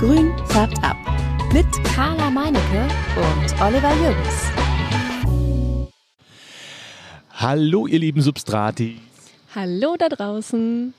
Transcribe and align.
Grün 0.00 0.32
färbt 0.46 0.82
ab. 0.82 0.96
Mit 1.52 1.66
Carla 1.84 2.30
Meinecke 2.30 2.88
und 3.16 3.60
Oliver 3.60 3.92
Jürgens. 3.96 4.50
Hallo, 7.34 7.86
ihr 7.86 7.98
lieben 7.98 8.22
Substrati. 8.22 8.98
Hallo 9.54 9.96
da 9.98 10.08
draußen. 10.08 10.94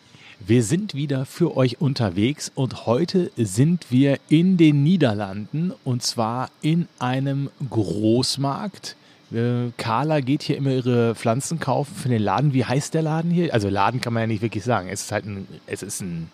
Wir 0.46 0.62
sind 0.62 0.94
wieder 0.94 1.26
für 1.26 1.58
euch 1.58 1.82
unterwegs 1.82 2.52
und 2.54 2.86
heute 2.86 3.32
sind 3.38 3.88
wir 3.90 4.20
in 4.30 4.58
den 4.58 4.84
Niederlanden 4.84 5.74
und 5.84 6.04
zwar 6.04 6.52
in 6.62 6.88
einem 7.00 7.50
Großmarkt. 7.72 8.96
Äh, 9.34 9.72
Carla 9.78 10.20
geht 10.20 10.44
hier 10.44 10.58
immer 10.58 10.74
ihre 10.74 11.16
Pflanzen 11.16 11.60
kaufen 11.60 11.96
für 11.96 12.10
den 12.10 12.22
Laden. 12.22 12.54
Wie 12.54 12.66
heißt 12.66 12.94
der 12.94 13.02
Laden 13.02 13.32
hier? 13.32 13.52
Also 13.52 13.68
Laden 13.68 14.00
kann 14.00 14.14
man 14.14 14.22
ja 14.22 14.28
nicht 14.28 14.44
wirklich 14.44 14.64
sagen. 14.64 14.90
Es 14.90 15.02
ist 15.02 15.12
halt 15.12 15.26
ein, 15.26 15.48
es 15.66 15.82
ist 15.82 16.02
ein 16.02 16.30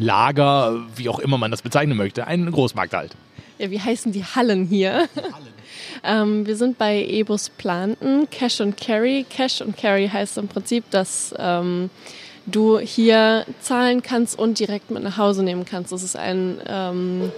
Lager, 0.00 0.86
wie 0.96 1.08
auch 1.08 1.18
immer 1.18 1.38
man 1.38 1.50
das 1.50 1.62
bezeichnen 1.62 1.96
möchte. 1.96 2.26
Ein 2.26 2.50
Großmarkt 2.50 2.94
halt. 2.94 3.12
Ja, 3.58 3.70
wie 3.70 3.80
heißen 3.80 4.12
die 4.12 4.24
Hallen 4.24 4.66
hier? 4.66 5.08
Hallen. 5.16 5.54
ähm, 6.02 6.46
wir 6.46 6.56
sind 6.56 6.78
bei 6.78 7.04
Ebus 7.04 7.50
Planten, 7.50 8.28
Cash 8.30 8.60
und 8.60 8.76
Carry. 8.76 9.26
Cash 9.28 9.60
und 9.60 9.76
Carry 9.76 10.08
heißt 10.08 10.38
im 10.38 10.48
Prinzip, 10.48 10.90
dass 10.90 11.34
ähm, 11.38 11.90
du 12.46 12.78
hier 12.78 13.44
zahlen 13.60 14.02
kannst 14.02 14.38
und 14.38 14.58
direkt 14.58 14.90
mit 14.90 15.02
nach 15.02 15.18
Hause 15.18 15.42
nehmen 15.42 15.66
kannst. 15.66 15.92
Das 15.92 16.02
ist 16.02 16.16
ein 16.16 16.58
ähm, 16.66 17.30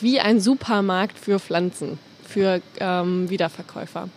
wie 0.00 0.20
ein 0.20 0.40
Supermarkt 0.40 1.18
für 1.18 1.38
Pflanzen, 1.38 1.98
für 2.26 2.60
ähm, 2.80 3.30
Wiederverkäufer. 3.30 4.08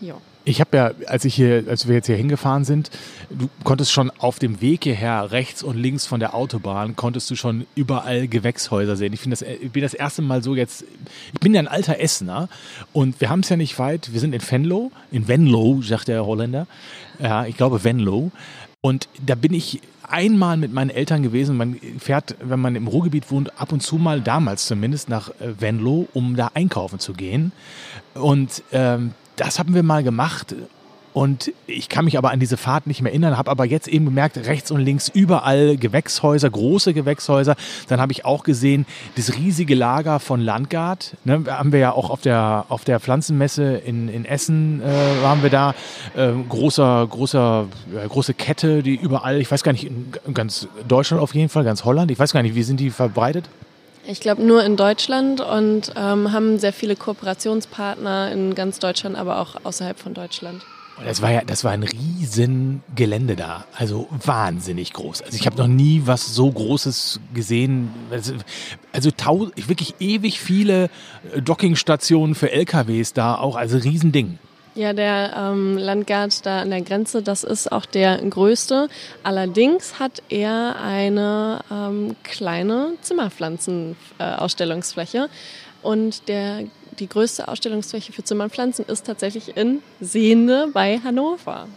Ja. 0.00 0.16
Ich 0.48 0.60
habe 0.60 0.76
ja, 0.76 0.92
als 1.08 1.24
ich 1.24 1.34
hier, 1.34 1.64
als 1.68 1.88
wir 1.88 1.96
jetzt 1.96 2.06
hier 2.06 2.14
hingefahren 2.14 2.64
sind, 2.64 2.92
du 3.30 3.50
konntest 3.64 3.90
schon 3.90 4.12
auf 4.18 4.38
dem 4.38 4.60
Weg 4.60 4.84
hierher, 4.84 5.32
rechts 5.32 5.64
und 5.64 5.76
links 5.76 6.06
von 6.06 6.20
der 6.20 6.36
Autobahn, 6.36 6.94
konntest 6.94 7.28
du 7.32 7.34
schon 7.34 7.66
überall 7.74 8.28
Gewächshäuser 8.28 8.94
sehen. 8.94 9.12
Ich 9.12 9.18
finde 9.18 9.36
das, 9.36 9.42
ich 9.42 9.72
bin 9.72 9.82
das 9.82 9.92
erste 9.92 10.22
Mal 10.22 10.44
so 10.44 10.54
jetzt, 10.54 10.84
ich 11.32 11.40
bin 11.40 11.52
ja 11.52 11.58
ein 11.58 11.66
alter 11.66 11.98
Essener 11.98 12.48
und 12.92 13.20
wir 13.20 13.28
haben 13.28 13.40
es 13.40 13.48
ja 13.48 13.56
nicht 13.56 13.76
weit, 13.80 14.12
wir 14.12 14.20
sind 14.20 14.36
in 14.36 14.40
Venlo, 14.40 14.92
in 15.10 15.26
Venlo, 15.26 15.82
sagt 15.82 16.06
der 16.06 16.24
Holländer. 16.24 16.68
Ja, 17.20 17.44
ich 17.44 17.56
glaube 17.56 17.82
Venlo. 17.82 18.30
Und 18.80 19.08
da 19.26 19.34
bin 19.34 19.52
ich 19.52 19.80
einmal 20.08 20.56
mit 20.56 20.72
meinen 20.72 20.90
Eltern 20.90 21.24
gewesen. 21.24 21.56
Man 21.56 21.80
fährt, 21.98 22.36
wenn 22.40 22.60
man 22.60 22.76
im 22.76 22.86
Ruhrgebiet 22.86 23.32
wohnt, 23.32 23.60
ab 23.60 23.72
und 23.72 23.82
zu 23.82 23.96
mal, 23.96 24.20
damals 24.20 24.66
zumindest, 24.66 25.08
nach 25.08 25.30
äh, 25.40 25.60
Venlo, 25.60 26.06
um 26.14 26.36
da 26.36 26.52
einkaufen 26.54 27.00
zu 27.00 27.14
gehen. 27.14 27.50
Und 28.14 28.62
ähm, 28.70 29.14
das 29.36 29.58
haben 29.58 29.74
wir 29.74 29.82
mal 29.82 30.02
gemacht 30.02 30.54
und 31.16 31.50
ich 31.66 31.88
kann 31.88 32.04
mich 32.04 32.18
aber 32.18 32.30
an 32.30 32.40
diese 32.40 32.58
Fahrt 32.58 32.86
nicht 32.86 33.00
mehr 33.00 33.10
erinnern, 33.10 33.38
habe 33.38 33.50
aber 33.50 33.64
jetzt 33.64 33.88
eben 33.88 34.04
bemerkt, 34.04 34.36
rechts 34.36 34.70
und 34.70 34.80
links 34.80 35.08
überall 35.08 35.78
Gewächshäuser, 35.78 36.50
große 36.50 36.92
Gewächshäuser. 36.92 37.56
Dann 37.88 38.02
habe 38.02 38.12
ich 38.12 38.26
auch 38.26 38.44
gesehen, 38.44 38.84
das 39.16 39.34
riesige 39.34 39.74
Lager 39.74 40.20
von 40.20 40.42
Landgard. 40.42 41.16
Ne, 41.24 41.42
haben 41.48 41.72
wir 41.72 41.78
ja 41.78 41.92
auch 41.92 42.10
auf 42.10 42.20
der, 42.20 42.66
auf 42.68 42.84
der 42.84 43.00
Pflanzenmesse 43.00 43.78
in, 43.78 44.10
in 44.10 44.26
Essen, 44.26 44.82
äh, 44.82 45.22
waren 45.22 45.42
wir 45.42 45.48
da. 45.48 45.74
Äh, 46.14 46.32
großer, 46.50 47.06
großer, 47.08 47.66
äh, 47.94 48.06
große 48.06 48.34
Kette, 48.34 48.82
die 48.82 48.96
überall, 48.96 49.40
ich 49.40 49.50
weiß 49.50 49.62
gar 49.62 49.72
nicht, 49.72 49.84
in 49.84 50.12
ganz 50.34 50.68
Deutschland 50.86 51.22
auf 51.22 51.34
jeden 51.34 51.48
Fall, 51.48 51.64
ganz 51.64 51.86
Holland, 51.86 52.10
ich 52.10 52.18
weiß 52.18 52.34
gar 52.34 52.42
nicht, 52.42 52.56
wie 52.56 52.62
sind 52.62 52.78
die 52.78 52.90
verbreitet? 52.90 53.48
Ich 54.08 54.20
glaube 54.20 54.42
nur 54.42 54.62
in 54.62 54.76
Deutschland 54.76 55.40
und 55.40 55.92
ähm, 55.96 56.32
haben 56.32 56.58
sehr 56.58 56.72
viele 56.72 56.94
Kooperationspartner 56.94 58.30
in 58.30 58.54
ganz 58.54 58.78
Deutschland, 58.78 59.16
aber 59.16 59.40
auch 59.40 59.56
außerhalb 59.64 59.98
von 59.98 60.14
Deutschland. 60.14 60.62
Das 61.04 61.20
war 61.20 61.30
ja, 61.30 61.42
das 61.44 61.62
war 61.62 61.72
ein 61.72 61.82
riesen 61.82 62.82
Gelände 62.94 63.36
da, 63.36 63.66
also 63.76 64.08
wahnsinnig 64.10 64.94
groß. 64.94 65.22
Also 65.22 65.36
ich 65.36 65.44
habe 65.44 65.58
noch 65.58 65.66
nie 65.66 66.02
was 66.06 66.34
so 66.34 66.50
Großes 66.50 67.20
gesehen. 67.34 67.90
Also, 68.10 68.34
also 68.92 69.10
wirklich 69.20 69.96
ewig 70.00 70.40
viele 70.40 70.88
Dockingstationen 71.38 72.34
für 72.34 72.50
LKWs 72.50 73.12
da 73.12 73.34
auch, 73.34 73.56
also 73.56 73.76
Riesending. 73.76 74.38
Ja, 74.76 74.92
der 74.92 75.32
ähm, 75.34 75.78
Landgard 75.78 76.44
da 76.44 76.60
an 76.60 76.68
der 76.68 76.82
Grenze, 76.82 77.22
das 77.22 77.44
ist 77.44 77.72
auch 77.72 77.86
der 77.86 78.18
größte. 78.18 78.88
Allerdings 79.22 79.98
hat 79.98 80.22
er 80.28 80.76
eine 80.82 81.60
ähm, 81.72 82.14
kleine 82.22 82.92
Zimmerpflanzenausstellungsfläche. 83.00 85.18
Äh, 85.18 85.28
Und 85.82 86.28
der, 86.28 86.64
die 86.98 87.08
größte 87.08 87.48
Ausstellungsfläche 87.48 88.12
für 88.12 88.22
Zimmerpflanzen 88.22 88.84
ist 88.84 89.06
tatsächlich 89.06 89.56
in 89.56 89.80
Sehende 90.00 90.68
bei 90.74 91.00
Hannover. 91.02 91.68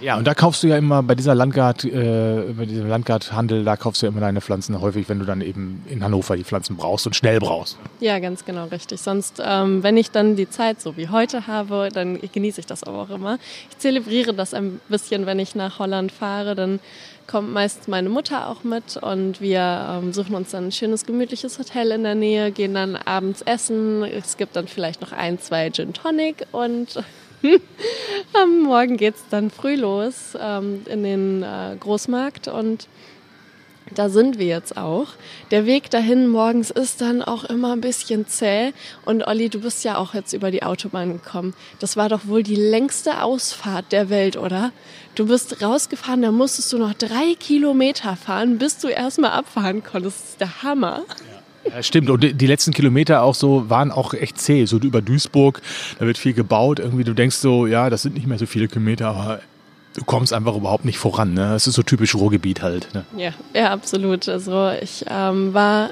Ja, 0.00 0.16
und 0.16 0.26
da 0.26 0.34
kaufst 0.34 0.62
du 0.62 0.68
ja 0.68 0.76
immer 0.76 1.02
bei 1.02 1.14
dieser 1.14 1.34
Landgard, 1.34 1.84
äh, 1.84 2.52
bei 2.56 2.66
diesem 2.66 2.88
Landgardhandel, 2.88 3.64
da 3.64 3.76
kaufst 3.76 4.02
du 4.02 4.06
ja 4.06 4.12
immer 4.12 4.20
deine 4.20 4.40
Pflanzen 4.40 4.80
häufig, 4.80 5.08
wenn 5.08 5.18
du 5.18 5.24
dann 5.24 5.40
eben 5.40 5.84
in 5.88 6.04
Hannover 6.04 6.36
die 6.36 6.44
Pflanzen 6.44 6.76
brauchst 6.76 7.06
und 7.06 7.16
schnell 7.16 7.40
brauchst. 7.40 7.78
Ja, 8.00 8.18
ganz 8.18 8.44
genau, 8.44 8.66
richtig. 8.66 9.00
Sonst, 9.00 9.42
ähm, 9.44 9.82
wenn 9.82 9.96
ich 9.96 10.10
dann 10.10 10.36
die 10.36 10.48
Zeit 10.48 10.80
so 10.80 10.96
wie 10.96 11.08
heute 11.08 11.46
habe, 11.46 11.88
dann 11.92 12.18
genieße 12.20 12.60
ich 12.60 12.66
das 12.66 12.84
aber 12.84 12.98
auch 13.02 13.10
immer. 13.10 13.38
Ich 13.70 13.78
zelebriere 13.78 14.34
das 14.34 14.54
ein 14.54 14.80
bisschen, 14.88 15.26
wenn 15.26 15.38
ich 15.38 15.54
nach 15.54 15.78
Holland 15.78 16.12
fahre, 16.12 16.54
dann 16.54 16.80
kommt 17.26 17.52
meist 17.52 17.88
meine 17.88 18.08
Mutter 18.08 18.48
auch 18.48 18.64
mit 18.64 18.96
und 18.96 19.40
wir 19.40 20.00
ähm, 20.02 20.12
suchen 20.12 20.34
uns 20.34 20.50
dann 20.50 20.68
ein 20.68 20.72
schönes, 20.72 21.04
gemütliches 21.04 21.58
Hotel 21.58 21.92
in 21.92 22.02
der 22.02 22.14
Nähe, 22.14 22.50
gehen 22.52 22.74
dann 22.74 22.96
abends 22.96 23.42
essen. 23.42 24.02
Es 24.02 24.36
gibt 24.36 24.56
dann 24.56 24.66
vielleicht 24.66 25.02
noch 25.02 25.12
ein, 25.12 25.38
zwei 25.38 25.70
Gin 25.70 25.92
Tonic 25.92 26.46
und 26.52 27.02
Am 28.32 28.62
Morgen 28.62 28.96
geht 28.96 29.14
es 29.16 29.24
dann 29.30 29.50
früh 29.50 29.76
los 29.76 30.36
ähm, 30.40 30.82
in 30.86 31.02
den 31.02 31.42
äh, 31.42 31.76
Großmarkt 31.78 32.48
und 32.48 32.88
da 33.94 34.08
sind 34.08 34.38
wir 34.38 34.46
jetzt 34.46 34.76
auch. 34.76 35.08
Der 35.50 35.66
Weg 35.66 35.90
dahin 35.90 36.28
morgens 36.28 36.70
ist 36.70 37.00
dann 37.00 37.22
auch 37.22 37.44
immer 37.44 37.72
ein 37.72 37.80
bisschen 37.80 38.26
zäh. 38.26 38.72
Und 39.04 39.26
Olli, 39.26 39.48
du 39.48 39.60
bist 39.60 39.84
ja 39.84 39.96
auch 39.96 40.14
jetzt 40.14 40.32
über 40.32 40.50
die 40.50 40.62
Autobahn 40.62 41.12
gekommen. 41.14 41.54
Das 41.80 41.96
war 41.96 42.08
doch 42.08 42.26
wohl 42.26 42.42
die 42.42 42.56
längste 42.56 43.22
Ausfahrt 43.22 43.92
der 43.92 44.10
Welt, 44.10 44.36
oder? 44.36 44.72
Du 45.14 45.26
bist 45.26 45.62
rausgefahren, 45.62 46.22
da 46.22 46.32
musstest 46.32 46.72
du 46.72 46.78
noch 46.78 46.94
drei 46.94 47.34
Kilometer 47.38 48.16
fahren, 48.16 48.58
bis 48.58 48.78
du 48.78 48.88
erstmal 48.88 49.30
abfahren 49.30 49.82
konntest. 49.82 50.20
Das 50.20 50.30
ist 50.30 50.40
der 50.40 50.62
Hammer. 50.62 51.04
Ja. 51.08 51.37
Ja, 51.74 51.82
stimmt. 51.82 52.10
Und 52.10 52.40
die 52.40 52.46
letzten 52.46 52.72
Kilometer 52.72 53.22
auch 53.22 53.34
so 53.34 53.68
waren 53.68 53.90
auch 53.90 54.14
echt 54.14 54.40
zäh. 54.40 54.64
So 54.64 54.78
über 54.78 55.02
Duisburg, 55.02 55.60
da 55.98 56.06
wird 56.06 56.18
viel 56.18 56.32
gebaut. 56.32 56.78
Irgendwie, 56.78 57.04
du 57.04 57.14
denkst 57.14 57.36
so, 57.36 57.66
ja, 57.66 57.90
das 57.90 58.02
sind 58.02 58.14
nicht 58.14 58.26
mehr 58.26 58.38
so 58.38 58.46
viele 58.46 58.68
Kilometer, 58.68 59.08
aber 59.08 59.40
du 59.94 60.04
kommst 60.04 60.32
einfach 60.32 60.56
überhaupt 60.56 60.84
nicht 60.84 60.98
voran. 60.98 61.34
Ne? 61.34 61.50
Das 61.50 61.66
ist 61.66 61.74
so 61.74 61.82
typisch 61.82 62.14
Ruhrgebiet 62.14 62.62
halt. 62.62 62.88
Ne? 62.94 63.04
Ja, 63.16 63.32
ja, 63.54 63.70
absolut. 63.70 64.28
Also 64.28 64.70
ich 64.80 65.04
ähm, 65.08 65.54
war 65.54 65.90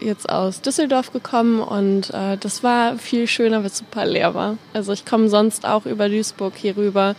jetzt 0.00 0.28
aus 0.28 0.60
Düsseldorf 0.60 1.12
gekommen 1.12 1.60
und 1.60 2.10
äh, 2.12 2.36
das 2.38 2.62
war 2.62 2.98
viel 2.98 3.26
schöner, 3.26 3.60
weil 3.60 3.66
es 3.66 3.78
super 3.78 4.04
leer 4.04 4.34
war. 4.34 4.58
Also 4.74 4.92
ich 4.92 5.04
komme 5.06 5.28
sonst 5.28 5.66
auch 5.66 5.86
über 5.86 6.08
Duisburg 6.08 6.54
hier 6.56 6.76
rüber, 6.76 7.16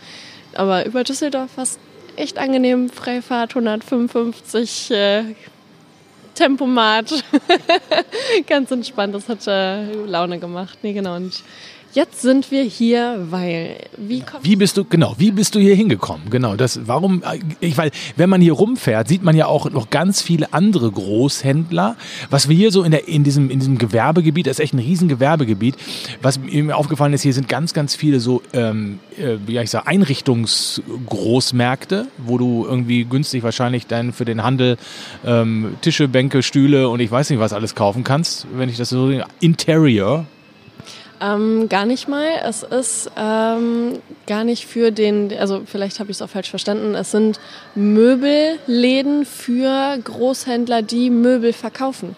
aber 0.54 0.86
über 0.86 1.02
Düsseldorf 1.04 1.56
war 1.56 1.64
es 1.64 1.78
echt 2.16 2.38
angenehm. 2.38 2.88
Freifahrt 2.88 3.50
155 3.50 4.90
äh, 4.90 5.24
Tempomat. 6.38 7.12
Ganz 8.46 8.70
entspannt, 8.70 9.12
das 9.14 9.28
hat 9.28 9.46
äh, 9.48 9.92
Laune 10.04 10.38
gemacht. 10.38 10.78
Nee, 10.82 10.92
genau. 10.92 11.16
Und 11.16 11.42
Jetzt 11.94 12.20
sind 12.20 12.50
wir 12.50 12.64
hier, 12.64 13.24
weil 13.30 13.78
wie 13.96 14.22
Wie 14.42 14.56
bist 14.56 14.76
du 14.76 14.84
genau, 14.84 15.14
wie 15.16 15.30
bist 15.30 15.54
du 15.54 15.58
hier 15.58 15.74
hingekommen? 15.74 16.28
Genau, 16.28 16.54
das 16.54 16.86
warum 16.86 17.22
ich 17.60 17.78
weil 17.78 17.92
wenn 18.16 18.28
man 18.28 18.42
hier 18.42 18.52
rumfährt, 18.52 19.08
sieht 19.08 19.22
man 19.22 19.34
ja 19.34 19.46
auch 19.46 19.70
noch 19.70 19.88
ganz 19.88 20.20
viele 20.20 20.52
andere 20.52 20.90
Großhändler. 20.90 21.96
Was 22.28 22.50
wir 22.50 22.56
hier 22.56 22.72
so 22.72 22.82
in 22.82 22.90
der 22.90 23.08
in 23.08 23.24
diesem 23.24 23.48
in 23.48 23.58
diesem 23.58 23.78
Gewerbegebiet, 23.78 24.46
das 24.46 24.58
ist 24.58 24.64
echt 24.64 24.74
ein 24.74 24.80
riesen 24.80 25.08
Gewerbegebiet. 25.08 25.76
Was 26.20 26.38
mir 26.38 26.76
aufgefallen 26.76 27.14
ist, 27.14 27.22
hier 27.22 27.32
sind 27.32 27.48
ganz 27.48 27.72
ganz 27.72 27.96
viele 27.96 28.20
so 28.20 28.42
ähm, 28.52 28.98
äh, 29.16 29.38
wie 29.46 29.56
ich 29.58 29.70
sage 29.70 29.86
Einrichtungsgroßmärkte, 29.86 32.08
wo 32.18 32.36
du 32.36 32.66
irgendwie 32.68 33.04
günstig 33.04 33.42
wahrscheinlich 33.42 33.86
dann 33.86 34.12
für 34.12 34.26
den 34.26 34.42
Handel 34.42 34.76
ähm, 35.24 35.76
Tische, 35.80 36.06
Bänke, 36.06 36.42
Stühle 36.42 36.90
und 36.90 37.00
ich 37.00 37.10
weiß 37.10 37.30
nicht 37.30 37.40
was 37.40 37.54
alles 37.54 37.74
kaufen 37.74 38.04
kannst, 38.04 38.46
wenn 38.54 38.68
ich 38.68 38.76
das 38.76 38.90
so 38.90 39.10
Interior 39.40 40.26
ähm, 41.20 41.68
gar 41.68 41.86
nicht 41.86 42.08
mal. 42.08 42.28
Es 42.44 42.62
ist 42.62 43.10
ähm, 43.16 44.00
gar 44.26 44.44
nicht 44.44 44.66
für 44.66 44.90
den, 44.90 45.32
also 45.38 45.62
vielleicht 45.66 46.00
habe 46.00 46.10
ich 46.10 46.16
es 46.18 46.22
auch 46.22 46.28
falsch 46.28 46.50
verstanden. 46.50 46.94
Es 46.94 47.10
sind 47.10 47.40
Möbelläden 47.74 49.24
für 49.24 49.98
Großhändler, 50.02 50.82
die 50.82 51.10
Möbel 51.10 51.52
verkaufen. 51.52 52.16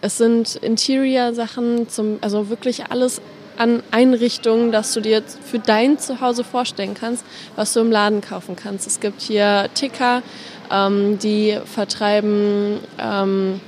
Es 0.00 0.18
sind 0.18 0.56
Interior-Sachen, 0.56 1.88
zum, 1.88 2.18
also 2.20 2.48
wirklich 2.48 2.86
alles 2.90 3.20
an 3.56 3.82
Einrichtungen, 3.90 4.72
dass 4.72 4.92
du 4.94 5.00
dir 5.00 5.22
für 5.22 5.58
dein 5.58 5.98
Zuhause 5.98 6.42
vorstellen 6.42 6.94
kannst, 6.94 7.24
was 7.54 7.72
du 7.72 7.80
im 7.80 7.90
Laden 7.90 8.20
kaufen 8.20 8.56
kannst. 8.56 8.86
Es 8.86 9.00
gibt 9.00 9.20
hier 9.20 9.68
Ticker, 9.74 10.22
ähm, 10.70 11.18
die 11.18 11.58
vertreiben 11.64 12.80
ähm, 12.98 13.60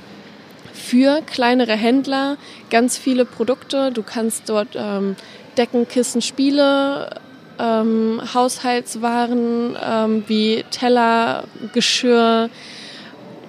für 0.75 1.21
kleinere 1.25 1.73
Händler 1.73 2.37
ganz 2.69 2.97
viele 2.97 3.25
Produkte. 3.25 3.91
Du 3.91 4.03
kannst 4.03 4.49
dort 4.49 4.69
ähm, 4.75 5.15
Decken, 5.57 5.87
Kissen, 5.87 6.21
Spiele, 6.21 7.09
ähm, 7.59 8.21
Haushaltswaren 8.33 9.77
ähm, 9.81 10.23
wie 10.27 10.63
Teller, 10.71 11.45
Geschirr, 11.73 12.49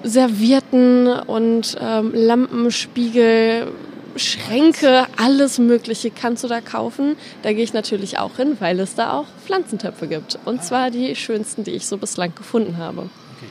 Servierten 0.03 1.09
und 1.09 1.77
ähm, 1.81 2.13
Lampenspiegel, 2.15 3.73
Schränke, 4.15 5.07
alles 5.17 5.59
Mögliche 5.59 6.11
kannst 6.11 6.45
du 6.45 6.49
da 6.49 6.61
kaufen. 6.61 7.17
Da 7.43 7.53
gehe 7.53 7.65
ich 7.65 7.73
natürlich 7.73 8.19
auch 8.19 8.37
hin, 8.37 8.57
weil 8.61 8.81
es 8.81 8.95
da 8.95 9.13
auch 9.13 9.27
Pflanzentöpfe 9.45 10.07
gibt. 10.07 10.39
Und 10.45 10.63
zwar 10.63 10.91
die 10.91 11.15
schönsten, 11.17 11.65
die 11.65 11.73
ich 11.73 11.87
so 11.87 11.99
bislang 11.99 12.35
gefunden 12.35 12.79
habe. 12.79 13.01
Okay. 13.01 13.51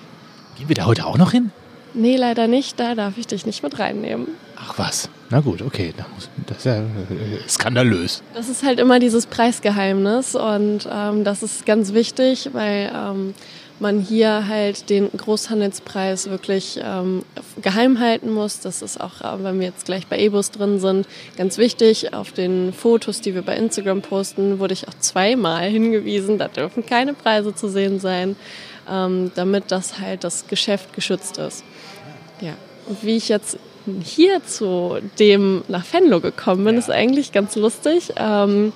Gehen 0.58 0.70
wir 0.70 0.76
da 0.76 0.86
heute 0.86 1.06
auch 1.06 1.18
noch 1.18 1.32
hin? 1.32 1.52
Nee, 1.96 2.18
leider 2.18 2.48
nicht. 2.48 2.80
Da 2.80 2.94
darf 2.94 3.18
ich 3.18 3.28
dich 3.28 3.46
nicht 3.46 3.64
mit 3.64 3.80
reinnehmen. 3.80 4.28
Ach 4.58 4.78
was. 4.78 5.10
Na 5.30 5.40
gut, 5.40 5.62
okay. 5.62 5.94
Das 6.46 6.58
ist 6.58 6.66
ja 6.66 6.78
äh, 6.78 6.84
skandalös. 7.48 8.22
Das 8.34 8.50
ist 8.50 8.64
halt 8.64 8.80
immer 8.80 9.00
dieses 9.00 9.26
Preisgeheimnis 9.26 10.36
und 10.36 10.88
ähm, 10.92 11.24
das 11.24 11.42
ist 11.42 11.66
ganz 11.66 11.94
wichtig, 11.94 12.50
weil 12.54 12.92
ähm, 12.94 13.34
man 13.80 14.00
hier 14.00 14.48
halt 14.48 14.90
den 14.90 15.10
Großhandelspreis 15.12 16.30
wirklich 16.30 16.80
ähm, 16.82 17.24
geheim 17.62 18.00
halten 18.00 18.32
muss. 18.32 18.60
Das 18.60 18.82
ist 18.82 19.00
auch, 19.00 19.22
äh, 19.22 19.44
wenn 19.44 19.60
wir 19.60 19.68
jetzt 19.68 19.86
gleich 19.86 20.08
bei 20.08 20.20
E-Bus 20.20 20.52
drin 20.52 20.80
sind, 20.80 21.08
ganz 21.38 21.58
wichtig. 21.58 22.14
Auf 22.14 22.32
den 22.32 22.74
Fotos, 22.74 23.22
die 23.22 23.36
wir 23.36 23.42
bei 23.42 23.56
Instagram 23.56 24.02
posten, 24.02 24.60
wurde 24.60 24.74
ich 24.74 24.88
auch 24.88 24.94
zweimal 25.00 25.64
hingewiesen, 25.70 26.38
da 26.38 26.48
dürfen 26.48 26.86
keine 26.86 27.14
Preise 27.14 27.54
zu 27.56 27.68
sehen 27.68 28.00
sein, 28.00 28.36
ähm, 28.90 29.32
damit 29.36 29.72
das 29.72 30.00
halt 30.00 30.24
das 30.24 30.48
Geschäft 30.48 30.94
geschützt 30.94 31.38
ist. 31.38 31.64
Ja. 32.42 32.54
Und 32.88 33.04
wie 33.04 33.18
ich 33.18 33.30
jetzt 33.30 33.58
hier 34.04 34.44
zu 34.44 34.98
dem 35.20 35.64
nach 35.68 35.86
Venlo 35.92 36.20
gekommen 36.20 36.66
bin, 36.66 36.76
ja. 36.76 36.80
ist 36.80 36.90
eigentlich 36.90 37.32
ganz 37.32 37.56
lustig. 37.56 38.14
Ähm, 38.18 38.74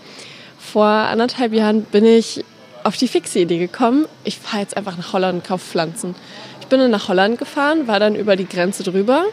vor 0.58 0.86
anderthalb 0.86 1.54
Jahren 1.54 1.84
bin 1.84 2.06
ich 2.06 2.44
auf 2.84 2.98
die 2.98 3.08
fixe 3.08 3.40
Idee 3.40 3.58
gekommen, 3.58 4.06
ich 4.24 4.38
fahre 4.38 4.62
jetzt 4.62 4.78
einfach 4.78 4.98
nach 4.98 5.14
Holland 5.14 5.40
und 5.40 5.48
kaufe 5.48 5.66
Pflanzen. 5.66 6.16
Ich 6.62 6.68
bin 6.68 6.80
dann 6.80 6.92
nach 6.92 7.08
Holland 7.08 7.38
gefahren, 7.38 7.88
war 7.88 8.00
dann 8.00 8.16
über 8.16 8.36
die 8.36 8.48
Grenze 8.48 8.84
drüber, 8.84 9.26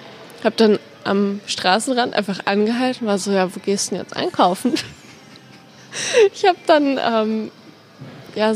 habe 0.43 0.57
dann 0.57 0.79
am 1.05 1.41
Straßenrand 1.47 2.15
einfach 2.15 2.41
angehalten, 2.47 3.07
war 3.07 3.19
so, 3.19 3.31
ja, 3.31 3.55
wo 3.55 3.61
gehst 3.61 3.91
du 3.91 3.95
denn 3.95 4.05
jetzt 4.05 4.17
einkaufen? 4.17 4.75
ich 6.35 6.45
habe 6.45 6.59
dann 6.67 6.99
ähm, 6.99 7.51
ja, 8.35 8.53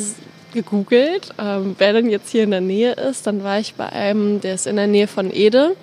gegoogelt, 0.52 1.30
ähm, 1.38 1.74
wer 1.78 1.92
denn 1.92 2.08
jetzt 2.08 2.30
hier 2.30 2.44
in 2.44 2.50
der 2.50 2.60
Nähe 2.60 2.92
ist. 2.92 3.26
Dann 3.26 3.44
war 3.44 3.58
ich 3.58 3.74
bei 3.74 3.88
einem, 3.88 4.40
der 4.40 4.54
ist 4.54 4.66
in 4.66 4.76
der 4.76 4.86
Nähe 4.86 5.06
von 5.06 5.32
Ede. 5.32 5.76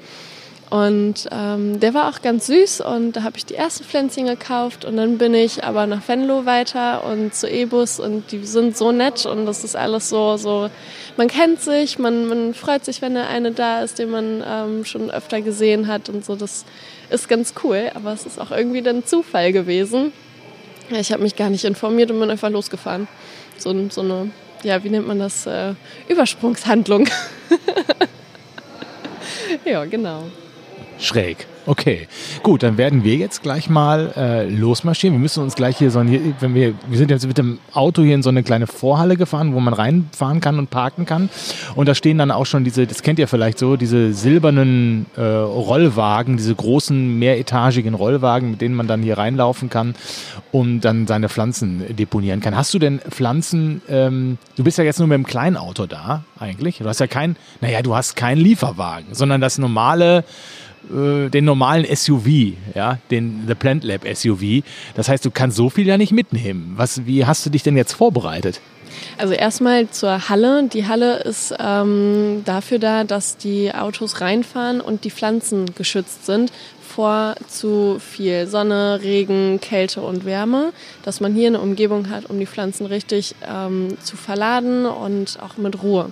Und 0.69 1.29
ähm, 1.31 1.79
der 1.79 1.93
war 1.93 2.09
auch 2.09 2.21
ganz 2.21 2.47
süß 2.47 2.81
und 2.81 3.13
da 3.13 3.23
habe 3.23 3.37
ich 3.37 3.45
die 3.45 3.55
ersten 3.55 3.85
Pflänzchen 3.85 4.25
gekauft 4.25 4.83
und 4.83 4.97
dann 4.97 5.17
bin 5.17 5.33
ich 5.33 5.63
aber 5.63 5.87
nach 5.87 6.05
Venlo 6.05 6.45
weiter 6.45 7.05
und 7.05 7.33
zu 7.33 7.49
Ebus 7.49 8.01
und 8.01 8.33
die 8.33 8.43
sind 8.45 8.75
so 8.75 8.91
nett 8.91 9.25
und 9.25 9.45
das 9.45 9.63
ist 9.63 9.77
alles 9.77 10.09
so, 10.09 10.35
so 10.35 10.69
man 11.15 11.29
kennt 11.29 11.61
sich, 11.61 11.99
man, 11.99 12.25
man 12.25 12.53
freut 12.53 12.83
sich, 12.83 13.01
wenn 13.01 13.13
der 13.13 13.29
eine 13.29 13.53
da 13.53 13.81
ist, 13.81 13.97
den 13.97 14.09
man 14.09 14.43
ähm, 14.45 14.83
schon 14.83 15.09
öfter 15.09 15.39
gesehen 15.39 15.87
hat 15.87 16.09
und 16.09 16.25
so, 16.25 16.35
das 16.35 16.65
ist 17.09 17.29
ganz 17.29 17.53
cool, 17.63 17.89
aber 17.93 18.11
es 18.11 18.25
ist 18.25 18.37
auch 18.37 18.51
irgendwie 18.51 18.81
dann 18.81 19.05
Zufall 19.05 19.53
gewesen. 19.53 20.11
Ich 20.89 21.13
habe 21.13 21.23
mich 21.23 21.37
gar 21.37 21.49
nicht 21.49 21.63
informiert 21.63 22.11
und 22.11 22.19
bin 22.19 22.29
einfach 22.29 22.49
losgefahren. 22.49 23.07
So, 23.57 23.73
so 23.89 24.01
eine, 24.01 24.31
ja, 24.67 24.83
wie 24.83 24.89
nennt 24.89 25.07
man 25.07 25.19
das, 25.19 25.45
äh, 25.45 25.73
Übersprungshandlung. 26.09 27.07
ja, 29.65 29.85
genau 29.85 30.25
schräg. 30.99 31.47
Okay, 31.67 32.07
gut, 32.43 32.63
dann 32.63 32.77
werden 32.77 33.03
wir 33.03 33.15
jetzt 33.15 33.43
gleich 33.43 33.69
mal 33.69 34.13
äh, 34.15 34.49
losmarschieren. 34.49 35.13
Wir 35.13 35.19
müssen 35.19 35.43
uns 35.43 35.53
gleich 35.55 35.77
hier 35.77 35.91
so 35.91 35.99
ein, 35.99 36.33
wenn 36.39 36.55
wir, 36.55 36.73
wir 36.87 36.97
sind 36.97 37.11
jetzt 37.11 37.27
mit 37.27 37.37
dem 37.37 37.59
Auto 37.73 38.03
hier 38.03 38.15
in 38.15 38.23
so 38.23 38.29
eine 38.29 38.41
kleine 38.41 38.67
Vorhalle 38.67 39.17
gefahren, 39.17 39.53
wo 39.53 39.59
man 39.59 39.73
reinfahren 39.73 40.39
kann 40.39 40.59
und 40.59 40.69
parken 40.69 41.05
kann. 41.05 41.29
Und 41.75 41.89
da 41.89 41.93
stehen 41.93 42.19
dann 42.19 42.31
auch 42.31 42.45
schon 42.45 42.63
diese, 42.63 42.87
das 42.87 43.03
kennt 43.03 43.19
ihr 43.19 43.27
vielleicht 43.27 43.59
so, 43.59 43.75
diese 43.75 44.13
silbernen 44.13 45.07
äh, 45.17 45.21
Rollwagen, 45.21 46.37
diese 46.37 46.55
großen 46.55 47.19
mehretagigen 47.19 47.95
Rollwagen, 47.95 48.51
mit 48.51 48.61
denen 48.61 48.73
man 48.75 48.87
dann 48.87 49.03
hier 49.03 49.17
reinlaufen 49.17 49.69
kann 49.69 49.93
und 50.53 50.79
dann 50.81 51.05
seine 51.05 51.27
Pflanzen 51.27 51.83
deponieren 51.97 52.39
kann. 52.39 52.55
Hast 52.55 52.73
du 52.73 52.79
denn 52.79 52.99
Pflanzen, 52.99 53.81
ähm, 53.89 54.37
du 54.55 54.63
bist 54.63 54.77
ja 54.77 54.85
jetzt 54.85 54.99
nur 54.99 55.09
mit 55.09 55.15
dem 55.15 55.25
kleinen 55.25 55.57
Auto 55.57 55.85
da 55.85 56.23
eigentlich. 56.39 56.77
Du 56.77 56.85
hast 56.85 57.01
ja 57.01 57.07
kein, 57.07 57.35
naja, 57.59 57.81
du 57.81 57.93
hast 57.93 58.15
keinen 58.15 58.39
Lieferwagen, 58.39 59.07
sondern 59.13 59.41
das 59.41 59.57
normale 59.57 60.23
äh, 60.91 61.29
den 61.29 61.45
normalen 61.45 61.85
SUV, 61.95 62.53
ja, 62.75 62.99
den 63.11 63.43
The 63.47 63.55
Plant 63.55 63.83
Lab 63.83 64.01
SUV. 64.11 64.63
Das 64.95 65.09
heißt, 65.09 65.25
du 65.25 65.31
kannst 65.31 65.57
so 65.57 65.69
viel 65.69 65.87
ja 65.87 65.97
nicht 65.97 66.11
mitnehmen. 66.11 66.73
Was, 66.75 67.05
wie 67.05 67.25
hast 67.25 67.45
du 67.45 67.49
dich 67.49 67.63
denn 67.63 67.77
jetzt 67.77 67.93
vorbereitet? 67.93 68.61
Also 69.17 69.33
erstmal 69.33 69.89
zur 69.89 70.29
Halle. 70.29 70.67
Die 70.71 70.87
Halle 70.87 71.17
ist 71.17 71.53
ähm, 71.59 72.41
dafür 72.45 72.79
da, 72.79 73.03
dass 73.03 73.37
die 73.37 73.73
Autos 73.73 74.21
reinfahren 74.21 74.81
und 74.81 75.03
die 75.03 75.11
Pflanzen 75.11 75.73
geschützt 75.75 76.25
sind 76.25 76.51
vor 76.97 77.35
zu 77.47 77.99
viel 77.99 78.47
Sonne, 78.47 79.01
Regen, 79.03 79.59
Kälte 79.61 80.01
und 80.01 80.25
Wärme, 80.25 80.73
dass 81.03 81.19
man 81.19 81.35
hier 81.35 81.47
eine 81.47 81.59
Umgebung 81.59 82.09
hat, 82.09 82.27
um 82.27 82.39
die 82.39 82.47
Pflanzen 82.47 82.87
richtig 82.87 83.35
ähm, 83.47 83.97
zu 84.01 84.17
verladen 84.17 84.87
und 84.87 85.37
auch 85.39 85.57
mit 85.57 85.83
Ruhe 85.83 86.11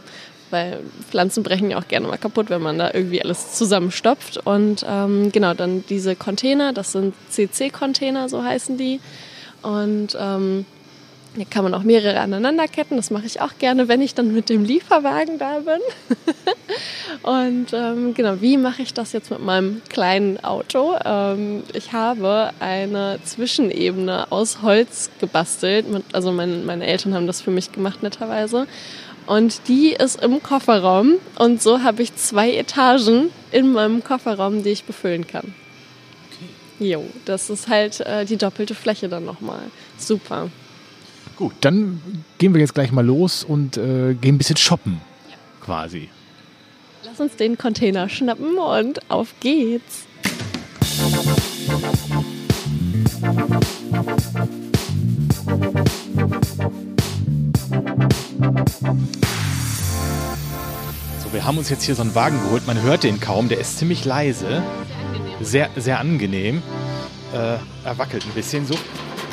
weil 0.52 0.80
Pflanzen 1.10 1.44
brechen 1.44 1.72
ja 1.72 1.80
auch 1.80 1.88
gerne 1.88 2.08
mal 2.08 2.18
kaputt, 2.18 2.50
wenn 2.50 2.62
man 2.62 2.78
da 2.78 2.92
irgendwie 2.94 3.22
alles 3.22 3.54
zusammenstopft. 3.54 4.38
Und 4.46 4.86
ähm, 4.88 5.32
genau, 5.32 5.54
dann 5.54 5.84
diese 5.88 6.16
Container, 6.16 6.74
das 6.74 6.92
sind 6.92 7.14
CC-Container, 7.30 8.30
so 8.30 8.44
heißen 8.44 8.78
die. 8.78 9.00
Und 9.62 10.16
ähm, 10.20 10.66
hier 11.36 11.46
kann 11.46 11.64
man 11.64 11.74
auch 11.74 11.84
mehrere 11.84 12.20
aneinanderketten. 12.20 12.96
Das 12.96 13.12
mache 13.12 13.26
ich 13.26 13.42
auch 13.42 13.58
gerne, 13.60 13.88
wenn 13.88 14.02
ich 14.02 14.16
dann 14.16 14.34
mit 14.34 14.50
dem 14.50 14.64
Lieferwagen 14.64 15.38
da 15.38 15.60
bin. 15.60 15.82
und 17.24 17.74
ähm, 17.74 18.14
genau, 18.14 18.42
wie 18.42 18.58
mache 18.58 18.82
ich 18.82 18.94
das 18.94 19.12
jetzt 19.12 19.32
mit 19.32 19.42
meinem 19.42 19.82
kleinen 19.90 20.42
Auto? 20.44 20.96
Ähm, 21.04 21.64
ich 21.74 21.92
habe 21.92 22.52
eine 22.60 23.20
Zwischenebene 23.24 24.32
aus 24.32 24.62
Holz 24.62 25.10
gebastelt. 25.20 25.86
Also 26.14 26.32
mein, 26.32 26.66
meine 26.66 26.86
Eltern 26.86 27.14
haben 27.14 27.28
das 27.28 27.42
für 27.42 27.52
mich 27.52 27.72
gemacht, 27.72 28.02
netterweise. 28.02 28.66
Und 29.25 29.68
die 29.68 29.92
ist 29.92 30.22
im 30.22 30.42
Kofferraum. 30.42 31.16
Und 31.38 31.62
so 31.62 31.81
habe 31.81 32.04
ich 32.04 32.16
zwei 32.16 32.56
Etagen 32.56 33.30
in 33.51 33.72
meinem 33.72 34.04
Kofferraum, 34.04 34.63
die 34.63 34.69
ich 34.69 34.83
befüllen 34.83 35.25
kann. 35.25 35.54
Okay. 36.77 36.92
Jo, 36.92 37.04
das 37.25 37.50
ist 37.50 37.68
halt 37.68 38.01
äh, 38.01 38.25
die 38.25 38.38
doppelte 38.38 38.75
Fläche 38.75 39.10
dann 39.10 39.25
nochmal. 39.25 39.62
Super. 39.98 40.50
Gut, 41.36 41.54
dann 41.62 42.01
gehen 42.38 42.54
wir 42.54 42.62
jetzt 42.62 42.75
gleich 42.75 42.92
mal 42.92 43.06
los 43.06 43.44
und 43.44 43.77
äh, 43.77 44.13
gehen 44.13 44.36
ein 44.36 44.38
bisschen 44.38 44.57
shoppen. 44.57 45.01
Ja. 45.30 45.36
Quasi. 45.62 46.10
Lass 47.04 47.19
uns 47.19 47.36
den 47.36 47.57
Container 47.57 48.07
schnappen 48.10 48.57
und 48.57 49.10
auf 49.10 49.33
geht's. 49.39 50.05
So, 58.38 58.42
wir 61.32 61.46
haben 61.46 61.58
uns 61.58 61.70
jetzt 61.70 61.84
hier 61.84 61.96
so 61.96 62.01
einen 62.01 62.15
Wagen 62.15 62.38
geholt. 62.44 62.68
Man 62.68 62.82
hört 62.82 63.04
den 63.04 63.22
kaum, 63.22 63.48
der 63.48 63.60
ist 63.60 63.77
ziemlich 63.77 64.04
leise. 64.04 64.62
Sehr, 65.39 65.70
sehr 65.77 66.00
angenehm. 66.00 66.62
Äh, 67.34 67.38
er 67.86 67.98
wackelt 67.98 68.25
ein 68.25 68.34
bisschen. 68.34 68.65
So, 68.65 68.75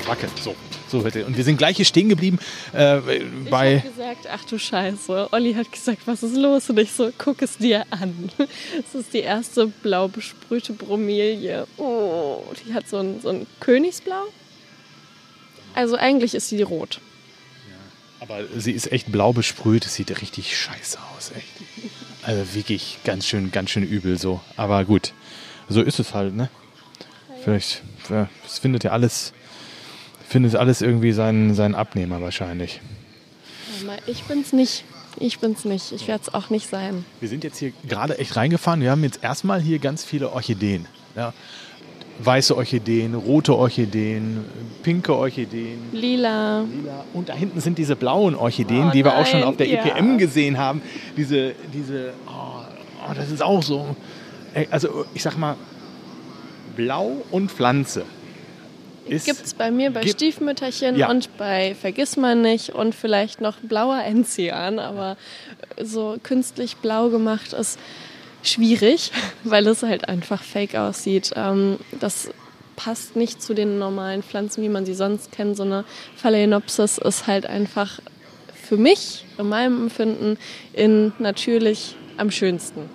wackelt, 0.06 0.30
so. 0.40 0.54
So 0.86 1.02
hört. 1.02 1.16
Und 1.16 1.36
wir 1.36 1.42
sind 1.42 1.56
gleich 1.56 1.76
hier 1.76 1.84
stehen 1.84 2.10
geblieben 2.10 2.38
äh, 2.72 3.00
bei. 3.50 3.76
Ich 3.76 3.82
habe 3.82 3.94
gesagt, 3.96 4.28
ach 4.30 4.44
du 4.44 4.56
Scheiße. 4.58 5.28
Olli 5.32 5.54
hat 5.54 5.72
gesagt, 5.72 6.02
was 6.06 6.22
ist 6.22 6.36
los? 6.36 6.70
Und 6.70 6.78
ich 6.78 6.92
so, 6.92 7.10
guck 7.18 7.42
es 7.42 7.58
dir 7.58 7.84
an. 7.90 8.30
Das 8.38 8.94
ist 8.94 9.12
die 9.14 9.20
erste 9.20 9.66
blau 9.66 10.06
besprühte 10.06 10.74
Bromelie. 10.74 11.64
Oh, 11.76 12.44
die 12.64 12.72
hat 12.72 12.88
so 12.88 12.98
ein, 12.98 13.20
so 13.20 13.30
ein 13.30 13.48
Königsblau. 13.58 14.26
Also 15.74 15.96
eigentlich 15.96 16.36
ist 16.36 16.50
sie 16.50 16.62
rot. 16.62 17.00
Aber 18.22 18.38
sie 18.56 18.70
ist 18.70 18.92
echt 18.92 19.10
blau 19.10 19.32
besprüht. 19.32 19.84
Es 19.84 19.96
sieht 19.96 20.22
richtig 20.22 20.56
scheiße 20.56 20.96
aus, 21.16 21.32
echt. 21.36 21.48
Also 22.22 22.54
wirklich 22.54 22.98
ganz 23.02 23.26
schön, 23.26 23.50
ganz 23.50 23.70
schön 23.70 23.82
übel 23.82 24.16
so. 24.16 24.40
Aber 24.56 24.84
gut, 24.84 25.12
so 25.68 25.82
ist 25.82 25.98
es 25.98 26.14
halt, 26.14 26.36
ne? 26.36 26.48
Vielleicht, 27.42 27.82
es 28.46 28.60
findet 28.60 28.84
ja 28.84 28.92
alles, 28.92 29.32
findet 30.28 30.54
alles 30.54 30.82
irgendwie 30.82 31.10
seinen, 31.10 31.54
seinen 31.54 31.74
Abnehmer 31.74 32.20
wahrscheinlich. 32.20 32.80
Ich 34.06 34.22
bin's 34.22 34.52
nicht. 34.52 34.84
Ich 35.18 35.40
bin's 35.40 35.64
nicht. 35.64 35.90
Ich 35.90 36.06
werde 36.06 36.22
es 36.22 36.32
auch 36.32 36.48
nicht 36.48 36.70
sein. 36.70 37.04
Wir 37.18 37.28
sind 37.28 37.42
jetzt 37.42 37.58
hier 37.58 37.72
gerade 37.88 38.18
echt 38.18 38.36
reingefahren. 38.36 38.80
Wir 38.80 38.92
haben 38.92 39.02
jetzt 39.02 39.24
erstmal 39.24 39.60
hier 39.60 39.80
ganz 39.80 40.04
viele 40.04 40.30
Orchideen. 40.30 40.86
Ja 41.16 41.34
weiße 42.18 42.56
Orchideen, 42.56 43.14
rote 43.14 43.56
Orchideen, 43.56 44.44
pinke 44.82 45.14
Orchideen. 45.14 45.78
Lila. 45.92 46.60
Lila. 46.62 47.04
Und 47.12 47.28
da 47.28 47.34
hinten 47.34 47.60
sind 47.60 47.78
diese 47.78 47.96
blauen 47.96 48.34
Orchideen, 48.34 48.88
oh, 48.88 48.90
die 48.90 49.04
wir 49.04 49.16
auch 49.16 49.26
schon 49.26 49.42
auf 49.42 49.56
der 49.56 49.68
ja. 49.68 49.84
EPM 49.84 50.18
gesehen 50.18 50.58
haben. 50.58 50.82
Diese, 51.16 51.54
diese, 51.72 52.12
oh, 52.26 52.62
oh, 53.08 53.14
das 53.14 53.30
ist 53.30 53.42
auch 53.42 53.62
so. 53.62 53.96
Also 54.70 55.06
ich 55.14 55.22
sag 55.22 55.36
mal, 55.38 55.56
Blau 56.76 57.22
und 57.30 57.50
Pflanze. 57.50 58.04
Gibt 59.08 59.26
es 59.28 59.54
bei 59.54 59.70
mir 59.70 59.90
bei 59.90 60.02
gibt, 60.02 60.14
Stiefmütterchen 60.14 60.96
ja. 60.96 61.10
und 61.10 61.36
bei 61.36 61.74
Vergissmeinnicht 61.74 62.70
und 62.70 62.94
vielleicht 62.94 63.40
noch 63.40 63.56
blauer 63.56 64.00
Enzian, 64.04 64.78
aber 64.78 65.16
so 65.80 66.16
künstlich 66.22 66.76
blau 66.76 67.08
gemacht 67.08 67.52
ist 67.52 67.78
schwierig, 68.42 69.12
weil 69.44 69.66
es 69.66 69.82
halt 69.82 70.08
einfach 70.08 70.42
fake 70.42 70.74
aussieht. 70.74 71.32
Ähm, 71.36 71.78
das 72.00 72.30
passt 72.76 73.16
nicht 73.16 73.42
zu 73.42 73.54
den 73.54 73.78
normalen 73.78 74.22
Pflanzen, 74.22 74.62
wie 74.62 74.68
man 74.68 74.86
sie 74.86 74.94
sonst 74.94 75.32
kennt. 75.32 75.56
So 75.56 75.62
eine 75.62 75.84
Phalaenopsis 76.16 76.98
ist 76.98 77.26
halt 77.26 77.46
einfach 77.46 78.00
für 78.54 78.76
mich, 78.76 79.24
in 79.38 79.48
meinem 79.48 79.82
Empfinden, 79.82 80.38
in 80.72 81.12
natürlich 81.18 81.96
am 82.16 82.30
schönsten. 82.30 82.88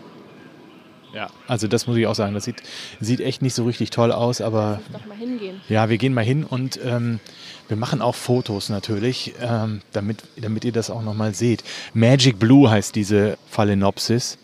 Ja, 1.13 1.29
also 1.47 1.67
das 1.67 1.87
muss 1.87 1.97
ich 1.97 2.05
auch 2.07 2.15
sagen. 2.15 2.33
Das 2.33 2.43
sieht, 2.43 2.61
sieht 2.99 3.21
echt 3.21 3.41
nicht 3.41 3.53
so 3.53 3.65
richtig 3.65 3.89
toll 3.89 4.11
aus, 4.11 4.41
aber. 4.41 4.79
Lass 4.91 5.01
uns 5.01 5.01
doch 5.01 5.05
mal 5.07 5.17
hingehen. 5.17 5.61
Ja, 5.69 5.89
wir 5.89 5.97
gehen 5.97 6.13
mal 6.13 6.23
hin 6.23 6.43
und 6.43 6.79
ähm, 6.83 7.19
wir 7.67 7.77
machen 7.77 8.01
auch 8.01 8.15
Fotos 8.15 8.69
natürlich, 8.69 9.33
ähm, 9.41 9.81
damit, 9.93 10.23
damit 10.37 10.63
ihr 10.63 10.71
das 10.71 10.89
auch 10.89 11.01
nochmal 11.01 11.33
seht. 11.33 11.63
Magic 11.93 12.39
Blue 12.39 12.69
heißt 12.69 12.95
diese 12.95 13.37
Phalaenopsis. 13.49 14.37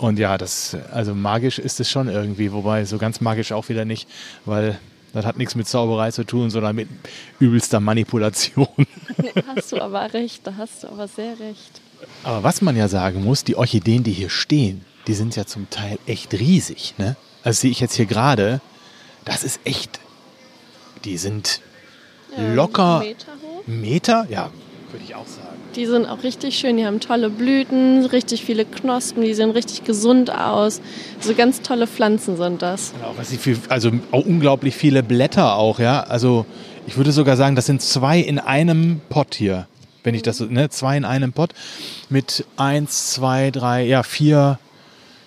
Und 0.00 0.18
ja, 0.18 0.38
das, 0.38 0.74
also 0.92 1.14
magisch 1.14 1.58
ist 1.58 1.78
es 1.78 1.90
schon 1.90 2.08
irgendwie, 2.08 2.52
wobei 2.52 2.86
so 2.86 2.96
ganz 2.96 3.20
magisch 3.20 3.52
auch 3.52 3.68
wieder 3.68 3.84
nicht, 3.84 4.08
weil 4.46 4.80
das 5.12 5.26
hat 5.26 5.36
nichts 5.36 5.54
mit 5.56 5.68
Zauberei 5.68 6.10
zu 6.10 6.24
tun, 6.24 6.48
sondern 6.48 6.74
mit 6.74 6.88
übelster 7.38 7.80
Manipulation. 7.80 8.66
hast 9.54 9.72
du 9.72 9.80
aber 9.82 10.10
recht, 10.14 10.46
da 10.46 10.54
hast 10.56 10.84
du 10.84 10.88
aber 10.88 11.06
sehr 11.06 11.38
recht. 11.38 11.82
Aber 12.24 12.42
was 12.42 12.62
man 12.62 12.76
ja 12.76 12.88
sagen 12.88 13.22
muss, 13.22 13.44
die 13.44 13.56
Orchideen, 13.56 14.02
die 14.02 14.12
hier 14.12 14.30
stehen, 14.30 14.86
die 15.06 15.12
sind 15.12 15.36
ja 15.36 15.44
zum 15.44 15.68
Teil 15.68 15.98
echt 16.06 16.32
riesig. 16.32 16.94
Ne? 16.96 17.16
Also 17.42 17.60
sehe 17.60 17.70
ich 17.70 17.80
jetzt 17.80 17.96
hier 17.96 18.06
gerade, 18.06 18.62
das 19.26 19.44
ist 19.44 19.60
echt, 19.64 20.00
die 21.04 21.18
sind 21.18 21.60
Ja, 22.34 22.54
locker 22.54 23.00
Meter 23.00 23.32
hoch. 23.42 23.66
Meter, 23.66 24.26
ja, 24.30 24.50
würde 24.92 25.04
ich 25.04 25.14
auch 25.14 25.26
sagen. 25.26 25.39
Die 25.76 25.86
sind 25.86 26.06
auch 26.06 26.24
richtig 26.24 26.58
schön, 26.58 26.76
die 26.76 26.84
haben 26.84 26.98
tolle 26.98 27.30
Blüten, 27.30 28.04
richtig 28.06 28.44
viele 28.44 28.64
Knospen, 28.64 29.22
die 29.22 29.34
sehen 29.34 29.50
richtig 29.50 29.84
gesund 29.84 30.30
aus. 30.30 30.80
So 31.20 31.34
ganz 31.34 31.62
tolle 31.62 31.86
Pflanzen 31.86 32.36
sind 32.36 32.60
das. 32.60 32.92
Genau, 32.92 33.14
was 33.16 33.32
für, 33.36 33.56
also 33.68 33.92
auch 34.10 34.24
unglaublich 34.24 34.74
viele 34.74 35.02
Blätter 35.02 35.54
auch, 35.54 35.78
ja. 35.78 36.02
Also 36.02 36.44
ich 36.86 36.96
würde 36.96 37.12
sogar 37.12 37.36
sagen, 37.36 37.54
das 37.54 37.66
sind 37.66 37.82
zwei 37.82 38.18
in 38.18 38.40
einem 38.40 39.00
Pott 39.08 39.34
hier. 39.34 39.68
Wenn 40.02 40.14
ich 40.14 40.22
das 40.22 40.38
so, 40.38 40.46
ne, 40.46 40.70
zwei 40.70 40.96
in 40.96 41.04
einem 41.04 41.32
Pott 41.32 41.52
mit 42.08 42.44
eins, 42.56 43.12
zwei, 43.12 43.50
drei, 43.52 43.84
ja, 43.84 44.02
vier, 44.02 44.58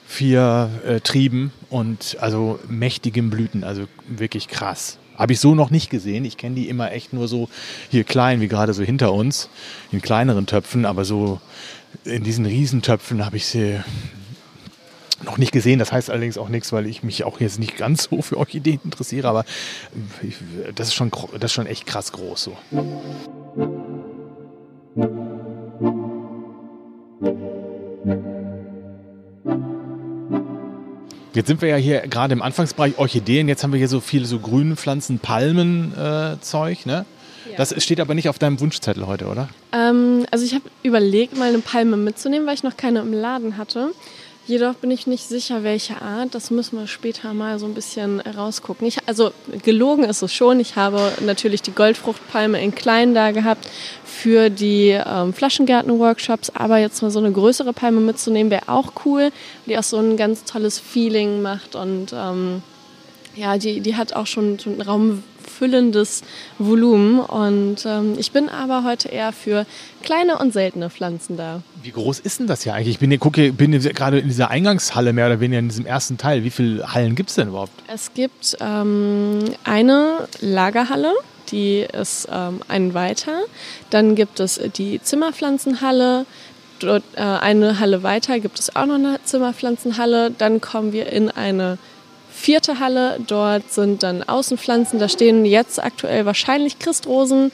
vier 0.05 0.69
äh, 0.85 1.00
Trieben 1.00 1.53
und 1.69 2.17
also 2.19 2.59
mächtigen 2.67 3.29
Blüten, 3.29 3.63
also 3.63 3.83
wirklich 4.07 4.50
krass. 4.50 4.97
Habe 5.17 5.34
ich 5.34 5.39
so 5.39 5.55
noch 5.55 5.70
nicht 5.70 5.89
gesehen. 5.89 6.25
Ich 6.25 6.38
kenne 6.38 6.55
die 6.55 6.70
immer 6.70 6.91
echt 6.91 7.13
nur 7.13 7.27
so 7.27 7.50
hier 7.89 8.03
klein, 8.03 8.41
wie 8.41 8.48
gerade 8.48 8.74
so 8.74 8.84
hinter 8.84 9.13
uns, 9.13 9.50
in 9.91 10.01
kleineren 10.01 10.46
Töpfen, 10.46 10.86
aber 10.86 11.05
so 11.05 11.39
in 12.03 12.24
diesen 12.24 12.46
Riesentöpfen 12.46 13.25
habe 13.25 13.38
ich 13.38 13.46
sie 13.46 13.79
noch 15.24 15.38
nicht 15.38 15.51
gesehen. 15.51 15.79
Das 15.79 15.91
heißt 15.91 16.10
allerdings 16.10 16.38
auch 16.38 16.50
nichts, 16.50 16.72
weil 16.72 16.86
ich 16.86 17.03
mich 17.03 17.24
auch 17.24 17.39
jetzt 17.39 17.60
nicht 17.60 17.77
ganz 17.77 18.08
so 18.10 18.22
für 18.22 18.38
Orchideen 18.38 18.79
interessiere, 18.84 19.27
aber 19.27 19.46
das, 20.75 20.89
ist 20.89 20.96
schon, 20.96 21.12
das 21.34 21.51
ist 21.51 21.53
schon 21.53 21.67
echt 21.67 21.86
krass 21.86 22.12
groß 22.12 22.43
so. 22.43 22.58
Jetzt 31.33 31.47
sind 31.47 31.61
wir 31.61 31.69
ja 31.69 31.77
hier 31.77 32.01
gerade 32.01 32.33
im 32.33 32.41
Anfangsbereich 32.41 32.97
Orchideen. 32.97 33.47
Jetzt 33.47 33.63
haben 33.63 33.73
wir 33.73 33.79
hier 33.79 33.87
so 33.87 33.99
viele 33.99 34.25
so 34.25 34.39
grüne 34.39 34.75
Pflanzen, 34.75 35.19
Palmen, 35.19 35.93
äh, 35.97 36.37
ne? 36.85 37.05
Das 37.57 37.83
steht 37.83 37.99
aber 37.99 38.13
nicht 38.13 38.29
auf 38.29 38.39
deinem 38.39 38.59
Wunschzettel 38.59 39.05
heute, 39.05 39.25
oder? 39.25 39.49
Ähm, 39.71 40.25
also 40.31 40.45
ich 40.45 40.53
habe 40.53 40.63
überlegt, 40.81 41.37
mal 41.37 41.49
eine 41.49 41.59
Palme 41.59 41.97
mitzunehmen, 41.97 42.47
weil 42.47 42.55
ich 42.55 42.63
noch 42.63 42.77
keine 42.77 42.99
im 42.99 43.13
Laden 43.13 43.57
hatte. 43.57 43.91
Jedoch 44.45 44.73
bin 44.73 44.91
ich 44.91 45.07
nicht 45.07 45.29
sicher, 45.29 45.63
welche 45.63 46.01
Art. 46.01 46.35
Das 46.35 46.51
müssen 46.51 46.77
wir 46.77 46.88
später 46.88 47.33
mal 47.33 47.59
so 47.59 47.65
ein 47.65 47.73
bisschen 47.73 48.19
rausgucken. 48.19 48.85
Ich, 48.85 48.97
also 49.07 49.31
gelogen 49.63 50.03
ist 50.03 50.21
es 50.21 50.33
schon. 50.33 50.59
Ich 50.59 50.75
habe 50.75 51.13
natürlich 51.21 51.62
die 51.62 51.71
Goldfruchtpalme 51.71 52.62
in 52.62 52.75
klein 52.75 53.13
da 53.13 53.31
gehabt 53.31 53.69
für 54.03 54.50
die 54.50 54.89
ähm, 54.89 55.33
Flaschengärten-Workshops. 55.33 56.51
Aber 56.55 56.77
jetzt 56.77 57.01
mal 57.01 57.09
so 57.09 57.19
eine 57.19 57.31
größere 57.31 57.71
Palme 57.71 58.01
mitzunehmen, 58.01 58.51
wäre 58.51 58.67
auch 58.67 58.91
cool, 59.05 59.31
die 59.65 59.77
auch 59.77 59.83
so 59.83 59.97
ein 59.97 60.17
ganz 60.17 60.43
tolles 60.43 60.77
Feeling 60.77 61.41
macht. 61.41 61.75
Und 61.75 62.12
ähm, 62.13 62.62
ja, 63.38 63.57
die, 63.57 63.79
die 63.79 63.95
hat 63.95 64.12
auch 64.12 64.27
schon, 64.27 64.59
schon 64.59 64.73
ein 64.73 64.81
raumfüllendes 65.53 66.22
Volumen. 66.60 67.19
Und 67.19 67.86
ähm, 67.86 68.15
ich 68.17 68.31
bin 68.31 68.50
aber 68.50 68.83
heute 68.83 69.10
eher 69.10 69.31
für 69.31 69.65
kleine 70.01 70.38
und 70.38 70.53
seltene 70.53 70.89
Pflanzen 70.89 71.38
da. 71.38 71.62
Wie 71.81 71.91
groß 71.91 72.19
ist 72.19 72.39
denn 72.39 72.48
das 72.48 72.63
hier 72.63 72.74
eigentlich? 72.74 72.95
Ich 72.95 73.00
bin 73.00 73.17
gucke, 73.19 73.53
bin 73.53 73.72
gerade 73.72 74.19
in 74.19 74.27
dieser 74.27 74.50
Eingangshalle 74.50 75.13
mehr 75.13 75.27
oder 75.27 75.39
weniger 75.39 75.60
in 75.60 75.69
diesem 75.69 75.86
ersten 75.86 76.17
Teil. 76.17 76.43
Wie 76.43 76.50
viele 76.50 76.93
Hallen 76.93 77.15
gibt 77.15 77.29
es 77.29 77.36
denn 77.36 77.50
überhaupt? 77.50 77.72
Es 77.88 78.13
gibt 78.13 78.57
ähm, 78.60 79.43
eine 79.63 80.27
Lagerhalle, 80.41 81.13
die 81.51 81.81
ist 81.81 82.27
ähm, 82.31 82.62
ein 82.67 82.93
weiter. 82.93 83.41
Dann 83.89 84.15
gibt 84.15 84.39
es 84.39 84.60
die 84.75 85.01
Zimmerpflanzenhalle. 85.01 86.25
Dort 86.79 87.03
äh, 87.15 87.22
eine 87.22 87.79
Halle 87.79 88.03
weiter 88.03 88.39
gibt 88.39 88.60
es 88.60 88.75
auch 88.75 88.86
noch 88.86 88.95
eine 88.95 89.19
Zimmerpflanzenhalle. 89.24 90.31
Dann 90.31 90.60
kommen 90.60 90.91
wir 90.91 91.07
in 91.07 91.29
eine 91.29 91.77
vierte 92.33 92.79
Halle. 92.79 93.19
Dort 93.27 93.71
sind 93.71 94.03
dann 94.03 94.23
Außenpflanzen. 94.23 94.99
Da 94.99 95.07
stehen 95.07 95.45
jetzt 95.45 95.81
aktuell 95.83 96.25
wahrscheinlich 96.25 96.79
Christrosen. 96.79 97.51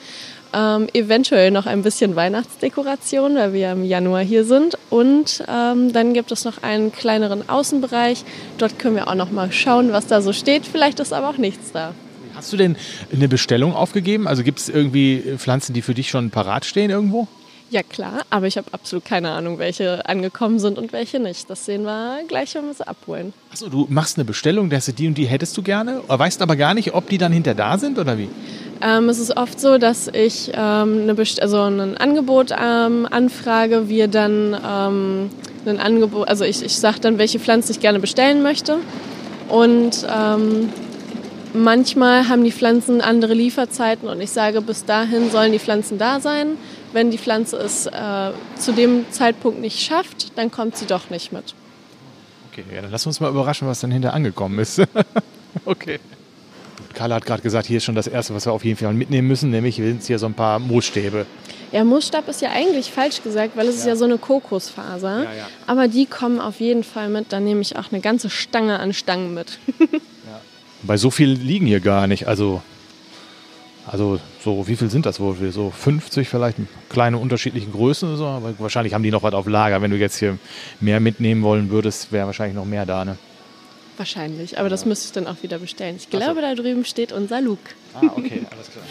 Ähm, 0.52 0.88
eventuell 0.94 1.52
noch 1.52 1.66
ein 1.66 1.82
bisschen 1.82 2.16
Weihnachtsdekoration, 2.16 3.36
weil 3.36 3.52
wir 3.52 3.70
im 3.70 3.84
Januar 3.84 4.22
hier 4.22 4.44
sind. 4.44 4.76
Und 4.88 5.44
ähm, 5.48 5.92
dann 5.92 6.12
gibt 6.12 6.32
es 6.32 6.44
noch 6.44 6.62
einen 6.62 6.90
kleineren 6.90 7.48
Außenbereich. 7.48 8.24
Dort 8.58 8.78
können 8.78 8.96
wir 8.96 9.06
auch 9.06 9.14
noch 9.14 9.30
mal 9.30 9.52
schauen, 9.52 9.92
was 9.92 10.08
da 10.08 10.20
so 10.22 10.32
steht. 10.32 10.66
Vielleicht 10.66 10.98
ist 10.98 11.12
aber 11.12 11.28
auch 11.28 11.36
nichts 11.36 11.70
da. 11.72 11.94
Hast 12.34 12.52
du 12.52 12.56
denn 12.56 12.76
eine 13.12 13.28
Bestellung 13.28 13.74
aufgegeben? 13.74 14.26
Also 14.26 14.42
gibt 14.42 14.58
es 14.58 14.68
irgendwie 14.68 15.22
Pflanzen, 15.36 15.72
die 15.72 15.82
für 15.82 15.94
dich 15.94 16.10
schon 16.10 16.30
parat 16.30 16.64
stehen 16.64 16.90
irgendwo? 16.90 17.28
Ja 17.70 17.84
klar, 17.84 18.22
aber 18.30 18.48
ich 18.48 18.56
habe 18.56 18.66
absolut 18.72 19.04
keine 19.04 19.30
Ahnung, 19.30 19.60
welche 19.60 20.04
angekommen 20.08 20.58
sind 20.58 20.76
und 20.76 20.92
welche 20.92 21.20
nicht. 21.20 21.48
Das 21.48 21.64
sehen 21.64 21.84
wir 21.84 22.18
gleich, 22.26 22.54
wenn 22.56 22.66
wir 22.66 22.74
sie 22.74 22.86
abholen. 22.86 23.32
Achso, 23.52 23.68
du 23.68 23.86
machst 23.88 24.18
eine 24.18 24.24
Bestellung, 24.24 24.70
dass 24.70 24.86
die 24.86 25.06
und 25.06 25.14
die 25.14 25.26
hättest 25.26 25.56
du 25.56 25.62
gerne, 25.62 26.02
weißt 26.08 26.42
aber 26.42 26.56
gar 26.56 26.74
nicht, 26.74 26.94
ob 26.94 27.08
die 27.08 27.18
dann 27.18 27.32
hinter 27.32 27.54
da 27.54 27.78
sind 27.78 27.98
oder 28.00 28.18
wie? 28.18 28.28
Ähm, 28.82 29.08
es 29.08 29.20
ist 29.20 29.36
oft 29.36 29.60
so, 29.60 29.78
dass 29.78 30.08
ich 30.08 30.50
ähm, 30.52 31.02
eine 31.02 31.14
Best 31.14 31.40
also 31.40 31.62
ein 31.62 31.96
Angebot 31.96 32.50
ähm, 32.50 33.06
anfrage, 33.08 33.88
wir 33.88 34.08
dann 34.08 34.56
ähm, 34.68 35.30
ein 35.64 35.78
Angebot, 35.78 36.26
also 36.26 36.44
ich, 36.44 36.64
ich 36.64 36.76
sage 36.76 36.98
dann, 37.00 37.18
welche 37.18 37.38
Pflanzen 37.38 37.70
ich 37.70 37.80
gerne 37.80 38.00
bestellen 38.00 38.42
möchte. 38.42 38.78
Und 39.48 40.06
ähm, 40.12 40.70
manchmal 41.52 42.28
haben 42.28 42.42
die 42.42 42.52
Pflanzen 42.52 43.00
andere 43.00 43.34
Lieferzeiten 43.34 44.08
und 44.08 44.20
ich 44.20 44.30
sage, 44.30 44.60
bis 44.60 44.84
dahin 44.84 45.30
sollen 45.30 45.52
die 45.52 45.58
Pflanzen 45.58 45.98
da 45.98 46.20
sein. 46.20 46.56
Wenn 46.92 47.10
die 47.10 47.18
Pflanze 47.18 47.56
es 47.56 47.86
äh, 47.86 48.32
zu 48.58 48.72
dem 48.72 49.10
Zeitpunkt 49.10 49.60
nicht 49.60 49.80
schafft, 49.80 50.36
dann 50.36 50.50
kommt 50.50 50.76
sie 50.76 50.86
doch 50.86 51.10
nicht 51.10 51.32
mit. 51.32 51.54
Okay, 52.50 52.64
ja, 52.74 52.82
dann 52.82 52.90
lass 52.90 53.06
uns 53.06 53.20
mal 53.20 53.30
überraschen, 53.30 53.68
was 53.68 53.80
dann 53.80 53.92
hinter 53.92 54.12
angekommen 54.12 54.58
ist. 54.58 54.82
okay. 55.64 56.00
Carla 56.94 57.16
hat 57.16 57.26
gerade 57.26 57.42
gesagt, 57.42 57.66
hier 57.66 57.76
ist 57.76 57.84
schon 57.84 57.94
das 57.94 58.08
Erste, 58.08 58.34
was 58.34 58.46
wir 58.46 58.52
auf 58.52 58.64
jeden 58.64 58.76
Fall 58.76 58.92
mitnehmen 58.92 59.28
müssen, 59.28 59.50
nämlich 59.50 59.76
hier 59.76 59.86
sind 59.86 60.02
hier 60.02 60.18
so 60.18 60.26
ein 60.26 60.34
paar 60.34 60.58
Moosstäbe. 60.58 61.26
Ja, 61.72 61.84
Moosstab 61.84 62.26
ist 62.28 62.40
ja 62.40 62.50
eigentlich 62.50 62.90
falsch 62.90 63.22
gesagt, 63.22 63.56
weil 63.56 63.68
es 63.68 63.76
ist 63.76 63.86
ja 63.86 63.94
so 63.94 64.04
eine 64.04 64.18
Kokosfaser. 64.18 65.24
Ja, 65.24 65.32
ja. 65.32 65.48
Aber 65.68 65.86
die 65.86 66.06
kommen 66.06 66.40
auf 66.40 66.58
jeden 66.58 66.82
Fall 66.82 67.08
mit. 67.08 67.32
Dann 67.32 67.44
nehme 67.44 67.60
ich 67.60 67.76
auch 67.76 67.92
eine 67.92 68.00
ganze 68.00 68.28
Stange 68.28 68.80
an 68.80 68.92
Stangen 68.92 69.34
mit. 69.34 69.58
Bei 70.82 70.96
so 70.96 71.10
viel 71.10 71.30
liegen 71.30 71.66
hier 71.66 71.80
gar 71.80 72.06
nicht. 72.06 72.26
Also, 72.26 72.62
also 73.90 74.20
so, 74.40 74.68
wie 74.68 74.76
viel 74.76 74.88
sind 74.88 75.04
das 75.04 75.18
wohl? 75.18 75.36
So 75.50 75.70
50 75.70 76.28
vielleicht, 76.28 76.58
kleine 76.88 77.18
unterschiedliche 77.18 77.68
Größen 77.68 78.08
oder 78.08 78.16
so. 78.18 78.26
Aber 78.26 78.54
wahrscheinlich 78.58 78.94
haben 78.94 79.02
die 79.02 79.10
noch 79.10 79.24
was 79.24 79.34
auf 79.34 79.48
Lager. 79.48 79.82
Wenn 79.82 79.90
du 79.90 79.96
jetzt 79.96 80.16
hier 80.16 80.38
mehr 80.80 81.00
mitnehmen 81.00 81.42
wollen 81.42 81.70
würdest, 81.70 82.12
wäre 82.12 82.26
wahrscheinlich 82.26 82.54
noch 82.54 82.66
mehr 82.66 82.86
da, 82.86 83.04
ne? 83.04 83.16
Wahrscheinlich. 83.96 84.58
Aber 84.58 84.68
das 84.68 84.86
müsste 84.86 85.06
ich 85.06 85.12
dann 85.12 85.26
auch 85.26 85.42
wieder 85.42 85.58
bestellen. 85.58 85.96
Ich 85.96 86.08
glaube, 86.08 86.40
da 86.40 86.54
drüben 86.54 86.84
steht 86.84 87.12
unser 87.12 87.40
Luke. 87.40 87.70
Ah, 87.94 88.02
okay, 88.16 88.42
alles 88.50 88.70
klar. 88.70 88.84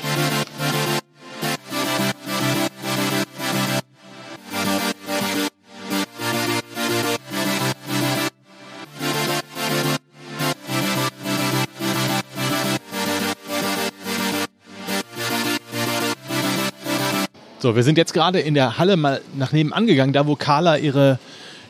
So, 17.61 17.75
wir 17.75 17.83
sind 17.83 17.97
jetzt 17.97 18.13
gerade 18.13 18.39
in 18.39 18.53
der 18.53 18.77
Halle 18.77 18.95
mal 18.95 19.19
nach 19.35 19.51
nebenan 19.51 19.85
gegangen, 19.85 20.13
da 20.13 20.25
wo 20.25 20.37
Carla 20.37 20.77
ihre, 20.77 21.19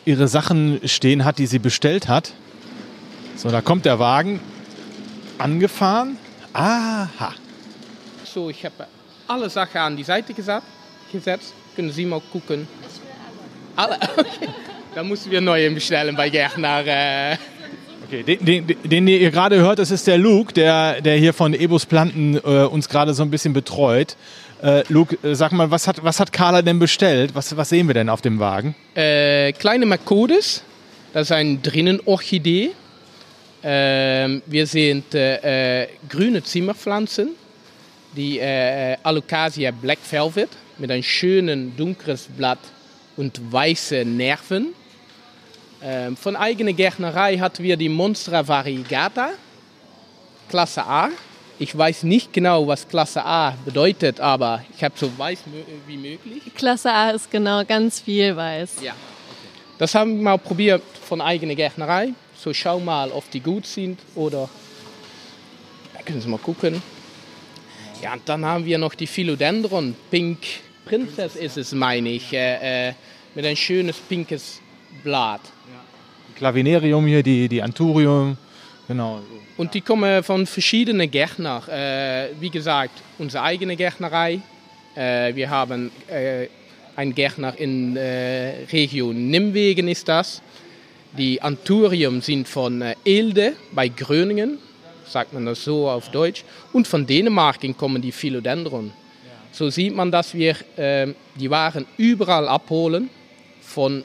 ihre 0.06 0.28
Sachen 0.28 0.80
stehen 0.86 1.26
hat, 1.26 1.40
die 1.40 1.48
sie 1.48 1.58
bestellt 1.58 2.08
hat. 2.08 2.34
So, 3.36 3.50
da 3.50 3.62
kommt 3.62 3.86
der 3.86 3.98
Wagen 3.98 4.40
angefahren. 5.40 6.18
Aha. 6.54 7.34
So, 8.24 8.52
ich 8.52 8.64
habe 8.66 8.86
alle 9.28 9.50
Sachen 9.50 9.78
an 9.78 9.98
die 9.98 10.04
Seite 10.04 10.36
gesetzt. 10.36 10.68
gesetzt. 11.12 11.54
Können 11.76 11.92
Sie 11.92 12.06
mal 12.06 12.22
gucken. 12.32 12.68
Alle, 13.76 13.96
okay. 13.96 14.50
Da 14.96 15.04
müssen 15.04 15.32
wir 15.32 15.40
neue 15.40 15.70
bestellen 15.70 16.16
bei 16.16 16.30
Gärtner. 16.30 16.86
Äh. 16.86 17.38
Okay, 18.08 18.24
den, 18.24 18.66
den, 18.66 18.78
den 18.84 19.08
ihr 19.08 19.30
gerade 19.30 19.58
hört, 19.58 19.78
das 19.78 19.92
ist 19.92 20.08
der 20.08 20.18
Luke, 20.18 20.52
der, 20.52 21.00
der 21.02 21.16
hier 21.18 21.32
von 21.32 21.54
Ebus 21.54 21.86
Planten 21.86 22.38
äh, 22.38 22.66
uns 22.66 22.90
gerade 22.90 23.14
so 23.14 23.22
ein 23.22 23.30
bisschen 23.30 23.54
betreut. 23.54 24.18
Äh, 24.62 24.84
Luke, 24.90 25.18
äh, 25.24 25.36
sag 25.36 25.52
mal, 25.54 25.72
was 25.72 25.88
hat, 25.88 26.04
was 26.04 26.20
hat 26.20 26.34
Carla 26.34 26.62
denn 26.62 26.80
bestellt? 26.80 27.34
Was, 27.34 27.56
was 27.56 27.70
sehen 27.70 27.88
wir 27.88 27.94
denn 27.94 28.10
auf 28.10 28.22
dem 28.22 28.40
Wagen? 28.40 28.76
Äh, 28.94 29.54
kleine 29.54 29.86
Makodes, 29.86 30.64
das 31.14 31.28
ist 31.28 31.32
eine 31.32 31.58
Drinnenorchidee. 31.58 32.72
Ähm, 33.64 34.42
wir 34.46 34.68
sehen 34.68 35.04
äh, 35.14 35.88
grüne 36.08 36.44
Zimmerpflanzen, 36.44 37.30
die 38.16 38.40
äh, 38.40 38.98
Alocasia 39.04 39.72
Black 39.72 40.00
Velvet 40.10 40.50
mit 40.78 40.92
einem 40.92 41.04
schönen 41.04 41.76
dunkles 41.76 42.28
Blatt 42.36 42.60
und 43.18 43.40
weiße 43.52 44.04
Nerven. 44.06 44.68
Ähm, 45.82 46.18
von 46.18 46.36
eigener 46.36 46.74
Gärtnerei 46.74 47.38
hatten 47.38 47.64
wir 47.64 47.78
die 47.78 47.90
Monstra 47.90 48.46
Variegata, 48.46 49.30
Klasse 50.50 50.84
A. 50.84 51.10
Ich 51.62 51.78
weiß 51.78 52.04
nicht 52.04 52.32
genau, 52.32 52.68
was 52.68 52.88
Klasse 52.88 53.24
A 53.26 53.54
bedeutet, 53.66 54.22
aber 54.22 54.64
ich 54.74 54.82
habe 54.82 54.96
so 54.98 55.12
weiß 55.18 55.44
wie 55.88 55.98
möglich. 55.98 56.42
Klasse 56.56 56.90
A 56.90 57.10
ist 57.10 57.30
genau 57.30 57.66
ganz 57.66 58.00
viel 58.00 58.34
weiß. 58.36 58.78
Ja. 58.82 58.94
Das 59.78 59.94
haben 59.94 60.16
wir 60.16 60.24
mal 60.24 60.38
probiert 60.38 60.82
von 61.04 61.20
eigener 61.20 61.56
Gärtnerei. 61.56 62.14
So 62.38 62.54
schau 62.54 62.80
mal, 62.80 63.12
ob 63.12 63.30
die 63.30 63.42
gut 63.42 63.66
sind 63.66 64.00
oder 64.16 64.50
da 65.94 66.02
können 66.04 66.22
Sie 66.22 66.30
mal 66.30 66.38
gucken. 66.38 66.82
Ja, 68.02 68.14
und 68.14 68.22
dann 68.30 68.46
haben 68.46 68.64
wir 68.64 68.78
noch 68.78 68.96
die 68.96 69.08
Philodendron 69.08 69.96
Pink 70.10 70.40
Princess 70.86 71.36
ist 71.36 71.58
es, 71.58 71.72
meine 71.74 72.10
ich, 72.10 72.34
äh, 72.34 72.88
äh, 72.90 72.94
mit 73.36 73.46
ein 73.46 73.56
schönes 73.56 73.98
pinkes 73.98 74.60
Blatt. 75.04 75.42
Klavinerium 76.36 77.06
hier, 77.06 77.22
die, 77.22 77.48
die 77.48 77.62
Anturium, 77.62 78.38
genau. 78.90 79.22
Und 79.56 79.74
die 79.74 79.82
kommen 79.82 80.22
von 80.24 80.46
verschiedenen 80.46 81.10
Gärtnern. 81.10 81.66
Äh, 81.70 82.30
wie 82.40 82.50
gesagt, 82.50 83.02
unsere 83.18 83.44
eigene 83.44 83.78
Gärtnerei. 83.78 84.42
Äh, 84.96 85.34
wir 85.36 85.50
haben 85.50 85.92
äh, 86.08 86.48
einen 86.98 87.16
Gärtner 87.16 87.58
in 87.58 87.96
äh, 87.96 88.66
Region 88.72 89.30
Nimwegen 89.30 89.88
ist 89.88 90.08
das. 90.10 90.42
Die 91.18 91.42
Anturium 91.42 92.22
sind 92.22 92.48
von 92.48 92.82
äh, 92.82 92.96
Elde 93.06 93.54
bei 93.72 93.88
Gröningen, 93.88 94.60
sagt 95.06 95.34
man 95.34 95.46
das 95.46 95.64
so 95.64 95.90
auf 95.90 96.10
Deutsch. 96.10 96.44
Und 96.74 96.88
von 96.88 97.08
Dänemark 97.08 97.60
kommen 97.78 98.02
die 98.02 98.12
Philodendron. 98.12 98.92
So 99.52 99.70
sieht 99.70 99.96
man, 99.96 100.12
dass 100.12 100.34
wir 100.34 100.56
äh, 100.78 101.08
die 101.36 101.50
Waren 101.50 101.86
überall 101.98 102.48
abholen. 102.48 103.10
Von 103.62 104.04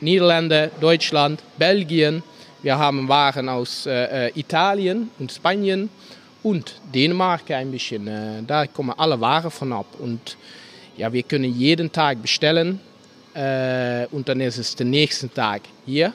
Niederlande, 0.00 0.70
Deutschland, 0.80 1.42
Belgien. 1.58 2.22
Wir 2.62 2.78
haben 2.78 3.08
Waren 3.08 3.48
aus 3.48 3.86
äh, 3.86 4.28
äh, 4.28 4.32
Italien 4.38 5.10
und 5.18 5.32
Spanien 5.32 5.90
und 6.44 6.80
Dänemark 6.94 7.50
ein 7.50 7.72
bisschen. 7.72 8.06
Äh, 8.06 8.42
da 8.46 8.68
kommen 8.68 8.94
alle 8.96 9.20
Waren 9.20 9.50
von 9.50 9.72
ab. 9.72 9.86
Und 9.98 10.36
ja, 10.96 11.12
wir 11.12 11.24
können 11.24 11.52
jeden 11.52 11.90
Tag 11.90 12.22
bestellen 12.22 12.78
äh, 13.34 14.06
und 14.12 14.28
dann 14.28 14.40
ist 14.40 14.58
es 14.58 14.76
den 14.76 14.90
nächsten 14.90 15.34
Tag 15.34 15.62
hier. 15.84 16.12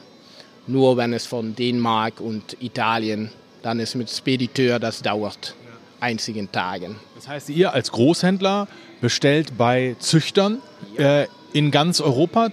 Nur 0.67 0.95
wenn 0.95 1.11
es 1.11 1.25
von 1.25 1.53
Dänemark 1.53 2.21
und 2.21 2.55
Italien, 2.61 3.29
dann 3.61 3.81
ist 3.81 3.95
mit 3.95 4.09
Spediteur, 4.09 4.79
das 4.79 5.01
dauert 5.01 5.53
einzigen 5.99 6.49
Tagen. 6.49 6.95
Das 7.15 7.27
heißt, 7.27 7.49
ihr 7.49 7.73
als 7.73 7.91
Großhändler 7.91 8.69
bestellt 9.01 9.57
bei 9.57 9.97
Züchtern 9.99 10.61
ja. 10.97 11.23
äh, 11.23 11.27
in 11.51 11.71
ganz 11.71 11.99
Europa, 11.99 12.49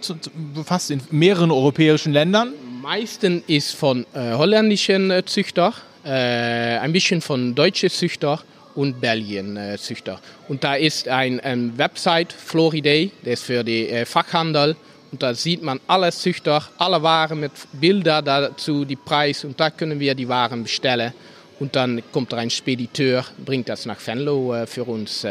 fast 0.65 0.91
in 0.91 1.01
mehreren 1.13 1.53
europäischen 1.53 2.13
Ländern? 2.13 2.55
Meisten 2.85 3.43
ist 3.47 3.75
von 3.75 4.05
äh, 4.13 4.35
holländischen 4.35 5.11
äh, 5.11 5.25
Züchter, 5.25 5.73
äh, 6.05 6.11
ein 6.11 6.93
bisschen 6.93 7.23
von 7.23 7.55
deutschen 7.55 7.89
Züchter 7.89 8.43
und 8.75 9.01
Belgien 9.01 9.57
äh, 9.57 9.79
Züchter. 9.79 10.21
Und 10.49 10.63
da 10.63 10.75
ist 10.75 11.09
ein, 11.09 11.41
ein 11.41 11.79
Website, 11.79 12.31
Floriday, 12.31 13.11
der 13.25 13.33
ist 13.33 13.45
für 13.45 13.65
den 13.65 13.89
äh, 13.89 14.05
Fachhandel. 14.05 14.77
Und 15.11 15.23
da 15.23 15.33
sieht 15.33 15.63
man 15.63 15.81
alle 15.87 16.13
Züchter, 16.13 16.63
alle 16.77 17.03
Waren 17.03 17.41
mit 17.41 17.53
Bildern 17.73 18.23
dazu, 18.23 18.85
die 18.85 18.97
Preis. 18.97 19.45
Und 19.45 19.59
da 19.59 19.71
können 19.71 19.99
wir 19.99 20.15
die 20.15 20.29
Waren 20.29 20.63
bestellen. 20.63 21.15
Und 21.61 21.75
dann 21.75 22.03
kommt 22.13 22.35
da 22.35 22.37
ein 22.37 22.51
Spediteur, 22.51 23.25
bringt 23.47 23.71
das 23.71 23.87
nach 23.87 24.07
Venlo 24.07 24.55
äh, 24.55 24.67
für 24.67 24.85
uns. 24.85 25.25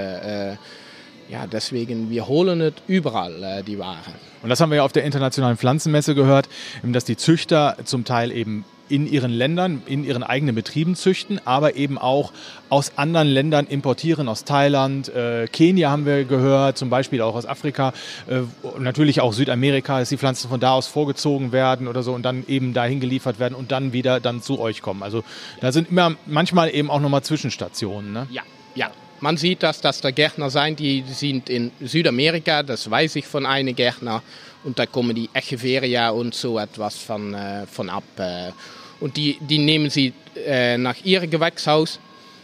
Ja, 1.34 1.48
deswegen, 1.48 2.12
wir 2.12 2.28
holen 2.28 2.62
es 2.62 2.74
überall, 2.86 3.44
äh, 3.44 3.64
die 3.64 3.80
Ware. 3.80 3.98
Und 4.44 4.50
das 4.50 4.62
haben 4.62 4.70
wir 4.70 4.76
ja 4.76 4.84
auf 4.84 4.92
der 4.92 5.04
Internationalen 5.04 5.58
Pflanzenmesse 5.58 6.14
gehört, 6.14 6.48
dass 6.84 7.06
die 7.06 7.18
Züchter 7.18 7.76
zum 7.86 8.06
Teil 8.06 8.32
eben 8.32 8.66
in 8.88 9.12
ihren 9.12 9.32
Ländern, 9.32 9.82
in 9.88 10.04
ihren 10.04 10.22
eigenen 10.22 10.54
Betrieben 10.54 10.94
züchten, 10.94 11.42
aber 11.44 11.76
eben 11.76 11.98
auch 11.98 12.34
aus 12.70 13.00
anderen 13.00 13.30
Ländern 13.30 13.66
importieren, 13.66 14.28
aus 14.28 14.44
Thailand, 14.44 15.10
äh, 15.10 15.48
Kenia 15.48 15.90
haben 15.90 16.06
wir 16.06 16.24
gehört, 16.26 16.78
zum 16.78 16.92
Beispiel 16.92 17.20
auch 17.24 17.34
aus 17.34 17.48
Afrika, 17.48 17.94
äh, 18.28 18.42
natürlich 18.78 19.20
auch 19.20 19.34
Südamerika, 19.34 19.98
dass 19.98 20.10
die 20.10 20.18
Pflanzen 20.18 20.52
von 20.52 20.60
da 20.60 20.74
aus 20.74 20.86
vorgezogen 20.86 21.52
werden 21.52 21.88
oder 21.88 22.04
so 22.04 22.14
und 22.14 22.22
dann 22.22 22.46
eben 22.48 22.76
dahin 22.76 23.00
geliefert 23.00 23.40
werden 23.40 23.56
und 23.56 23.72
dann 23.72 23.92
wieder 23.92 24.20
dann 24.20 24.44
zu 24.44 24.60
euch 24.60 24.84
kommen. 24.84 25.02
Also 25.02 25.24
da 25.62 25.72
sind 25.72 25.90
immer 25.90 26.14
manchmal 26.28 26.76
eben 26.76 26.92
auch 26.92 27.00
nochmal 27.00 27.24
Zwischenstationen. 27.24 28.14
Ne? 28.14 28.28
Ja, 28.30 28.44
ja. 28.76 28.92
Man 29.24 29.38
sieht, 29.38 29.64
dass 29.64 29.80
das 29.80 30.02
der 30.02 30.12
Gärtner 30.12 30.50
sind, 30.50 30.80
die 30.80 31.02
sind 31.08 31.50
in 31.50 31.72
Südamerika, 31.80 32.62
das 32.62 32.92
weiß 32.92 33.16
ich 33.16 33.26
von 33.26 33.46
einem 33.46 33.74
Gärtner. 33.74 34.22
Und 34.66 34.78
da 34.78 34.86
kommen 34.86 35.16
die 35.16 35.30
Echeveria 35.34 36.10
und 36.10 36.36
so 36.36 36.60
etwas 36.60 36.98
von, 36.98 37.34
äh, 37.34 37.66
von 37.66 37.90
ab. 37.90 38.04
Äh. 38.18 38.52
Und 39.00 39.16
die, 39.16 39.38
die 39.40 39.60
nehmen 39.60 39.90
sie 39.90 40.12
äh, 40.46 40.78
nach 40.78 40.98
ihrem 41.06 41.30
Gewächshaus. 41.30 42.02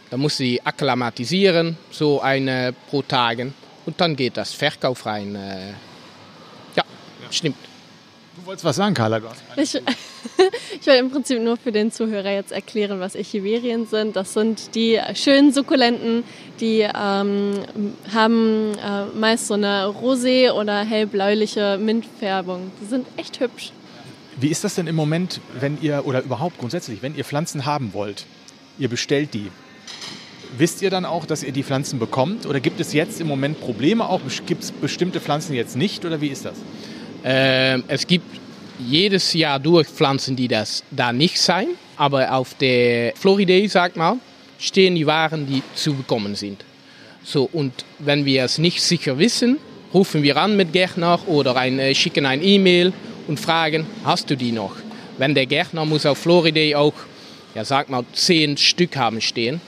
Da 0.08 0.16
muss 0.16 0.38
sie 0.38 0.58
akklimatisieren, 0.64 1.76
so 1.90 2.22
eine 2.22 2.74
pro 2.88 3.02
Tage. 3.02 3.52
Und 3.84 4.00
dann 4.00 4.16
geht 4.16 4.38
das 4.38 4.54
Verkauf 4.54 5.04
rein. 5.04 5.34
Äh. 5.34 5.72
Ja, 6.76 6.84
ja, 7.22 7.30
stimmt. 7.30 7.69
Wolltest 8.50 8.64
was 8.64 8.74
sagen, 8.74 8.96
Carla? 8.96 9.20
Ich, 9.54 9.76
ich 10.80 10.84
will 10.84 10.96
im 10.96 11.08
Prinzip 11.12 11.40
nur 11.40 11.56
für 11.56 11.70
den 11.70 11.92
Zuhörer 11.92 12.32
jetzt 12.32 12.50
erklären, 12.50 12.98
was 12.98 13.14
Echiverien 13.14 13.86
sind. 13.86 14.16
Das 14.16 14.32
sind 14.32 14.74
die 14.74 14.98
schönen 15.14 15.52
Sukkulenten, 15.52 16.24
die 16.58 16.80
ähm, 16.80 17.60
haben 18.12 18.72
äh, 18.74 19.04
meist 19.16 19.46
so 19.46 19.54
eine 19.54 19.84
rosé- 19.84 20.50
oder 20.50 20.84
hellbläuliche 20.84 21.78
Mintfärbung. 21.78 22.72
Die 22.80 22.86
sind 22.86 23.06
echt 23.16 23.38
hübsch. 23.38 23.70
Wie 24.40 24.48
ist 24.48 24.64
das 24.64 24.74
denn 24.74 24.88
im 24.88 24.96
Moment, 24.96 25.40
wenn 25.60 25.80
ihr, 25.80 26.04
oder 26.04 26.20
überhaupt 26.20 26.58
grundsätzlich, 26.58 27.02
wenn 27.02 27.14
ihr 27.14 27.24
Pflanzen 27.24 27.66
haben 27.66 27.94
wollt, 27.94 28.26
ihr 28.80 28.88
bestellt 28.88 29.32
die, 29.32 29.52
wisst 30.58 30.82
ihr 30.82 30.90
dann 30.90 31.04
auch, 31.04 31.24
dass 31.24 31.44
ihr 31.44 31.52
die 31.52 31.62
Pflanzen 31.62 32.00
bekommt? 32.00 32.46
Oder 32.46 32.58
gibt 32.58 32.80
es 32.80 32.94
jetzt 32.94 33.20
im 33.20 33.28
Moment 33.28 33.60
Probleme 33.60 34.08
auch? 34.08 34.20
Gibt 34.46 34.64
es 34.64 34.72
bestimmte 34.72 35.20
Pflanzen 35.20 35.54
jetzt 35.54 35.76
nicht? 35.76 36.04
Oder 36.04 36.20
wie 36.20 36.26
ist 36.26 36.44
das? 36.44 36.56
Äh, 37.24 37.80
es 37.88 38.06
gibt 38.06 38.26
jedes 38.78 39.32
Jahr 39.34 39.58
durch 39.58 39.88
Pflanzen, 39.88 40.36
die 40.36 40.48
das 40.48 40.82
da 40.90 41.12
nicht 41.12 41.40
sein. 41.40 41.68
Aber 41.96 42.32
auf 42.32 42.54
der 42.54 43.12
Floridee, 43.14 43.66
sagt 43.66 43.96
man, 43.96 44.20
stehen 44.58 44.94
die 44.94 45.06
Waren, 45.06 45.46
die 45.46 45.62
zu 45.74 45.94
bekommen 45.94 46.34
sind. 46.34 46.64
So, 47.22 47.48
und 47.52 47.72
wenn 47.98 48.24
wir 48.24 48.44
es 48.44 48.58
nicht 48.58 48.82
sicher 48.82 49.18
wissen, 49.18 49.58
rufen 49.92 50.22
wir 50.22 50.36
an 50.36 50.56
mit 50.56 50.72
Gärtner 50.72 51.20
oder 51.26 51.56
ein, 51.56 51.78
äh, 51.78 51.94
schicken 51.94 52.24
ein 52.24 52.42
E-Mail 52.42 52.92
und 53.28 53.38
fragen, 53.38 53.86
hast 54.04 54.30
du 54.30 54.36
die 54.36 54.52
noch? 54.52 54.76
Wenn 55.18 55.34
der 55.34 55.46
Gärtner 55.46 55.84
muss 55.84 56.06
auf 56.06 56.18
Floridee 56.18 56.74
auch, 56.74 56.94
ja 57.54 57.64
sag 57.64 57.90
mal, 57.90 58.04
zehn 58.14 58.56
Stück 58.56 58.96
haben 58.96 59.20
stehen, 59.20 59.60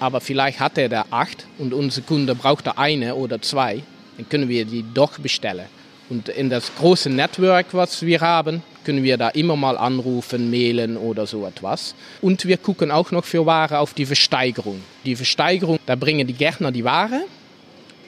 aber 0.00 0.20
vielleicht 0.20 0.60
hat 0.60 0.78
er 0.78 0.88
da 0.88 1.04
acht 1.10 1.46
und 1.58 1.74
unser 1.74 2.00
Kunde 2.02 2.34
braucht 2.34 2.66
da 2.66 2.72
eine 2.76 3.14
oder 3.14 3.42
zwei, 3.42 3.82
dann 4.16 4.28
können 4.28 4.48
wir 4.48 4.64
die 4.64 4.84
doch 4.94 5.18
bestellen. 5.18 5.66
Und 6.12 6.28
in 6.28 6.50
das 6.50 6.70
große 6.76 7.08
Network, 7.08 7.68
was 7.72 8.02
wir 8.02 8.20
haben, 8.20 8.62
können 8.84 9.02
wir 9.02 9.16
da 9.16 9.30
immer 9.30 9.56
mal 9.56 9.78
anrufen, 9.78 10.50
mailen 10.50 10.98
oder 10.98 11.26
so 11.26 11.46
etwas. 11.46 11.94
Und 12.20 12.44
wir 12.44 12.58
gucken 12.58 12.90
auch 12.90 13.12
noch 13.12 13.24
für 13.24 13.46
Ware 13.46 13.78
auf 13.78 13.94
die 13.94 14.04
Versteigerung. 14.04 14.82
Die 15.06 15.16
Versteigerung, 15.16 15.78
da 15.86 15.96
bringen 15.96 16.26
die 16.26 16.34
Gärtner 16.34 16.70
die 16.70 16.84
Ware 16.84 17.22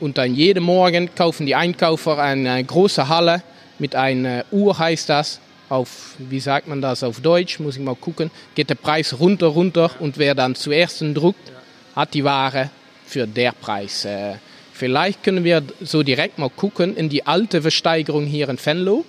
und 0.01 0.19
dann 0.19 0.35
jeden 0.35 0.65
Morgen 0.65 1.15
kaufen 1.15 1.47
die 1.47 1.55
Einkäufer 1.55 2.19
eine 2.19 2.63
große 2.63 3.09
Halle 3.09 3.43
mit 3.79 3.95
einer 3.97 4.45
Uhr, 4.51 4.79
heißt 4.79 5.09
das. 5.09 5.41
Auf, 5.71 6.17
wie 6.19 6.41
sagt 6.41 6.69
man 6.69 6.83
das 6.83 7.03
auf 7.03 7.21
Deutsch, 7.21 7.59
muss 7.59 7.77
ich 7.77 7.83
mal 7.83 7.97
gucken, 7.97 8.31
geht 8.55 8.69
der 8.69 8.75
Preis 8.75 9.19
runter, 9.19 9.47
runter 9.47 9.91
und 9.99 10.19
wer 10.19 10.35
dann 10.35 10.55
zuerst 10.55 11.03
druckt, 11.15 11.51
hat 11.97 12.13
die 12.13 12.23
Ware 12.23 12.69
für 13.07 13.27
der 13.27 13.53
Preis. 13.53 14.05
Äh, 14.05 14.35
Vielleicht 14.77 15.23
können 15.23 15.45
wir 15.45 15.63
so 15.81 16.03
direkt 16.03 16.41
mal 16.41 16.51
gucken 16.51 16.97
in 16.97 17.09
die 17.09 17.25
alte 17.25 17.63
Versteigerung 17.63 18.27
hier 18.27 18.49
in 18.49 18.59
Venlo. 18.59 19.05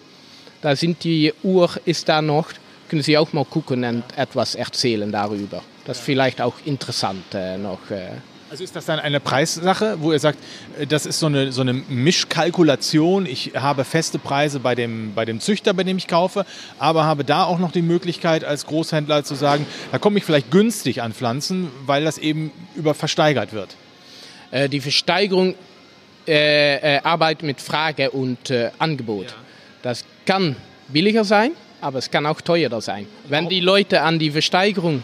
Da 0.62 0.76
sind 0.76 1.04
die 1.04 1.34
Uhr 1.42 1.72
ist 1.86 2.08
da 2.08 2.22
noch. 2.22 2.50
Können 2.88 3.02
Sie 3.02 3.18
auch 3.18 3.34
mal 3.34 3.46
gucken 3.46 3.84
und 3.84 4.04
etwas 4.16 4.54
erzählen 4.54 5.12
darüber. 5.12 5.64
Das 5.86 5.98
ist 5.98 6.04
vielleicht 6.04 6.40
auch 6.40 6.54
interessant 6.66 7.34
äh, 7.34 7.58
noch. 7.58 7.80
Äh. 7.90 8.10
Also 8.52 8.64
ist 8.64 8.76
das 8.76 8.86
dann 8.86 9.00
eine 9.00 9.20
Preissache, 9.20 9.98
wo 10.02 10.14
ihr 10.14 10.20
sagt, 10.20 10.38
äh, 10.80 10.86
das 10.86 11.08
ist 11.08 11.18
so 11.18 11.26
eine, 11.26 11.52
so 11.52 11.62
eine 11.62 11.74
Mischkalkulation, 11.74 13.26
ich 13.26 13.54
habe 13.56 13.86
feste 13.86 14.20
Preise 14.20 14.60
bei 14.60 14.76
dem, 14.76 15.16
bei 15.16 15.26
dem 15.26 15.40
Züchter, 15.40 15.74
bei 15.74 15.84
dem 15.84 15.98
ich 15.98 16.08
kaufe, 16.08 16.46
aber 16.78 17.06
habe 17.06 17.24
da 17.24 17.44
auch 17.44 17.58
noch 17.58 17.72
die 17.72 17.82
Möglichkeit 17.82 18.44
als 18.44 18.68
Großhändler 18.68 19.24
zu 19.24 19.34
sagen, 19.34 19.66
da 19.92 19.98
komme 19.98 20.20
ich 20.20 20.26
vielleicht 20.26 20.52
günstig 20.52 21.02
an 21.02 21.12
Pflanzen, 21.12 21.72
weil 21.88 22.04
das 22.04 22.20
eben 22.20 22.52
über 22.76 22.94
versteigert 22.94 23.52
wird. 23.52 23.76
Äh, 24.56 24.70
die 24.70 24.80
Versteigerung 24.80 25.54
äh, 26.26 26.96
äh, 26.96 27.00
arbeitet 27.04 27.44
mit 27.44 27.60
Frage 27.60 28.10
und 28.10 28.50
äh, 28.50 28.72
Angebot. 28.80 29.26
Ja. 29.26 29.36
Das 29.82 30.06
kann 30.26 30.56
billiger 30.88 31.26
sein, 31.26 31.52
aber 31.82 32.00
es 32.00 32.10
kann 32.10 32.26
auch 32.26 32.40
teurer 32.40 32.80
sein. 32.80 33.06
Wenn 33.28 33.50
die 33.50 33.60
Leute 33.60 34.02
an 34.02 34.18
die 34.18 34.32
Versteigerung 34.32 35.04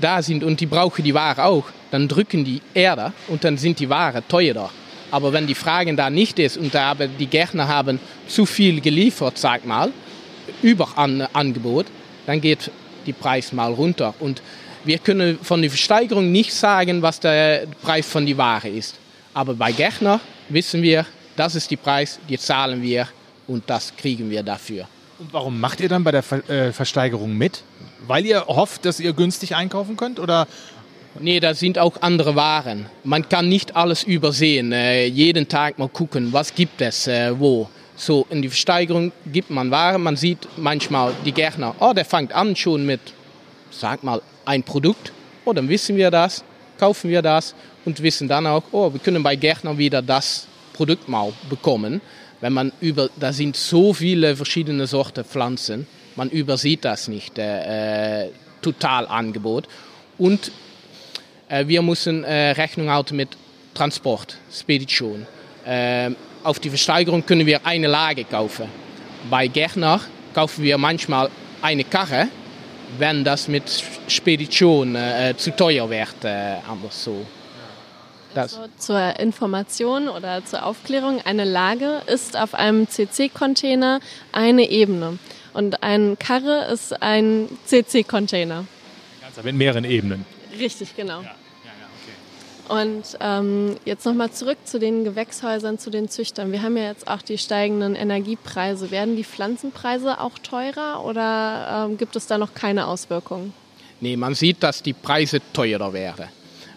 da 0.00 0.22
sind 0.22 0.44
und 0.44 0.60
die 0.60 0.66
brauchen 0.66 1.02
die 1.02 1.12
Ware 1.12 1.44
auch, 1.44 1.64
dann 1.90 2.06
drücken 2.06 2.44
die 2.44 2.62
Erde 2.72 3.12
und 3.26 3.42
dann 3.42 3.58
sind 3.58 3.80
die 3.80 3.90
Ware 3.90 4.22
teurer. 4.28 4.70
Aber 5.10 5.32
wenn 5.32 5.48
die 5.48 5.56
Frage 5.56 5.92
da 5.96 6.08
nicht 6.08 6.38
ist 6.38 6.56
und 6.56 6.72
da 6.72 6.94
die 6.94 7.26
Gärtner 7.26 7.66
haben 7.66 7.98
zu 8.28 8.46
viel 8.46 8.80
geliefert, 8.80 9.38
sag 9.38 9.66
mal, 9.66 9.90
über 10.62 10.86
an 10.96 11.26
Angebot, 11.32 11.86
dann 12.26 12.40
geht 12.40 12.70
die 13.06 13.12
Preis 13.12 13.52
mal 13.52 13.72
runter. 13.72 14.14
Und 14.20 14.40
wir 14.84 14.98
können 14.98 15.38
von 15.42 15.60
der 15.60 15.70
Versteigerung 15.70 16.30
nicht 16.30 16.52
sagen, 16.52 17.02
was 17.02 17.20
der 17.20 17.66
Preis 17.82 18.06
von 18.06 18.24
die 18.24 18.36
Ware 18.36 18.68
ist. 18.68 18.94
Aber 19.34 19.54
bei 19.54 19.72
Gärtner 19.72 20.20
wissen 20.48 20.82
wir, 20.82 21.06
das 21.36 21.54
ist 21.54 21.70
die 21.70 21.76
Preis, 21.76 22.18
die 22.28 22.38
zahlen 22.38 22.82
wir 22.82 23.08
und 23.46 23.62
das 23.68 23.94
kriegen 23.96 24.30
wir 24.30 24.42
dafür. 24.42 24.86
Und 25.18 25.32
warum 25.32 25.58
macht 25.60 25.80
ihr 25.80 25.88
dann 25.88 26.04
bei 26.04 26.12
der 26.12 26.22
Ver 26.22 26.48
äh, 26.48 26.72
Versteigerung 26.72 27.36
mit? 27.36 27.62
Weil 28.06 28.24
ihr 28.24 28.46
hofft, 28.46 28.84
dass 28.84 29.00
ihr 29.00 29.12
günstig 29.12 29.54
einkaufen 29.54 29.96
könnt? 29.96 30.20
Oder? 30.20 30.46
Nee, 31.18 31.40
da 31.40 31.54
sind 31.54 31.78
auch 31.78 32.02
andere 32.02 32.36
Waren. 32.36 32.86
Man 33.02 33.28
kann 33.28 33.48
nicht 33.48 33.74
alles 33.74 34.04
übersehen. 34.04 34.72
Äh, 34.72 35.06
jeden 35.06 35.48
Tag 35.48 35.78
mal 35.78 35.88
gucken, 35.88 36.32
was 36.32 36.54
gibt 36.54 36.80
es 36.80 37.08
äh, 37.08 37.38
wo. 37.38 37.68
So, 37.96 38.26
in 38.30 38.42
die 38.42 38.48
Versteigerung 38.48 39.10
gibt 39.26 39.50
man 39.50 39.72
Waren. 39.72 40.02
Man 40.02 40.16
sieht 40.16 40.46
manchmal 40.56 41.12
die 41.24 41.32
Gärtner, 41.32 41.74
oh, 41.80 41.92
der 41.92 42.04
fängt 42.04 42.32
an 42.32 42.54
schon 42.54 42.86
mit, 42.86 43.00
sag 43.72 44.04
mal, 44.04 44.22
ein 44.48 44.62
Produkt. 44.62 45.12
Oh, 45.44 45.52
dann 45.52 45.68
wissen 45.68 45.96
wir 45.96 46.10
das, 46.10 46.42
kaufen 46.78 47.10
wir 47.10 47.22
das 47.22 47.54
und 47.84 48.02
wissen 48.02 48.28
dann 48.28 48.46
auch, 48.46 48.64
oh, 48.72 48.92
wir 48.92 49.00
können 49.00 49.22
bei 49.22 49.36
Gärtner 49.36 49.78
wieder 49.78 50.02
das 50.02 50.46
Produkt 50.72 51.08
mal 51.08 51.32
bekommen 51.48 52.00
wenn 52.40 52.52
man 52.52 52.72
über, 52.80 53.10
da 53.18 53.32
sind 53.32 53.56
so 53.56 53.92
viele 53.92 54.36
verschiedene 54.36 54.86
Sorten 54.86 55.24
Pflanzen, 55.24 55.86
man 56.16 56.30
übersieht 56.30 56.84
das 56.84 57.08
nicht, 57.08 57.38
äh, 57.38 58.24
äh, 58.24 58.30
Totalangebot. 58.62 59.68
Und 60.18 60.52
äh, 61.48 61.66
wir 61.66 61.82
müssen 61.82 62.24
äh, 62.24 62.50
Rechnung 62.50 62.90
halten 62.90 63.16
mit 63.16 63.30
Transport, 63.74 64.36
Spedition. 64.52 65.26
Äh, 65.64 66.10
auf 66.42 66.58
die 66.58 66.68
Versteigerung 66.68 67.24
können 67.24 67.46
wir 67.46 67.66
eine 67.66 67.86
Lage 67.86 68.24
kaufen. 68.24 68.66
Bei 69.30 69.46
Gärtner 69.46 70.00
kaufen 70.34 70.64
wir 70.64 70.78
manchmal 70.78 71.30
eine 71.62 71.84
Karre, 71.84 72.28
wenn 72.96 73.24
das 73.24 73.48
mit 73.48 73.82
Spedition 74.06 74.94
äh, 74.94 75.34
zu 75.36 75.54
teuer 75.54 75.90
wird, 75.90 76.24
anders 76.24 77.04
so. 77.04 77.26
Also 78.34 78.66
zur 78.76 79.18
Information 79.18 80.08
oder 80.08 80.44
zur 80.44 80.64
Aufklärung, 80.64 81.20
eine 81.24 81.44
Lage 81.44 82.02
ist 82.06 82.36
auf 82.36 82.54
einem 82.54 82.88
CC-Container 82.88 84.00
eine 84.32 84.70
Ebene. 84.70 85.18
Und 85.54 85.82
ein 85.82 86.18
Karre 86.18 86.66
ist 86.72 87.02
ein 87.02 87.48
CC-Container. 87.64 88.64
Mit 89.42 89.54
mehreren 89.54 89.84
Ebenen. 89.84 90.24
Richtig, 90.58 90.96
genau. 90.96 91.22
Ja. 91.22 91.34
Und 92.68 93.16
ähm, 93.20 93.76
jetzt 93.86 94.04
nochmal 94.04 94.30
zurück 94.30 94.58
zu 94.64 94.78
den 94.78 95.04
Gewächshäusern, 95.04 95.78
zu 95.78 95.90
den 95.90 96.08
Züchtern. 96.08 96.52
Wir 96.52 96.62
haben 96.62 96.76
ja 96.76 96.84
jetzt 96.84 97.08
auch 97.08 97.22
die 97.22 97.38
steigenden 97.38 97.94
Energiepreise. 97.94 98.90
Werden 98.90 99.16
die 99.16 99.24
Pflanzenpreise 99.24 100.20
auch 100.20 100.38
teurer 100.38 101.04
oder 101.04 101.86
ähm, 101.88 101.96
gibt 101.96 102.14
es 102.14 102.26
da 102.26 102.36
noch 102.36 102.52
keine 102.52 102.86
Auswirkungen? 102.86 103.54
Nee, 104.00 104.16
man 104.16 104.34
sieht, 104.34 104.62
dass 104.62 104.82
die 104.82 104.92
Preise 104.92 105.40
teurer 105.52 105.92
werden. 105.92 106.26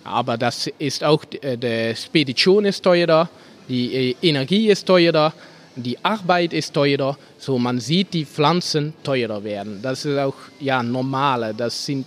Aber 0.04 0.38
das 0.38 0.68
ist 0.80 1.04
auch, 1.04 1.24
äh, 1.42 1.58
die 1.58 1.96
Spedition 1.96 2.66
ist 2.66 2.82
teurer, 2.82 3.30
die 3.68 3.94
äh, 3.94 4.16
Energie 4.22 4.70
ist 4.70 4.86
teurer, 4.86 5.34
die 5.76 6.04
Arbeit 6.04 6.54
ist 6.54 6.74
teurer. 6.74 7.18
So 7.38 7.60
man 7.60 7.80
sieht 7.80 8.14
die 8.14 8.26
Pflanzen 8.26 8.94
teurer 9.04 9.44
werden. 9.44 9.82
Das 9.82 10.06
ist 10.06 10.18
auch 10.18 10.36
ja 10.60 10.82
normale. 10.82 11.54
Das 11.54 11.86
sind, 11.86 12.06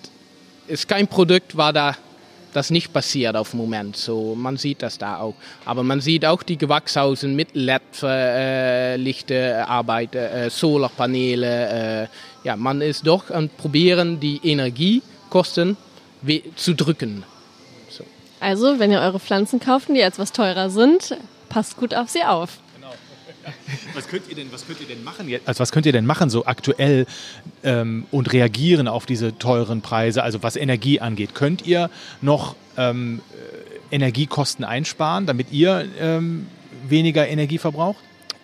ist 0.67 0.89
kein 0.89 1.07
Produkt, 1.07 1.55
war 1.57 1.73
da 1.73 1.95
das 2.55 2.71
nicht 2.71 2.93
passiert 2.93 3.37
auf 3.37 3.51
dem 3.51 3.59
Moment. 3.59 3.97
So, 3.97 4.35
man 4.35 4.57
sieht 4.57 4.83
das 4.83 4.99
da 4.99 5.19
auch. 5.19 5.35
Aber 5.65 5.83
man 5.83 6.01
sieht 6.01 6.25
auch 6.25 6.43
die 6.43 6.57
Gewachshausen 6.57 7.35
mit 7.35 7.55
LED-Lichte 7.55 9.35
äh, 9.35 10.47
äh, 10.47 10.51
Solarpaneele. 10.51 12.03
Äh, 12.05 12.07
ja, 12.45 12.57
man 12.57 12.81
ist 12.81 13.07
doch 13.07 13.31
am 13.31 13.49
probieren, 13.49 14.21
die 14.21 14.41
Energiekosten 14.43 15.77
zu 16.57 16.75
drücken. 16.75 17.25
Also, 18.41 18.79
wenn 18.79 18.91
ihr 18.93 19.01
eure 19.01 19.21
Pflanzen 19.21 19.59
kauft, 19.59 19.89
die 19.89 20.01
etwas 20.01 20.33
teurer 20.33 20.69
sind, 20.69 21.17
passt 21.49 21.77
gut 21.77 21.95
auf 21.95 22.11
sie 22.11 22.25
auf. 22.25 22.59
Was 23.95 24.09
könnt 24.09 24.29
ihr 24.29 24.37
denn, 24.37 24.53
was 24.53 24.67
könnt 24.67 24.81
ihr 24.81 24.87
denn 24.87 25.05
machen 25.05 25.29
jetzt? 25.29 25.47
Also 25.47 25.61
was 25.61 25.73
könnt 25.73 25.87
ihr 25.87 25.93
denn 25.93 26.07
machen 26.07 26.31
so 26.31 26.47
aktuell 26.47 27.07
ähm, 27.63 28.07
und 28.11 28.33
reagieren 28.33 28.89
auf 28.89 29.07
diese 29.07 29.39
teuren 29.39 29.83
Preise? 29.83 30.23
Also 30.23 30.43
was 30.43 30.57
Energie 30.57 31.01
angeht, 31.01 31.35
könnt 31.35 31.67
ihr 31.67 31.91
noch 32.21 32.57
ähm, 32.77 33.21
Energiekosten 33.91 34.65
einsparen, 34.65 35.27
damit 35.27 35.53
ihr 35.53 35.87
ähm, 36.01 36.47
weniger 36.89 37.29
Energie 37.29 37.59
verbraucht? 37.59 37.99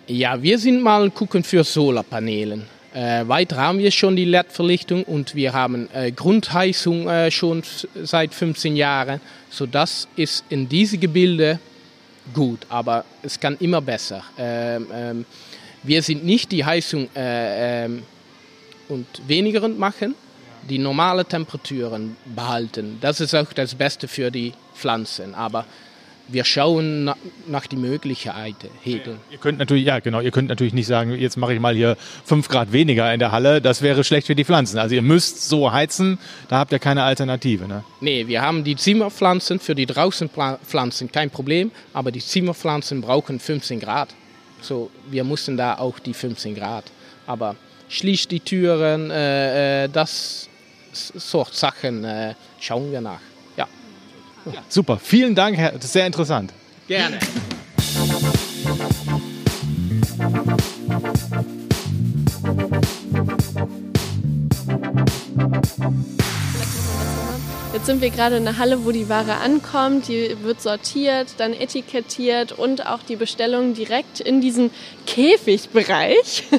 Ja, 0.07 0.41
wir 0.41 0.57
sind 0.59 0.81
mal 0.81 1.09
gucken 1.11 1.43
für 1.43 1.63
Solarpanelen. 1.63 2.65
Äh, 2.93 3.27
weiter 3.27 3.55
haben 3.57 3.79
wir 3.79 3.91
schon 3.91 4.17
die 4.17 4.25
LED-Verlichtung 4.25 5.03
und 5.03 5.33
wir 5.35 5.53
haben 5.53 5.87
äh, 5.93 6.11
Grundheizung 6.11 7.07
äh, 7.07 7.31
schon 7.31 7.63
seit 8.03 8.33
15 8.33 8.75
Jahren. 8.75 9.21
So 9.49 9.65
das 9.65 10.09
ist 10.17 10.43
in 10.49 10.67
diese 10.67 10.97
Gebilde 10.97 11.59
gut, 12.33 12.59
aber 12.69 13.05
es 13.23 13.39
kann 13.39 13.57
immer 13.59 13.81
besser. 13.81 14.23
Ähm, 14.37 14.87
ähm, 14.93 15.25
wir 15.83 16.03
sind 16.03 16.23
nicht 16.23 16.51
die 16.51 16.63
Heizung 16.63 17.09
äh, 17.15 17.85
ähm, 17.85 18.03
und 18.87 19.07
weniger 19.27 19.67
machen, 19.67 20.15
die 20.69 20.77
normale 20.77 21.25
Temperaturen 21.25 22.15
behalten. 22.25 22.97
Das 23.01 23.19
ist 23.19 23.33
auch 23.33 23.51
das 23.53 23.73
Beste 23.73 24.07
für 24.07 24.29
die 24.29 24.53
Pflanzen. 24.75 25.33
Aber 25.33 25.65
wir 26.27 26.43
schauen 26.43 27.03
nach, 27.05 27.17
nach 27.47 27.67
die 27.67 27.75
Möglichkeiten. 27.75 28.69
Ja, 28.83 28.97
ihr 29.31 29.37
könnt 29.39 29.59
natürlich, 29.59 29.85
ja 29.85 29.99
genau, 29.99 30.21
ihr 30.21 30.31
könnt 30.31 30.49
natürlich 30.49 30.73
nicht 30.73 30.87
sagen, 30.87 31.11
jetzt 31.11 31.37
mache 31.37 31.53
ich 31.53 31.59
mal 31.59 31.75
hier 31.75 31.97
fünf 32.25 32.47
Grad 32.47 32.71
weniger 32.71 33.13
in 33.13 33.19
der 33.19 33.31
Halle, 33.31 33.61
das 33.61 33.81
wäre 33.81 34.03
schlecht 34.03 34.27
für 34.27 34.35
die 34.35 34.45
Pflanzen. 34.45 34.77
Also 34.77 34.95
ihr 34.95 35.01
müsst 35.01 35.47
so 35.47 35.71
heizen, 35.71 36.19
da 36.47 36.59
habt 36.59 36.71
ihr 36.71 36.79
keine 36.79 37.03
Alternative. 37.03 37.67
Ne? 37.67 37.83
Nee, 37.99 38.27
wir 38.27 38.41
haben 38.41 38.63
die 38.63 38.75
Zimmerpflanzen, 38.75 39.59
für 39.59 39.75
die 39.75 39.85
Draußenpflanzen 39.85 41.11
kein 41.11 41.29
Problem, 41.29 41.71
aber 41.93 42.11
die 42.11 42.21
Zimmerpflanzen 42.21 43.01
brauchen 43.01 43.39
15 43.39 43.79
Grad. 43.79 44.09
So, 44.61 44.91
wir 45.09 45.23
mussten 45.23 45.57
da 45.57 45.77
auch 45.77 45.99
die 45.99 46.13
15 46.13 46.55
Grad. 46.55 46.85
Aber 47.25 47.55
schließt 47.89 48.31
die 48.31 48.39
Türen, 48.39 49.09
äh, 49.11 49.85
äh 49.85 49.89
das 49.89 50.47
sort 50.93 51.53
Sachen 51.53 52.03
äh, 52.03 52.35
schauen 52.59 52.91
wir 52.91 53.01
nach. 53.01 53.19
Ja, 54.45 54.63
super, 54.69 54.97
vielen 55.01 55.35
Dank, 55.35 55.57
Herr. 55.57 55.71
Das 55.73 55.85
ist 55.85 55.93
sehr 55.93 56.07
interessant. 56.07 56.51
Gerne. 56.87 57.19
Jetzt 67.73 67.85
sind 67.85 68.01
wir 68.01 68.09
gerade 68.09 68.37
in 68.37 68.43
der 68.43 68.57
Halle, 68.57 68.85
wo 68.85 68.91
die 68.91 69.09
Ware 69.09 69.37
ankommt, 69.37 70.07
die 70.07 70.35
wird 70.43 70.61
sortiert, 70.61 71.35
dann 71.37 71.53
etikettiert 71.53 72.51
und 72.51 72.85
auch 72.85 72.99
die 73.01 73.15
Bestellung 73.15 73.73
direkt 73.73 74.19
in 74.19 74.41
diesen 74.41 74.71
Käfigbereich. 75.05 76.43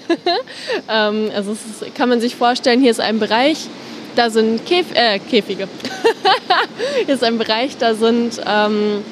Ähm, 0.89 1.31
also 1.35 1.53
ist, 1.53 1.95
kann 1.95 2.09
man 2.09 2.21
sich 2.21 2.35
vorstellen, 2.35 2.81
hier 2.81 2.91
ist 2.91 3.01
ein 3.01 3.19
Bereich, 3.19 3.69
da 4.17 4.31
sind 4.31 4.65
Käf 4.67 4.87
äh, 4.95 5.19
Käfige. 5.19 5.69
Hier 7.05 7.15
ist 7.15 7.25
ein 7.25 7.39
Bereich, 7.39 7.77
da 7.79 7.95
sind 7.95 8.41
ähm, 8.47 9.03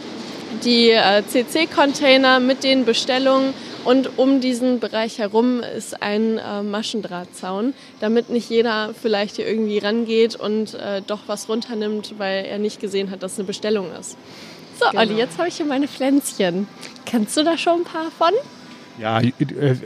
die 0.65 0.91
äh, 0.91 1.23
CC-Container 1.27 2.41
mit 2.41 2.65
den 2.65 2.85
Bestellungen 2.85 3.55
und 3.85 4.19
um 4.19 4.41
diesen 4.41 4.81
Bereich 4.81 5.19
herum 5.19 5.61
ist 5.61 6.03
ein 6.03 6.39
äh, 6.39 6.63
Maschendrahtzaun, 6.63 7.75
damit 8.01 8.31
nicht 8.31 8.51
jeder 8.51 8.91
vielleicht 9.01 9.37
hier 9.37 9.49
irgendwie 9.49 9.79
rangeht 9.79 10.37
und 10.37 10.75
äh, 10.75 11.03
doch 11.07 11.21
was 11.27 11.49
runternimmt, 11.49 12.15
weil 12.19 12.45
er 12.45 12.59
nicht 12.59 12.81
gesehen 12.81 13.11
hat, 13.11 13.23
dass 13.23 13.39
eine 13.39 13.47
Bestellung 13.47 13.87
ist. 13.99 14.17
So, 14.79 14.87
genau. 14.91 15.03
Olli, 15.03 15.17
jetzt 15.17 15.39
habe 15.39 15.49
ich 15.49 15.57
hier 15.57 15.67
meine 15.67 15.89
Pflänzchen. 15.89 16.67
Kennst 17.07 17.37
du 17.37 17.45
da 17.45 17.57
schon 17.57 17.81
ein 17.81 17.85
paar 17.85 18.11
von? 18.11 18.33
Ja, 18.99 19.21
äh, 19.21 19.33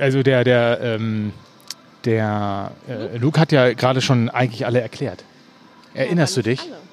also 0.00 0.22
der, 0.22 0.44
der 0.44 0.80
ähm 0.82 1.32
der 2.04 2.72
äh, 2.88 3.16
Luke 3.16 3.40
hat 3.40 3.52
ja 3.52 3.72
gerade 3.72 4.00
schon 4.00 4.28
eigentlich 4.28 4.66
alle 4.66 4.80
erklärt. 4.80 5.24
Erinnerst 5.94 6.36
ja, 6.36 6.42
du 6.42 6.50
dich? 6.50 6.60
Alle. 6.60 6.83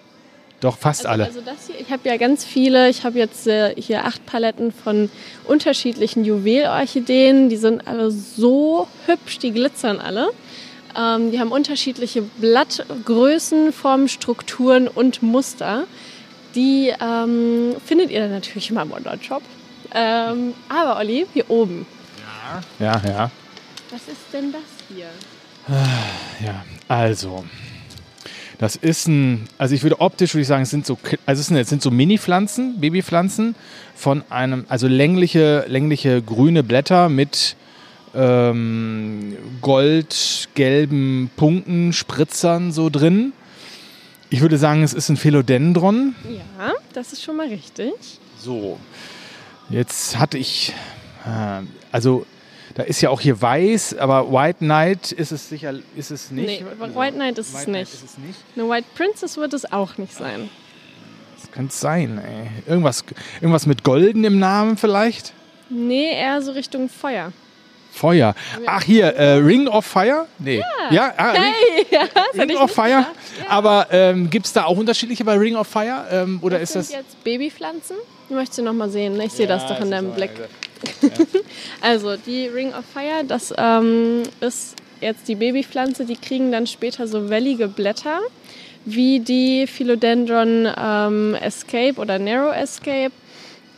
Doch, 0.62 0.78
fast 0.78 1.06
also, 1.06 1.10
alle. 1.10 1.26
Also 1.26 1.42
das 1.42 1.68
hier, 1.68 1.80
ich 1.80 1.92
habe 1.92 2.08
ja 2.08 2.18
ganz 2.18 2.46
viele. 2.46 2.88
Ich 2.90 3.04
habe 3.04 3.18
jetzt 3.18 3.48
äh, 3.48 3.76
hier 3.76 4.06
acht 4.06 4.26
Paletten 4.28 4.72
von 4.72 5.10
unterschiedlichen 5.46 6.24
Juwelorchideen. 6.24 7.50
Die 7.50 7.58
sind 7.58 7.88
alle 7.88 8.12
so 8.12 8.88
hübsch, 9.08 9.40
die 9.40 9.52
glitzern 9.52 10.00
alle. 10.00 10.30
Ähm, 10.96 11.32
die 11.32 11.40
haben 11.40 11.52
unterschiedliche 11.52 12.22
Blattgrößen, 12.22 13.74
Formen, 13.74 14.08
Strukturen 14.08 14.88
und 14.88 15.24
Muster. 15.24 15.86
Die 16.54 16.94
ähm, 17.02 17.76
findet 17.84 18.12
ihr 18.12 18.22
dann 18.22 18.32
natürlich 18.32 18.70
in 18.70 18.76
meinem 18.76 18.92
Online-Shop. 18.92 19.42
Ähm, 19.94 20.54
aber 20.70 20.98
Olli, 20.98 21.26
hier 21.34 21.50
oben. 21.50 21.88
Ja, 22.80 23.02
ja. 23.04 23.32
Was 23.90 24.02
ist 24.08 24.32
denn 24.32 24.52
das 24.52 24.62
hier? 24.90 25.08
Ja, 26.46 26.64
also. 26.88 27.46
Das 28.62 28.76
ist 28.76 29.08
ein, 29.08 29.48
also 29.58 29.74
ich 29.74 29.82
würde 29.82 30.00
optisch 30.02 30.36
würde 30.36 30.44
ich 30.44 30.48
sagen, 30.48 30.62
es 30.62 30.70
sind 30.70 30.86
so, 30.86 31.00
also 31.26 31.40
es 31.40 31.48
sind, 31.48 31.58
es 31.58 31.68
sind 31.68 31.82
so 31.82 31.90
Mini-Pflanzen, 31.90 32.80
Babypflanzen 32.80 33.56
von 33.96 34.24
einem, 34.30 34.66
also 34.70 34.88
längliche, 34.88 35.66
längliche 35.68 36.22
grüne 36.22 36.62
Blätter 36.62 37.10
mit 37.10 37.56
ähm, 38.14 39.36
goldgelben 39.62 41.32
Punkten, 41.36 41.92
Spritzern 41.92 42.72
so 42.72 42.92
drin. 42.92 43.34
Ich 44.30 44.42
würde 44.42 44.60
sagen, 44.60 44.84
es 44.84 44.94
ist 44.94 45.10
ein 45.10 45.18
Philodendron. 45.18 46.14
Ja, 46.30 46.74
das 46.94 47.14
ist 47.14 47.24
schon 47.24 47.38
mal 47.38 47.48
richtig. 47.48 47.94
So, 48.38 48.80
jetzt 49.72 50.20
hatte 50.20 50.38
ich, 50.38 50.72
äh, 51.26 51.64
also 51.92 52.28
da 52.82 52.88
ist 52.88 53.02
ja 53.02 53.10
auch 53.10 53.22
hier 53.22 53.40
weiß, 53.42 53.98
aber 53.98 54.32
White 54.32 54.60
Knight 54.60 55.12
ist 55.12 55.32
es 55.32 55.48
sicher, 55.50 55.74
ist 55.96 56.12
es 56.12 56.32
nicht. 56.32 56.62
Nee, 56.62 56.66
White 56.96 57.16
Knight 57.16 57.38
ist, 57.38 57.54
White 57.54 57.60
es, 57.60 57.66
Knight 57.66 57.68
nicht. 57.68 57.94
ist 57.94 58.04
es 58.04 58.18
nicht. 58.18 58.40
Eine 58.56 58.70
White 58.70 58.88
Princess 58.96 59.38
wird 59.38 59.54
es 59.54 59.72
auch 59.72 59.98
nicht 59.98 60.14
sein. 60.14 60.50
Das 61.40 61.52
könnte 61.52 61.76
sein, 61.76 62.18
ey. 62.20 62.48
Irgendwas, 62.68 63.04
irgendwas 63.40 63.66
mit 63.66 63.84
Golden 63.84 64.24
im 64.24 64.40
Namen 64.40 64.78
vielleicht? 64.78 65.34
Nee, 65.70 66.12
eher 66.14 66.42
so 66.42 66.52
Richtung 66.52 66.90
Feuer. 66.90 67.32
Feuer. 67.94 68.36
Ach 68.66 68.84
hier, 68.84 69.08
äh, 69.16 69.34
Ring 69.34 69.68
of 69.68 69.86
Fire? 69.86 70.26
Nee. 70.40 70.64
Ja, 70.92 71.14
ah, 71.18 71.32
Ring, 71.32 71.42
Hey, 71.42 71.86
ja, 71.92 72.02
Ring 72.42 72.50
ich 72.50 72.58
of 72.58 72.72
Fire. 72.72 72.88
gedacht. 72.88 73.50
Aber 73.50 73.88
ähm, 73.92 74.30
gibt 74.30 74.46
es 74.46 74.54
da 74.54 74.64
auch 74.64 74.78
unterschiedliche 74.78 75.26
bei 75.26 75.36
Ring 75.36 75.56
of 75.58 75.68
Fire? 75.68 76.06
Ähm, 76.10 76.40
oder 76.42 76.58
Das 76.60 76.70
ist 76.70 76.88
sind 76.88 77.00
das. 77.00 77.06
jetzt 77.14 77.24
Babypflanzen. 77.24 77.98
Die 78.30 78.34
möchtest 78.34 78.60
du 78.60 78.64
noch 78.64 78.74
mal 78.74 78.90
sehen. 78.90 79.20
Ich 79.20 79.34
sehe 79.34 79.46
das 79.48 79.68
doch 79.68 79.80
in 79.82 79.92
deinem 79.92 80.12
Blick. 80.14 80.32
Also 81.82 82.16
die 82.16 82.48
Ring 82.48 82.74
of 82.74 82.86
Fire, 82.86 83.24
das 83.28 83.54
ähm, 83.58 84.24
ist 84.40 84.76
jetzt 85.02 85.28
die 85.28 85.36
Babypflanze. 85.36 86.06
Die 86.06 86.16
kriegen 86.16 86.52
dann 86.52 86.68
später 86.68 87.08
so 87.08 87.30
wellige 87.30 87.68
Blätter, 87.68 88.20
wie 88.86 89.20
die 89.20 89.68
Philodendron 89.68 90.68
ähm, 90.78 91.36
Escape 91.36 92.00
oder 92.00 92.20
Narrow 92.20 92.54
Escape. 92.56 93.12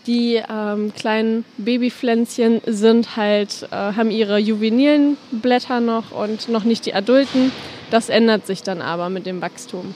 Die 0.06 0.42
ähm, 0.50 0.94
kleinen 0.94 1.46
Babypflänzchen 1.58 2.62
sind 2.66 3.16
halt, 3.16 3.68
äh, 3.72 3.76
haben 3.76 4.12
ihre 4.12 4.38
juvenilen 4.38 5.16
Blätter 5.32 5.80
noch 5.80 6.12
und 6.12 6.50
noch 6.50 6.66
nicht 6.66 6.86
die 6.86 6.94
adulten. 6.94 7.54
Das 7.90 8.10
ändert 8.10 8.46
sich 8.46 8.64
dann 8.64 8.82
aber 8.82 9.10
mit 9.10 9.26
dem 9.26 9.42
Wachstum. 9.42 9.96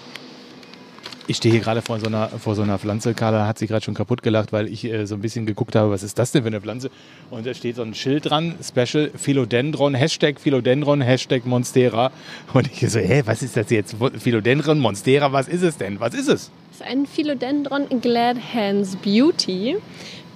Ich 1.29 1.35
stehe 1.37 1.51
hier 1.51 1.59
gerade 1.59 1.81
vor 1.81 1.99
so 1.99 2.05
einer, 2.05 2.29
vor 2.29 2.55
so 2.55 2.61
einer 2.61 2.79
Pflanze. 2.79 3.13
Carla 3.13 3.45
hat 3.45 3.59
sie 3.59 3.67
gerade 3.67 3.83
schon 3.83 3.93
kaputt 3.93 4.23
gelacht, 4.23 4.53
weil 4.53 4.69
ich 4.69 4.85
äh, 4.85 5.05
so 5.05 5.15
ein 5.15 5.19
bisschen 5.19 5.45
geguckt 5.45 5.75
habe, 5.75 5.91
was 5.91 6.01
ist 6.01 6.17
das 6.17 6.31
denn 6.31 6.43
für 6.43 6.47
eine 6.47 6.61
Pflanze? 6.61 6.89
Und 7.29 7.45
da 7.45 7.53
steht 7.53 7.75
so 7.75 7.81
ein 7.81 7.93
Schild 7.93 8.29
dran, 8.29 8.55
Special 8.63 9.11
Philodendron, 9.13 9.93
Hashtag 9.93 10.39
Philodendron, 10.39 11.01
Hashtag 11.01 11.45
Monstera. 11.45 12.11
Und 12.53 12.71
ich 12.71 12.89
so, 12.89 12.99
hä, 12.99 13.23
was 13.25 13.43
ist 13.43 13.57
das 13.57 13.69
jetzt? 13.69 13.97
Philodendron, 14.17 14.79
Monstera, 14.79 15.33
was 15.33 15.49
ist 15.49 15.63
es 15.63 15.75
denn? 15.75 15.99
Was 15.99 16.13
ist 16.13 16.29
es? 16.29 16.49
Das 16.69 16.79
ist 16.79 16.87
ein 16.87 17.05
Philodendron 17.05 17.99
Glad 17.99 18.37
Hands 18.53 18.95
Beauty. 18.95 19.75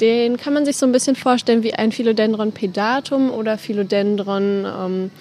Den 0.02 0.36
kann 0.36 0.54
man 0.54 0.66
sich 0.66 0.76
so 0.76 0.86
ein 0.86 0.92
bisschen 0.92 1.16
vorstellen 1.16 1.64
wie 1.64 1.74
ein 1.74 1.94
Philodendron 1.94 2.52
pedatum 2.52 3.32
oder 3.32 3.58
Philodendron 3.58 4.66
ähm, 4.66 5.12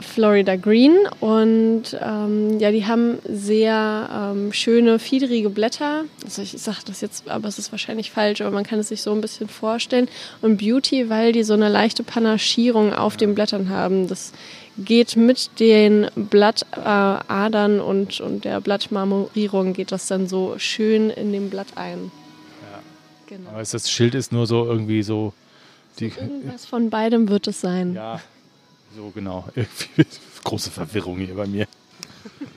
Florida 0.00 0.56
Green. 0.56 0.96
Und 1.20 1.96
ähm, 2.00 2.58
ja, 2.58 2.70
die 2.70 2.86
haben 2.86 3.18
sehr 3.28 4.08
ähm, 4.34 4.52
schöne, 4.52 4.98
fiedrige 4.98 5.50
Blätter. 5.50 6.04
Also 6.24 6.42
ich 6.42 6.52
sage 6.52 6.78
das 6.86 7.00
jetzt, 7.00 7.28
aber 7.28 7.48
es 7.48 7.58
ist 7.58 7.72
wahrscheinlich 7.72 8.10
falsch, 8.10 8.40
aber 8.40 8.50
man 8.50 8.64
kann 8.64 8.78
es 8.78 8.88
sich 8.88 9.02
so 9.02 9.12
ein 9.12 9.20
bisschen 9.20 9.48
vorstellen. 9.48 10.08
Und 10.42 10.58
Beauty, 10.58 11.08
weil 11.10 11.32
die 11.32 11.42
so 11.42 11.54
eine 11.54 11.68
leichte 11.68 12.02
Panaschierung 12.02 12.92
auf 12.92 13.16
den 13.16 13.34
Blättern 13.34 13.68
haben. 13.68 14.08
Das 14.08 14.32
geht 14.76 15.16
mit 15.16 15.50
den 15.58 16.08
Blattadern 16.14 17.80
und, 17.80 18.20
und 18.20 18.44
der 18.44 18.60
Blattmarmorierung 18.60 19.72
geht 19.72 19.90
das 19.90 20.06
dann 20.06 20.28
so 20.28 20.54
schön 20.58 21.10
in 21.10 21.32
dem 21.32 21.50
Blatt 21.50 21.68
ein. 21.74 22.12
Genau. 23.28 23.50
Aber 23.50 23.62
das 23.62 23.90
Schild 23.90 24.14
ist 24.14 24.32
nur 24.32 24.46
so 24.46 24.64
irgendwie 24.64 25.02
so. 25.02 25.32
Die, 25.98 26.06
Irgendwas 26.06 26.64
von 26.64 26.90
beidem 26.90 27.28
wird 27.28 27.46
es 27.46 27.60
sein. 27.60 27.94
ja, 27.94 28.20
so 28.98 29.12
genau. 29.14 29.44
Irgendwie 29.54 30.06
große 30.42 30.70
Verwirrung 30.70 31.18
hier 31.18 31.34
bei 31.34 31.46
mir. 31.46 31.66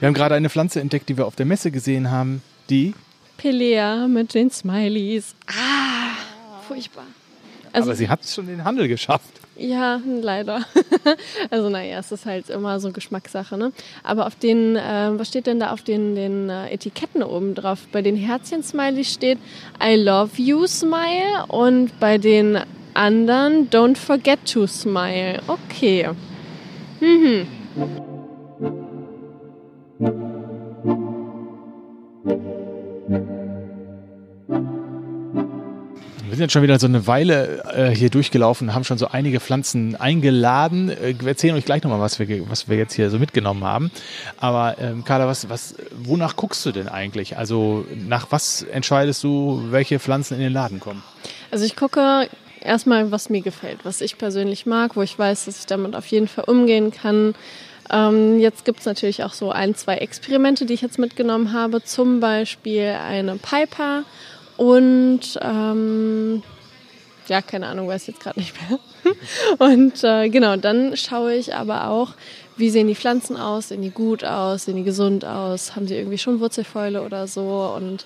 Wir 0.00 0.08
haben 0.08 0.14
gerade 0.14 0.34
eine 0.34 0.50
Pflanze 0.50 0.80
entdeckt, 0.80 1.08
die 1.08 1.16
wir 1.16 1.26
auf 1.26 1.36
der 1.36 1.46
Messe 1.46 1.70
gesehen 1.70 2.10
haben. 2.10 2.42
Die, 2.68 2.94
Pelea 3.36 4.08
mit 4.08 4.34
den 4.34 4.50
Smileys. 4.50 5.34
Ah, 5.46 6.16
furchtbar. 6.66 7.06
Also, 7.72 7.90
aber 7.90 7.96
sie 7.96 8.08
hat 8.08 8.22
es 8.22 8.34
schon 8.34 8.48
in 8.48 8.58
den 8.58 8.64
Handel 8.64 8.88
geschafft. 8.88 9.30
ja, 9.56 10.00
leider. 10.04 10.64
also 11.50 11.70
naja, 11.70 12.00
es 12.00 12.12
ist 12.12 12.26
halt 12.26 12.50
immer 12.50 12.80
so 12.80 12.92
Geschmackssache. 12.92 13.56
Ne? 13.56 13.72
Aber 14.02 14.26
auf 14.26 14.34
den, 14.34 14.76
äh, 14.76 15.10
was 15.12 15.28
steht 15.28 15.46
denn 15.46 15.60
da 15.60 15.72
auf 15.72 15.82
den, 15.82 16.14
den 16.14 16.50
äh, 16.50 16.70
Etiketten 16.70 17.22
oben 17.22 17.54
drauf? 17.54 17.86
Bei 17.92 18.02
den 18.02 18.16
Herzchen-Smileys 18.16 19.12
steht 19.12 19.38
I 19.82 19.94
love 19.94 20.30
you 20.36 20.66
smile 20.66 21.46
und 21.48 21.98
bei 22.00 22.18
den 22.18 22.58
anderen 22.94 23.70
Don't 23.70 23.96
forget 23.96 24.40
to 24.52 24.66
smile. 24.66 25.40
Okay. 25.46 26.10
Wir 27.02 27.48
sind 36.30 36.38
jetzt 36.38 36.52
schon 36.52 36.62
wieder 36.62 36.78
so 36.78 36.86
eine 36.86 37.08
Weile 37.08 37.64
äh, 37.74 37.90
hier 37.92 38.08
durchgelaufen, 38.08 38.72
haben 38.72 38.84
schon 38.84 38.98
so 38.98 39.08
einige 39.08 39.40
Pflanzen 39.40 39.96
eingeladen. 39.96 40.90
Äh, 40.90 41.16
wir 41.18 41.26
erzählen 41.26 41.56
euch 41.56 41.64
gleich 41.64 41.82
nochmal, 41.82 41.98
was 41.98 42.20
wir, 42.20 42.48
was 42.48 42.68
wir 42.68 42.76
jetzt 42.76 42.94
hier 42.94 43.10
so 43.10 43.18
mitgenommen 43.18 43.64
haben. 43.64 43.90
Aber 44.36 44.76
ähm, 44.78 45.04
Carla, 45.04 45.26
was, 45.26 45.48
was, 45.48 45.74
wonach 45.96 46.36
guckst 46.36 46.64
du 46.64 46.70
denn 46.70 46.86
eigentlich? 46.86 47.36
Also 47.36 47.84
nach 47.96 48.28
was 48.30 48.62
entscheidest 48.62 49.24
du, 49.24 49.60
welche 49.70 49.98
Pflanzen 49.98 50.34
in 50.34 50.40
den 50.40 50.52
Laden 50.52 50.78
kommen? 50.78 51.02
Also 51.50 51.64
ich 51.64 51.74
gucke 51.74 52.28
erstmal, 52.64 53.10
was 53.10 53.30
mir 53.30 53.42
gefällt, 53.42 53.84
was 53.84 54.00
ich 54.00 54.18
persönlich 54.18 54.66
mag, 54.66 54.96
wo 54.96 55.02
ich 55.02 55.18
weiß, 55.18 55.46
dass 55.46 55.60
ich 55.60 55.66
damit 55.66 55.94
auf 55.94 56.06
jeden 56.06 56.28
Fall 56.28 56.44
umgehen 56.44 56.90
kann. 56.90 57.34
Ähm, 57.90 58.38
jetzt 58.38 58.64
gibt 58.64 58.80
es 58.80 58.86
natürlich 58.86 59.24
auch 59.24 59.32
so 59.32 59.50
ein, 59.50 59.74
zwei 59.74 59.96
Experimente, 59.96 60.66
die 60.66 60.74
ich 60.74 60.82
jetzt 60.82 60.98
mitgenommen 60.98 61.52
habe. 61.52 61.82
Zum 61.82 62.20
Beispiel 62.20 62.96
eine 63.02 63.36
Piper 63.36 64.04
und 64.56 65.38
ähm, 65.40 66.42
ja, 67.28 67.42
keine 67.42 67.66
Ahnung, 67.66 67.88
weiß 67.88 68.06
jetzt 68.06 68.20
gerade 68.20 68.40
nicht 68.40 68.54
mehr. 68.68 68.78
und 69.58 70.04
äh, 70.04 70.28
genau, 70.28 70.56
dann 70.56 70.96
schaue 70.96 71.34
ich 71.34 71.54
aber 71.54 71.88
auch, 71.88 72.14
wie 72.56 72.70
sehen 72.70 72.86
die 72.86 72.94
Pflanzen 72.94 73.36
aus, 73.36 73.68
sehen 73.68 73.82
die 73.82 73.90
gut 73.90 74.24
aus, 74.24 74.64
sehen 74.64 74.76
die 74.76 74.84
gesund 74.84 75.24
aus, 75.24 75.74
haben 75.74 75.86
sie 75.86 75.96
irgendwie 75.96 76.18
schon 76.18 76.40
Wurzelfäule 76.40 77.02
oder 77.02 77.26
so 77.26 77.72
und 77.76 78.04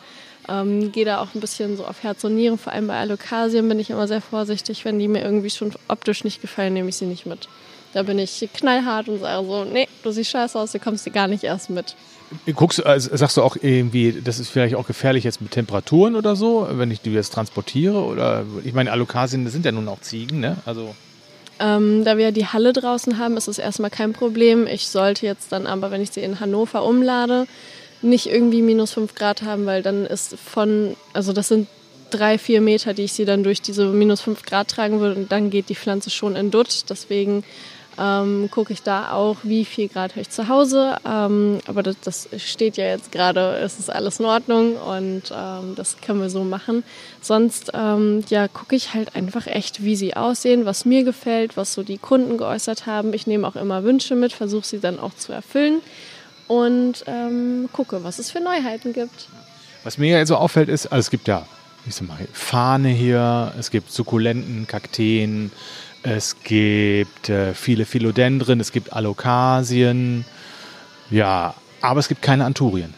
ähm, 0.49 0.93
gehe 0.93 1.05
da 1.05 1.21
auch 1.21 1.35
ein 1.35 1.41
bisschen 1.41 1.77
so 1.77 1.85
auf 1.85 2.03
Herz 2.03 2.25
und 2.25 2.35
Nieren. 2.35 2.59
Vor 2.59 2.73
allem 2.73 2.87
bei 2.87 2.99
Alokasien 2.99 3.69
bin 3.69 3.79
ich 3.79 3.91
immer 3.91 4.09
sehr 4.09 4.21
vorsichtig. 4.21 4.85
Wenn 4.85 4.99
die 4.99 5.09
mir 5.09 5.23
irgendwie 5.23 5.51
schon 5.51 5.73
optisch 5.89 6.25
nicht 6.25 6.41
gefallen, 6.41 6.75
nehme 6.75 6.89
ich 6.89 6.97
sie 6.97 7.07
nicht 7.07 7.27
mit. 7.27 7.49
Da 7.93 8.03
bin 8.03 8.19
ich 8.19 8.49
knallhart 8.53 9.09
und 9.09 9.21
sage 9.21 9.47
so, 9.47 9.65
nee, 9.65 9.89
du 10.03 10.11
siehst 10.11 10.31
scheiße 10.31 10.59
aus, 10.59 10.73
du 10.73 10.79
kommst 10.79 11.07
dir 11.07 11.13
gar 11.13 11.29
nicht 11.29 11.45
erst 11.45 11.71
mit. 11.71 11.97
Guckst, 12.55 12.85
also 12.85 13.17
sagst 13.17 13.37
du 13.37 13.43
auch 13.43 13.57
irgendwie, 13.61 14.21
das 14.23 14.39
ist 14.39 14.49
vielleicht 14.51 14.75
auch 14.75 14.87
gefährlich 14.87 15.25
jetzt 15.25 15.41
mit 15.41 15.53
Temperaturen 15.53 16.17
oder 16.17 16.37
so, 16.37 16.69
wenn 16.73 16.91
ich 16.91 17.01
die 17.01 17.13
jetzt 17.13 17.33
transportiere? 17.33 18.05
Oder 18.05 18.45
ich 18.65 18.75
meine, 18.75 18.93
Alokasien, 18.93 19.49
sind 19.49 19.65
ja 19.65 19.73
nun 19.73 19.89
auch 19.89 20.01
Ziegen, 20.01 20.41
ne? 20.41 20.57
Also 20.67 20.95
Ähm, 21.59 22.05
da 22.05 22.19
wir 22.19 22.33
die 22.33 22.47
Halle 22.47 22.73
draußen 22.73 23.19
haben, 23.19 23.37
ist 23.37 23.49
es 23.49 23.59
erstmal 23.59 23.91
kein 23.91 24.13
Problem. 24.13 24.67
Ich 24.67 24.89
sollte 24.89 25.25
jetzt 25.25 25.53
dann 25.53 25.67
aber, 25.67 25.91
wenn 25.91 26.03
ich 26.03 26.11
sie 26.11 26.21
in 26.21 26.39
Hannover 26.39 26.85
umlade, 26.85 27.47
nicht 28.07 28.27
irgendwie 28.27 28.63
minus 28.63 28.93
5 28.93 29.15
Grad 29.15 29.43
haben, 29.43 29.67
weil 29.67 29.83
dann 29.83 30.07
ist 30.07 30.37
von, 30.39 30.97
also 31.13 31.33
das 31.33 31.49
sind 31.49 31.69
drei, 32.11 32.39
vier 32.39 32.61
Meter, 32.61 32.95
die 32.95 33.05
ich 33.05 33.13
sie 33.13 33.25
dann 33.25 33.43
durch 33.43 33.61
diese 33.61 33.87
minus 33.87 34.21
5 34.23 34.43
Grad 34.45 34.69
tragen 34.69 35.01
würde 35.01 35.21
und 35.21 35.33
dann 35.33 35.51
geht 35.51 35.69
die 35.69 35.75
Pflanze 35.75 36.11
schon 36.11 36.37
in 36.37 36.51
Dutt. 36.51 36.85
Deswegen 36.89 37.45
ähm, 37.99 38.49
gucke 38.51 38.73
ich 38.73 38.83
da 38.83 39.13
auch, 39.13 39.39
wie 39.43 39.65
viel 39.65 39.89
Grad 39.89 40.13
habe 40.13 40.21
ich 40.21 40.31
zu 40.31 40.49
Hause. 40.49 40.97
Ähm, 41.07 41.61
aber 41.67 41.83
das, 41.83 41.97
das 42.03 42.29
steht 42.37 42.77
ja 42.77 42.85
jetzt 42.85 43.11
gerade, 43.13 43.57
es 43.59 43.79
ist 43.79 43.91
alles 43.91 44.21
in 44.21 44.27
Ordnung 44.27 44.77
und 44.77 45.23
ähm, 45.33 45.75
das 45.75 45.97
können 46.01 46.21
wir 46.21 46.31
so 46.31 46.45
machen. 46.45 46.85
Sonst 47.21 47.73
ähm, 47.75 48.25
ja, 48.29 48.49
gucke 48.49 48.77
ich 48.77 48.95
halt 48.95 49.17
einfach 49.17 49.47
echt, 49.47 49.83
wie 49.83 49.97
sie 49.97 50.15
aussehen, 50.15 50.67
was 50.67 50.85
mir 50.85 51.05
gefällt, 51.05 51.57
was 51.57 51.75
so 51.75 51.83
die 51.83 51.99
Kunden 51.99 52.37
geäußert 52.39 52.87
haben. 52.87 53.13
Ich 53.15 53.27
nehme 53.27 53.49
auch 53.49 53.57
immer 53.57 53.83
Wünsche 53.85 54.15
mit, 54.15 54.33
versuche 54.33 54.67
sie 54.67 54.81
dann 54.81 54.99
auch 54.99 55.15
zu 55.15 55.33
erfüllen 55.33 55.81
und 56.49 57.05
ähm, 57.07 57.69
gucke, 57.73 58.05
was 58.05 58.19
es 58.19 58.31
für 58.31 58.41
Neuheiten 58.41 58.93
gibt. 58.93 59.29
Was 59.85 59.99
mir 59.99 60.19
jetzt 60.19 60.29
so 60.29 60.37
auffällt 60.37 60.69
ist, 60.69 60.87
also 60.87 61.01
es 61.01 61.11
gibt 61.11 61.29
ja, 61.29 61.47
ich 61.87 61.95
sag 61.95 62.09
mal, 62.09 62.19
Fahne 62.33 62.89
hier, 62.89 63.53
es 63.59 63.71
gibt 63.71 63.91
Sukkulenten, 63.93 64.67
Kakteen, 64.67 65.53
es 66.03 66.37
gibt 66.43 67.29
äh, 67.29 67.55
viele 67.55 67.85
Philodendren, 67.85 68.61
es 68.61 68.73
gibt 68.73 68.93
Alokasien, 68.93 70.25
ja, 71.11 71.55
aber 71.81 72.01
es 72.01 72.09
gibt 72.09 72.23
keine 72.23 72.45
Anturien. 72.45 72.95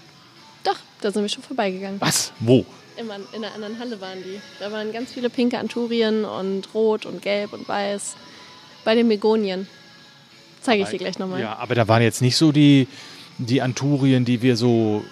Doch, 0.64 0.76
da 1.00 1.10
sind 1.10 1.22
wir 1.22 1.28
schon 1.28 1.42
vorbeigegangen. 1.42 2.00
Was? 2.00 2.32
Wo? 2.40 2.64
Immer 2.96 3.16
in 3.32 3.44
einer 3.44 3.54
anderen 3.54 3.78
Halle 3.78 4.00
waren 4.00 4.22
die. 4.24 4.40
Da 4.58 4.72
waren 4.72 4.92
ganz 4.92 5.12
viele 5.12 5.30
pinke 5.30 5.58
Anturien 5.58 6.24
und 6.24 6.74
rot 6.74 7.06
und 7.06 7.22
gelb 7.22 7.52
und 7.52 7.68
weiß. 7.68 8.16
Bei 8.84 8.94
den 8.94 9.08
Begonien. 9.08 9.68
Zeige 10.60 10.82
ich 10.82 10.88
dir 10.88 10.98
gleich 10.98 11.18
nochmal. 11.18 11.40
Ja, 11.40 11.56
aber 11.56 11.74
da 11.74 11.86
waren 11.86 12.02
jetzt 12.02 12.20
nicht 12.20 12.36
so 12.36 12.50
die, 12.50 12.88
die 13.38 13.62
Anturien, 13.62 14.24
die 14.24 14.42
wir 14.42 14.56
so 14.56 15.04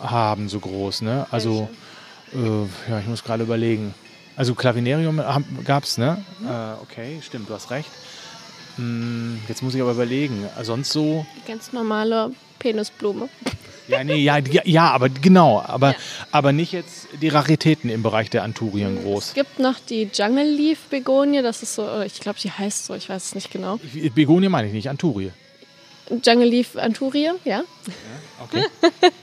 haben, 0.00 0.48
so 0.48 0.60
groß, 0.60 1.02
ne? 1.02 1.26
Also, 1.30 1.68
äh, 2.34 2.90
ja, 2.90 3.00
ich 3.00 3.06
muss 3.06 3.24
gerade 3.24 3.44
überlegen. 3.44 3.94
Also 4.36 4.54
Klavinerium 4.54 5.22
gab 5.64 5.84
es, 5.84 5.96
ne? 5.96 6.22
Mhm. 6.40 6.46
Äh, 6.46 6.50
okay, 6.82 7.18
stimmt, 7.22 7.48
du 7.48 7.54
hast 7.54 7.70
recht. 7.70 7.88
Hm, 8.76 9.40
jetzt 9.48 9.62
muss 9.62 9.74
ich 9.74 9.80
aber 9.80 9.92
überlegen. 9.92 10.46
Sonst 10.62 10.92
so. 10.92 11.24
Die 11.36 11.50
ganz 11.50 11.72
normale 11.72 12.32
Penisblume. 12.58 13.28
Ja, 13.88 14.04
nee, 14.04 14.16
ja, 14.16 14.38
ja, 14.38 14.62
ja 14.64 14.90
aber 14.90 15.08
genau. 15.08 15.62
Aber, 15.64 15.92
ja. 15.92 15.96
aber 16.32 16.52
nicht 16.52 16.72
jetzt 16.72 17.06
die 17.22 17.28
Raritäten 17.28 17.88
im 17.88 18.02
Bereich 18.02 18.28
der 18.28 18.42
Anturien 18.42 19.02
groß. 19.02 19.28
Es 19.28 19.34
gibt 19.34 19.58
noch 19.58 19.78
die 19.78 20.10
Jungle 20.12 20.50
Leaf 20.50 20.80
Begonie. 20.90 21.40
Das 21.40 21.62
ist 21.62 21.76
so, 21.76 22.02
ich 22.02 22.20
glaube, 22.20 22.38
die 22.42 22.50
heißt 22.50 22.86
so, 22.86 22.94
ich 22.94 23.08
weiß 23.08 23.26
es 23.26 23.34
nicht 23.34 23.50
genau. 23.50 23.78
Begonie 24.14 24.48
meine 24.48 24.66
ich 24.66 24.74
nicht, 24.74 24.90
Anturie. 24.90 25.30
Jungle 26.24 26.48
Leaf 26.48 26.76
Anturie, 26.76 27.24
ja. 27.24 27.34
ja 27.44 27.62
okay. 28.42 28.64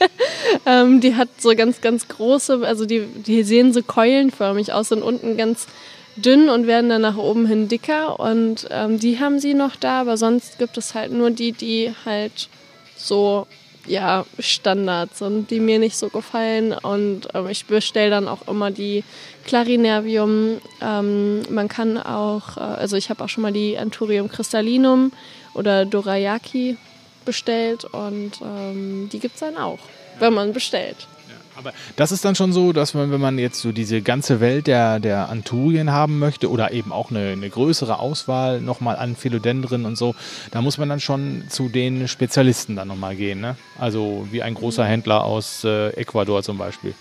ähm, 0.65 1.01
die 1.01 1.15
hat 1.15 1.29
so 1.39 1.55
ganz, 1.55 1.81
ganz 1.81 2.07
große, 2.07 2.65
also 2.65 2.85
die, 2.85 3.05
die 3.05 3.43
sehen 3.43 3.73
so 3.73 3.81
keulenförmig 3.81 4.73
aus 4.73 4.91
und 4.91 5.01
unten 5.01 5.37
ganz 5.37 5.67
dünn 6.15 6.49
und 6.49 6.67
werden 6.67 6.89
dann 6.89 7.01
nach 7.01 7.17
oben 7.17 7.45
hin 7.45 7.67
dicker. 7.67 8.19
Und 8.19 8.67
ähm, 8.69 8.99
die 8.99 9.19
haben 9.19 9.39
sie 9.39 9.53
noch 9.53 9.75
da, 9.75 10.01
aber 10.01 10.17
sonst 10.17 10.59
gibt 10.59 10.77
es 10.77 10.93
halt 10.93 11.11
nur 11.11 11.31
die, 11.31 11.51
die 11.51 11.93
halt 12.05 12.49
so 12.95 13.47
ja, 13.85 14.25
Standards 14.39 15.19
sind, 15.19 15.51
die 15.51 15.59
mir 15.59 15.79
nicht 15.79 15.97
so 15.97 16.09
gefallen. 16.09 16.73
Und 16.73 17.27
ähm, 17.33 17.47
ich 17.49 17.65
bestelle 17.65 18.09
dann 18.09 18.27
auch 18.27 18.47
immer 18.47 18.71
die 18.71 19.03
Clarinervium. 19.45 20.61
Ähm, 20.81 21.41
man 21.49 21.67
kann 21.67 21.97
auch, 21.97 22.57
äh, 22.57 22.61
also 22.61 22.95
ich 22.95 23.09
habe 23.09 23.23
auch 23.23 23.29
schon 23.29 23.43
mal 23.43 23.53
die 23.53 23.77
Anturium 23.77 24.29
crystallinum 24.29 25.11
oder 25.53 25.85
Dorayaki 25.85 26.77
bestellt 27.25 27.85
und 27.85 28.33
ähm, 28.41 29.09
die 29.11 29.19
gibt 29.19 29.35
es 29.35 29.39
dann 29.39 29.57
auch, 29.57 29.79
wenn 30.19 30.33
man 30.33 30.53
bestellt. 30.53 31.07
Aber 31.55 31.73
das 31.95 32.11
ist 32.11 32.25
dann 32.25 32.35
schon 32.35 32.53
so, 32.53 32.73
dass 32.73 32.93
man, 32.93 33.11
wenn 33.11 33.21
man 33.21 33.37
jetzt 33.37 33.61
so 33.61 33.71
diese 33.71 34.01
ganze 34.01 34.39
Welt 34.39 34.67
der, 34.67 34.99
der 34.99 35.29
Anturien 35.29 35.91
haben 35.91 36.19
möchte 36.19 36.49
oder 36.49 36.71
eben 36.71 36.91
auch 36.91 37.11
eine, 37.11 37.31
eine 37.31 37.49
größere 37.49 37.99
Auswahl 37.99 38.61
nochmal 38.61 38.95
an 38.95 39.15
Philodendren 39.15 39.85
und 39.85 39.97
so, 39.97 40.15
da 40.51 40.61
muss 40.61 40.77
man 40.77 40.89
dann 40.89 40.99
schon 40.99 41.43
zu 41.49 41.69
den 41.69 42.07
Spezialisten 42.07 42.75
dann 42.75 42.87
nochmal 42.87 43.15
gehen. 43.15 43.41
Ne? 43.41 43.55
Also 43.77 44.27
wie 44.31 44.41
ein 44.41 44.53
großer 44.53 44.85
Händler 44.85 45.23
aus 45.23 45.63
äh, 45.63 45.89
Ecuador 45.89 46.43
zum 46.43 46.57
Beispiel. 46.57 46.93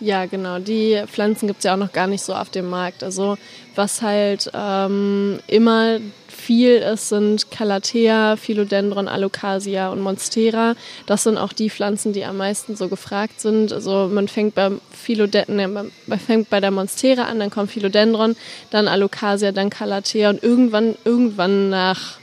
Ja, 0.00 0.26
genau. 0.26 0.58
Die 0.58 1.02
Pflanzen 1.06 1.46
gibt 1.46 1.58
es 1.60 1.64
ja 1.64 1.74
auch 1.74 1.78
noch 1.78 1.92
gar 1.92 2.06
nicht 2.06 2.22
so 2.22 2.34
auf 2.34 2.50
dem 2.50 2.68
Markt. 2.68 3.02
Also 3.02 3.36
was 3.74 4.02
halt 4.02 4.50
ähm, 4.52 5.38
immer 5.46 5.98
viel 6.28 6.76
ist, 6.76 7.08
sind 7.08 7.50
Calathea, 7.50 8.36
Philodendron, 8.36 9.08
Alocasia 9.08 9.88
und 9.88 10.00
Monstera. 10.00 10.74
Das 11.06 11.22
sind 11.22 11.38
auch 11.38 11.52
die 11.52 11.70
Pflanzen, 11.70 12.12
die 12.12 12.24
am 12.24 12.36
meisten 12.36 12.76
so 12.76 12.88
gefragt 12.88 13.40
sind. 13.40 13.72
Also 13.72 14.10
man 14.12 14.28
fängt 14.28 14.54
beim 14.54 14.80
Philodendron, 14.90 15.56
ne, 15.56 15.68
man 16.06 16.18
fängt 16.18 16.50
bei 16.50 16.60
der 16.60 16.70
Monstera 16.70 17.22
an, 17.22 17.38
dann 17.38 17.50
kommt 17.50 17.70
Philodendron, 17.70 18.36
dann 18.70 18.88
Alocasia, 18.88 19.52
dann 19.52 19.70
Calathea 19.70 20.28
und 20.30 20.42
irgendwann, 20.42 20.96
irgendwann 21.04 21.70
nach, 21.70 22.18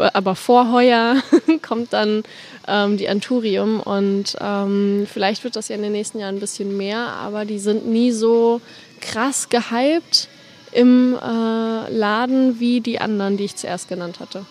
aber 0.00 0.34
vor 0.34 0.72
Heuer 0.72 1.16
kommt 1.62 1.92
dann 1.92 2.22
ähm, 2.66 2.96
die 2.96 3.08
Anturium 3.08 3.80
und 3.80 4.36
ähm, 4.40 5.06
vielleicht 5.10 5.44
wird 5.44 5.56
das 5.56 5.68
ja 5.68 5.76
in 5.76 5.82
den 5.82 5.92
nächsten 5.92 6.18
Jahren 6.18 6.36
ein 6.36 6.40
bisschen 6.40 6.76
mehr, 6.76 6.98
aber 6.98 7.44
die 7.44 7.58
sind 7.58 7.86
nie 7.86 8.12
so 8.12 8.60
krass 9.00 9.48
gehypt 9.48 10.28
im 10.72 11.16
äh, 11.16 11.90
Laden 11.90 12.60
wie 12.60 12.80
die 12.80 13.00
anderen, 13.00 13.36
die 13.36 13.44
ich 13.44 13.56
zuerst 13.56 13.88
genannt 13.88 14.20
hatte. 14.20 14.44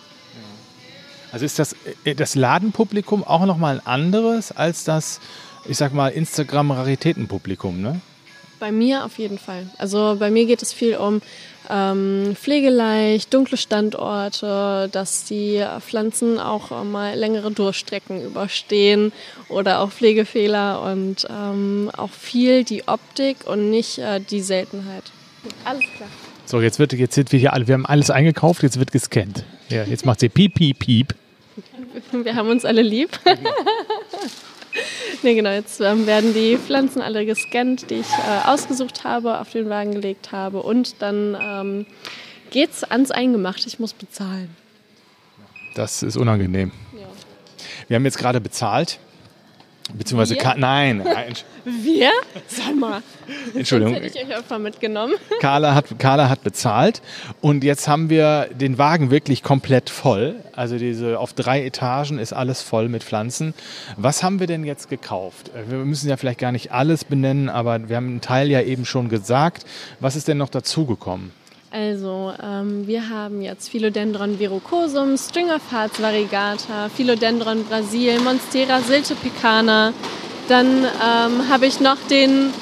Also 1.32 1.44
ist 1.44 1.58
das, 1.58 1.76
äh, 2.04 2.14
das 2.14 2.34
Ladenpublikum 2.34 3.24
auch 3.24 3.46
nochmal 3.46 3.76
ein 3.76 3.86
anderes 3.86 4.52
als 4.52 4.84
das, 4.84 5.20
ich 5.68 5.76
sag 5.76 5.94
mal, 5.94 6.08
Instagram-Raritätenpublikum, 6.08 7.80
ne? 7.80 8.00
Bei 8.58 8.72
mir 8.72 9.06
auf 9.06 9.18
jeden 9.18 9.38
Fall. 9.38 9.70
Also 9.78 10.16
bei 10.18 10.30
mir 10.30 10.44
geht 10.44 10.60
es 10.60 10.74
viel 10.74 10.96
um 10.96 11.22
ähm, 11.70 12.34
pflegeleicht, 12.34 13.32
dunkle 13.32 13.56
Standorte, 13.56 14.88
dass 14.92 15.24
die 15.24 15.64
Pflanzen 15.80 16.38
auch 16.38 16.84
mal 16.84 17.16
längere 17.16 17.50
Durchstrecken 17.50 18.24
überstehen 18.24 19.12
oder 19.48 19.80
auch 19.80 19.90
Pflegefehler 19.90 20.82
und 20.82 21.26
ähm, 21.30 21.90
auch 21.96 22.10
viel 22.10 22.64
die 22.64 22.88
Optik 22.88 23.46
und 23.46 23.70
nicht 23.70 23.98
äh, 23.98 24.20
die 24.20 24.40
Seltenheit. 24.40 25.04
Alles 25.64 25.84
klar. 25.96 26.08
So, 26.44 26.60
jetzt 26.60 26.78
wird, 26.78 26.92
jetzt 26.94 27.14
sind 27.14 27.30
wir 27.32 27.38
hier 27.38 27.52
alle, 27.52 27.68
wir 27.68 27.74
haben 27.74 27.86
alles 27.86 28.10
eingekauft, 28.10 28.62
jetzt 28.62 28.78
wird 28.78 28.90
gescannt. 28.90 29.44
Ja, 29.68 29.84
jetzt 29.84 30.04
macht 30.04 30.20
sie 30.20 30.28
piep, 30.28 30.54
piep, 30.54 30.78
piep. 30.80 31.14
Wir 32.12 32.34
haben 32.34 32.48
uns 32.48 32.64
alle 32.64 32.82
lieb. 32.82 33.10
nee, 35.22 35.34
genau, 35.34 35.50
jetzt 35.50 35.80
ähm, 35.80 36.06
werden 36.06 36.34
die 36.34 36.56
Pflanzen 36.56 37.02
alle 37.02 37.26
gescannt, 37.26 37.90
die 37.90 37.96
ich 37.96 38.08
äh, 38.08 38.48
ausgesucht 38.48 39.04
habe, 39.04 39.40
auf 39.40 39.50
den 39.50 39.68
Wagen 39.68 39.92
gelegt 39.92 40.32
habe 40.32 40.62
und 40.62 41.00
dann 41.00 41.36
ähm, 41.40 41.86
geht's 42.50 42.84
ans 42.84 43.10
Eingemachte. 43.10 43.68
Ich 43.68 43.78
muss 43.78 43.92
bezahlen. 43.92 44.54
Das 45.74 46.02
ist 46.02 46.16
unangenehm. 46.16 46.72
Ja. 46.92 47.06
Wir 47.88 47.96
haben 47.96 48.04
jetzt 48.04 48.18
gerade 48.18 48.40
bezahlt. 48.40 48.98
Beziehungsweise, 49.94 50.36
Wir? 50.36 50.54
nein. 50.56 51.02
Wir? 51.64 52.10
Sag 52.46 52.76
mal. 52.76 53.02
Entschuldigung. 53.54 53.94
Das 53.94 54.04
hätte 54.04 54.18
ich 54.18 54.26
euch 54.26 54.36
einfach 54.36 54.58
mitgenommen. 54.58 55.14
Carla 55.40 55.74
hat, 55.74 55.86
Carla 55.98 56.28
hat 56.28 56.42
bezahlt 56.42 57.02
und 57.40 57.64
jetzt 57.64 57.88
haben 57.88 58.10
wir 58.10 58.48
den 58.52 58.78
Wagen 58.78 59.10
wirklich 59.10 59.42
komplett 59.42 59.90
voll. 59.90 60.36
Also 60.54 60.78
diese 60.78 61.18
auf 61.18 61.32
drei 61.32 61.64
Etagen 61.64 62.18
ist 62.18 62.32
alles 62.32 62.62
voll 62.62 62.88
mit 62.88 63.04
Pflanzen. 63.04 63.54
Was 63.96 64.22
haben 64.22 64.40
wir 64.40 64.46
denn 64.46 64.64
jetzt 64.64 64.88
gekauft? 64.88 65.50
Wir 65.68 65.78
müssen 65.78 66.08
ja 66.08 66.16
vielleicht 66.16 66.40
gar 66.40 66.52
nicht 66.52 66.72
alles 66.72 67.04
benennen, 67.04 67.48
aber 67.48 67.88
wir 67.88 67.96
haben 67.96 68.08
einen 68.08 68.20
Teil 68.20 68.50
ja 68.50 68.60
eben 68.62 68.84
schon 68.84 69.08
gesagt. 69.08 69.64
Was 70.00 70.16
ist 70.16 70.28
denn 70.28 70.38
noch 70.38 70.50
dazugekommen? 70.50 71.32
Also, 71.72 72.32
ähm, 72.42 72.88
wir 72.88 73.10
haben 73.10 73.42
jetzt 73.42 73.68
Philodendron 73.68 74.40
virocosum, 74.40 75.16
Stringer 75.16 75.60
Farts 75.60 76.02
variegata, 76.02 76.88
Philodendron 76.88 77.64
Brasil, 77.64 78.18
Monstera 78.18 78.80
silte 78.80 79.14
picana. 79.14 79.92
Dann 80.48 80.84
ähm, 80.84 81.48
habe 81.48 81.66
ich 81.66 81.78
noch 81.78 81.98
den, 82.10 82.52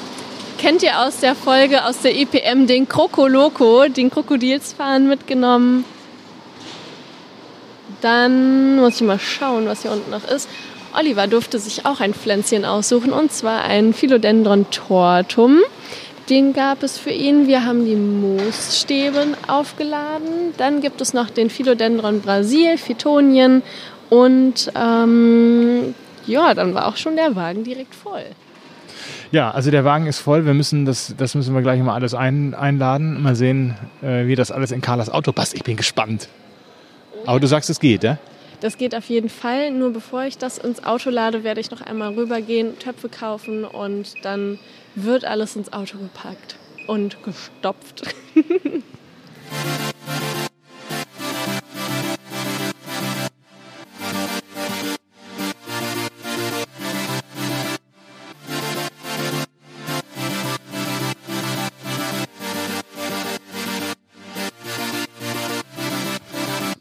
kennt 0.59 0.83
ihr 0.83 0.99
aus 0.99 1.21
der 1.21 1.33
Folge 1.33 1.85
aus 1.85 2.01
der 2.01 2.15
EPM, 2.15 2.67
den 2.67 2.87
Krokoloco, 2.87 3.87
den 3.87 4.11
Krokodilsfahren 4.11 5.07
mitgenommen. 5.07 5.85
Dann 8.01 8.75
muss 8.75 9.01
ich 9.01 9.07
mal 9.07 9.17
schauen, 9.17 9.65
was 9.65 9.81
hier 9.81 9.91
unten 9.91 10.11
noch 10.11 10.29
ist. 10.29 10.47
Oliver 10.95 11.25
durfte 11.25 11.57
sich 11.57 11.87
auch 11.87 11.99
ein 11.99 12.13
Pflänzchen 12.13 12.63
aussuchen 12.63 13.11
und 13.11 13.31
zwar 13.31 13.63
ein 13.63 13.93
Philodendron 13.95 14.69
tortum. 14.69 15.61
Den 16.29 16.53
gab 16.53 16.83
es 16.83 16.99
für 16.99 17.09
ihn. 17.09 17.47
Wir 17.47 17.65
haben 17.65 17.85
die 17.85 17.95
Moosstäbe 17.95 19.25
aufgeladen. 19.47 20.53
Dann 20.57 20.79
gibt 20.79 21.01
es 21.01 21.13
noch 21.13 21.29
den 21.31 21.49
Philodendron 21.49 22.21
Brasil, 22.21 22.77
Phytonien 22.77 23.63
und 24.09 24.71
ähm, 24.75 25.95
ja, 26.27 26.53
dann 26.53 26.75
war 26.75 26.87
auch 26.87 26.97
schon 26.97 27.15
der 27.15 27.35
Wagen 27.35 27.63
direkt 27.63 27.95
voll. 27.95 28.25
Ja, 29.31 29.51
also 29.51 29.71
der 29.71 29.85
Wagen 29.85 30.05
ist 30.05 30.19
voll. 30.19 30.45
Wir 30.45 30.53
müssen 30.53 30.85
das, 30.85 31.15
das 31.17 31.35
müssen 31.35 31.53
wir 31.53 31.61
gleich 31.61 31.81
mal 31.81 31.93
alles 31.93 32.13
ein, 32.13 32.53
einladen. 32.53 33.21
Mal 33.21 33.35
sehen, 33.35 33.75
äh, 34.01 34.27
wie 34.27 34.35
das 34.35 34.51
alles 34.51 34.71
in 34.71 34.81
Carlas 34.81 35.09
Auto 35.09 35.31
passt. 35.31 35.55
Ich 35.55 35.63
bin 35.63 35.77
gespannt. 35.77 36.27
Aber 37.25 37.39
du 37.39 37.47
sagst, 37.47 37.69
es 37.69 37.79
geht, 37.79 38.03
ja? 38.03 38.17
Das 38.61 38.77
geht 38.77 38.95
auf 38.95 39.05
jeden 39.05 39.29
Fall. 39.29 39.71
Nur 39.71 39.93
bevor 39.93 40.23
ich 40.23 40.37
das 40.37 40.57
ins 40.57 40.83
Auto 40.83 41.09
lade, 41.09 41.43
werde 41.43 41.61
ich 41.61 41.71
noch 41.71 41.81
einmal 41.81 42.13
rübergehen, 42.13 42.77
Töpfe 42.79 43.09
kaufen 43.09 43.63
und 43.63 44.13
dann 44.23 44.59
wird 44.95 45.25
alles 45.25 45.55
ins 45.55 45.71
Auto 45.73 45.97
gepackt 45.97 46.57
und 46.87 47.23
gestopft. 47.23 48.03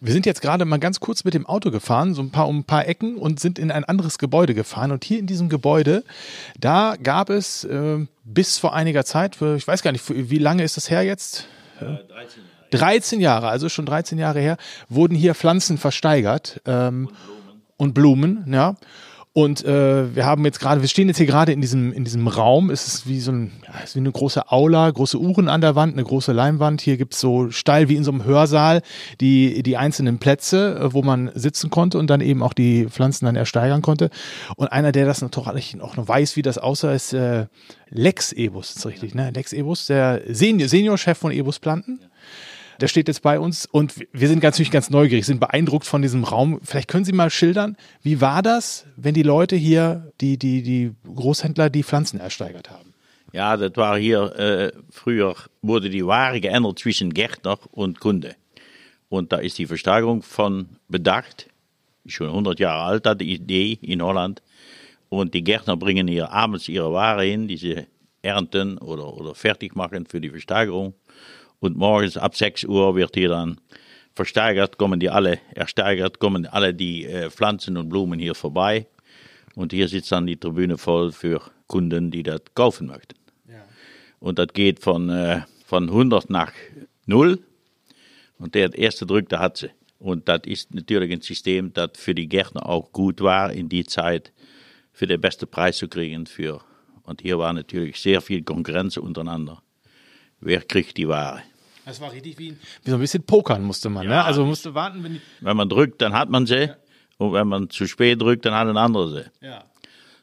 Wir 0.09 0.15
sind 0.15 0.25
jetzt 0.25 0.41
gerade 0.41 0.65
mal 0.65 0.79
ganz 0.79 1.01
kurz 1.01 1.25
mit 1.25 1.35
dem 1.35 1.45
Auto 1.45 1.71
gefahren, 1.71 2.15
so 2.15 2.23
ein 2.23 2.31
paar 2.31 2.49
um 2.49 2.61
ein 2.61 2.65
paar 2.65 2.89
Ecken 2.89 3.17
und 3.17 3.41
sind 3.41 3.59
in 3.59 3.71
ein 3.71 3.85
anderes 3.85 4.17
Gebäude 4.17 4.55
gefahren. 4.55 4.91
Und 4.91 5.05
hier 5.05 5.19
in 5.19 5.27
diesem 5.27 5.51
Gebäude, 5.51 6.03
da 6.59 6.97
gab 7.03 7.29
es 7.29 7.65
äh, 7.65 8.07
bis 8.25 8.57
vor 8.57 8.75
einiger 8.75 9.05
Zeit, 9.05 9.37
ich 9.43 9.69
weiß 9.69 9.83
gar 9.83 9.93
nicht, 9.93 10.03
wie 10.09 10.39
lange 10.39 10.63
ist 10.63 10.79
das 10.79 10.89
her 10.89 11.03
jetzt? 11.03 11.47
Äh, 11.79 11.85
13 12.09 12.43
Jahre. 12.43 12.71
13 12.71 13.21
Jahre, 13.21 13.49
also 13.49 13.69
schon 13.69 13.85
13 13.85 14.17
Jahre 14.17 14.41
her, 14.41 14.57
wurden 14.89 15.15
hier 15.15 15.35
Pflanzen 15.35 15.77
versteigert 15.77 16.63
ähm, 16.65 17.11
und 17.77 17.93
Blumen, 17.93 18.39
und 18.39 18.45
Blumen 18.47 18.55
ja. 18.55 18.77
Und 19.39 19.65
äh, 19.65 20.17
wir 20.17 20.27
haben 20.27 20.45
jetzt 20.45 20.59
gerade, 20.59 20.81
wir 20.81 20.89
stehen 20.89 21.07
jetzt 21.07 21.19
hier 21.19 21.27
gerade 21.27 21.53
in 21.53 21.61
diesem, 21.61 21.93
in 21.93 22.03
diesem 22.03 22.27
Raum. 22.27 22.71
Es 22.71 22.89
ist 22.89 23.07
wie 23.07 23.21
so 23.21 23.31
ein, 23.31 23.53
ja, 23.65 23.85
ist 23.85 23.95
wie 23.95 24.01
eine 24.01 24.11
große 24.11 24.51
Aula, 24.51 24.91
große 24.91 25.17
Uhren 25.17 25.49
an 25.49 25.61
der 25.61 25.77
Wand, 25.77 25.93
eine 25.93 26.03
große 26.03 26.33
Leinwand. 26.33 26.81
Hier 26.81 26.97
gibt's 26.97 27.21
so 27.21 27.49
steil 27.53 27.89
wie 27.89 27.95
in 27.95 28.03
so 28.03 28.11
einem 28.11 28.25
Hörsaal 28.25 28.83
die, 29.21 29.63
die 29.63 29.77
einzelnen 29.77 30.19
Plätze, 30.19 30.81
äh, 30.81 30.93
wo 30.93 31.03
man 31.03 31.31
sitzen 31.37 31.71
konnte 31.71 31.99
und 31.99 32.11
dann 32.11 32.21
eben 32.21 32.43
auch 32.43 32.53
die 32.53 32.87
Pflanzen 32.87 33.27
dann 33.27 33.37
ersteigern 33.37 33.81
konnte. 33.81 34.11
Und 34.57 34.73
einer, 34.73 34.91
der 34.91 35.07
das 35.07 35.23
natürlich 35.23 35.81
auch 35.81 35.97
noch 35.97 36.09
weiß, 36.09 36.35
wie 36.35 36.43
das 36.43 36.59
aussah, 36.59 36.93
ist 36.93 37.13
äh, 37.13 37.47
Lex 37.91 38.33
Ebus, 38.33 38.75
ist 38.75 38.87
richtig, 38.87 39.15
ne? 39.15 39.31
Lex 39.33 39.53
Ebus, 39.53 39.87
der 39.87 40.21
Senior, 40.27 40.69
Seniorchef 40.69 41.17
von 41.17 41.31
Ebus 41.31 41.61
Planten. 41.61 42.01
Ja. 42.03 42.08
Der 42.81 42.87
steht 42.87 43.09
jetzt 43.09 43.23
bei 43.23 43.41
uns 43.41 43.67
und 43.67 44.07
wir 44.13 44.29
sind 44.29 44.43
natürlich 44.43 44.71
ganz 44.71 44.89
neugierig, 44.91 45.27
sind 45.27 45.41
beeindruckt 45.41 45.85
von 45.85 46.01
diesem 46.01 46.23
Raum. 46.23 46.61
Vielleicht 46.63 46.89
können 46.89 47.05
Sie 47.05 47.13
mal 47.13 47.31
schildern, 47.31 47.77
wie 48.03 48.21
war 48.21 48.41
das, 48.41 48.87
wenn 48.97 49.15
die 49.15 49.25
Leute 49.25 49.57
hier, 49.57 50.13
die, 50.21 50.39
die, 50.39 50.63
die 50.63 50.93
Großhändler, 51.13 51.71
die 51.71 51.83
Pflanzen 51.83 52.21
ersteigert 52.21 52.71
haben? 52.71 52.95
Ja, 53.33 53.57
das 53.57 53.77
war 53.77 53.99
hier, 53.99 54.35
äh, 54.37 54.73
früher 54.91 55.35
wurde 55.61 55.91
die 55.91 56.07
Ware 56.07 56.41
geändert 56.41 56.79
zwischen 56.79 57.13
Gärtner 57.13 57.59
und 57.73 58.01
Kunde. 58.01 58.37
Und 59.09 59.33
da 59.33 59.39
ist 59.39 59.59
die 59.59 59.67
Versteigerung 59.67 60.23
von 60.23 60.69
bedacht, 60.89 61.49
schon 62.07 62.29
100 62.29 62.61
Jahre 62.61 62.85
alt, 62.85 63.21
die 63.21 63.35
Idee 63.35 63.79
in 63.83 64.03
Holland. 64.03 64.43
Und 65.09 65.35
die 65.35 65.43
Gärtner 65.43 65.77
bringen 65.77 66.07
hier 66.07 66.31
abends 66.31 66.69
ihre 66.69 66.93
Ware 66.93 67.25
hin, 67.25 67.49
die 67.49 67.57
sie 67.57 67.87
ernten 68.23 68.79
oder, 68.79 69.15
oder 69.15 69.35
fertig 69.35 69.75
machen 69.75 70.07
für 70.07 70.21
die 70.21 70.31
Versteigerung. 70.31 70.95
Und 71.61 71.77
morgens 71.77 72.17
ab 72.17 72.37
6 72.37 72.65
Uhr 72.65 72.95
wird 72.95 73.15
hier 73.15 73.31
dann 73.31 73.61
versteigert, 74.15 74.79
kommen 74.79 75.01
die 75.01 75.11
alle, 75.11 75.39
ersteigert, 75.55 76.19
kommen 76.19 76.47
alle 76.47 76.75
die 76.75 77.05
äh, 77.05 77.31
Pflanzen 77.31 77.77
und 77.77 77.89
Blumen 77.89 78.19
hier 78.19 78.35
vorbei. 78.35 78.87
Und 79.55 79.73
hier 79.73 79.89
sitzt 79.89 80.13
dann 80.13 80.27
die 80.27 80.37
Tribüne 80.37 80.79
voll 80.79 81.13
für 81.13 81.41
Kunden, 81.67 82.11
die 82.11 82.23
das 82.23 82.43
kaufen 82.55 82.87
möchten. 82.87 83.17
Ja. 83.49 83.65
Und 84.21 84.39
das 84.39 84.49
geht 84.53 84.81
von, 84.81 85.09
äh, 85.09 85.43
von 85.65 85.89
100 85.89 86.31
nach 86.31 86.53
0. 87.07 87.39
Und 88.39 88.55
der 88.55 88.73
erste 88.77 89.05
Druck, 89.07 89.29
der 89.29 89.41
hat 89.41 89.57
sie. 89.57 89.71
Und 89.99 90.29
das 90.29 90.43
ist 90.47 90.73
natürlich 90.73 91.11
ein 91.11 91.21
System, 91.23 91.73
das 91.73 91.91
für 91.95 92.15
die 92.15 92.29
Gärtner 92.29 92.69
auch 92.69 92.93
gut 92.93 93.21
war, 93.21 93.53
in 93.53 93.69
die 93.69 93.85
Zeit 93.85 94.33
für 94.93 95.09
den 95.09 95.21
besten 95.21 95.49
Preis 95.49 95.79
zu 95.79 95.89
kriegen. 95.89 96.27
Für, 96.27 96.61
und 97.03 97.21
hier 97.21 97.39
war 97.39 97.53
natürlich 97.53 98.01
sehr 98.01 98.21
viel 98.21 98.43
Konkurrenz 98.43 98.97
untereinander 98.97 99.61
wer 100.41 100.63
kriegt 100.63 100.97
die 100.97 101.09
Ware. 101.09 101.43
Das 101.85 102.01
war 102.01 102.13
richtig 102.13 102.39
wie, 102.39 102.55
wie 102.85 102.91
so 102.91 102.97
ein 102.97 103.01
bisschen 103.01 103.23
pokern 103.23 103.65
musste 103.65 103.89
man, 103.89 104.07
ne? 104.07 104.13
ja. 104.13 104.19
ne? 104.19 104.25
Also 104.27 104.45
musste 104.45 104.75
warten, 104.75 105.03
wenn 105.03 105.15
die 105.15 105.21
Wenn 105.41 105.57
man 105.57 105.69
drückt, 105.69 106.03
dann 106.03 106.13
hat 106.13 106.29
man 106.29 106.47
sie. 106.47 106.67
Ja. 106.67 106.77
Und 107.17 107.33
wenn 107.33 107.49
man 107.49 107.71
zu 107.71 107.87
spät 107.87 108.21
drückt, 108.21 108.45
dann 108.45 108.55
hat 108.55 108.69
ein 108.69 108.77
anderer 108.77 109.09
sie. 109.09 109.25
Ja. 109.41 109.65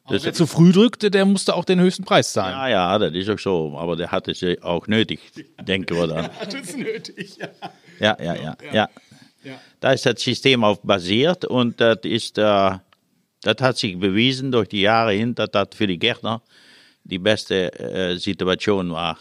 Das 0.07 0.23
wer 0.23 0.33
zu 0.33 0.45
früh 0.45 0.71
drückte, 0.71 1.09
der 1.09 1.25
musste 1.25 1.55
auch 1.55 1.65
den 1.65 1.79
höchsten 1.79 2.03
Preis 2.03 2.31
zahlen. 2.31 2.53
Ja, 2.53 2.67
ja, 2.67 2.99
das 2.99 3.13
ist 3.13 3.27
auch 3.29 3.39
so. 3.39 3.75
Aber 3.75 3.95
der 3.95 4.11
hatte 4.11 4.35
sie 4.35 4.61
auch 4.61 4.85
nötig, 4.85 5.19
denken 5.59 5.95
wir 5.97 6.05
dann. 6.05 6.25
hat 6.39 6.53
es 6.53 6.77
nötig, 6.77 7.37
ja. 7.37 7.47
Ja, 7.99 8.17
ja, 8.23 8.35
ja, 8.35 8.57
ja. 8.71 8.89
ja. 9.43 9.59
Da 9.79 9.93
ist 9.93 10.05
das 10.05 10.21
System 10.21 10.63
auf 10.63 10.83
basiert 10.83 11.45
und 11.45 11.81
das 11.81 11.99
ist, 12.03 12.37
äh, 12.37 12.41
das 13.41 13.55
hat 13.59 13.77
sich 13.77 13.99
bewiesen 13.99 14.51
durch 14.51 14.69
die 14.69 14.81
Jahre 14.81 15.13
hin, 15.13 15.33
dass 15.33 15.49
das 15.49 15.69
für 15.73 15.87
die 15.87 15.97
Gärtner 15.97 16.43
die 17.03 17.19
beste 17.19 17.73
äh, 17.79 18.17
Situation 18.17 18.91
war 18.91 19.17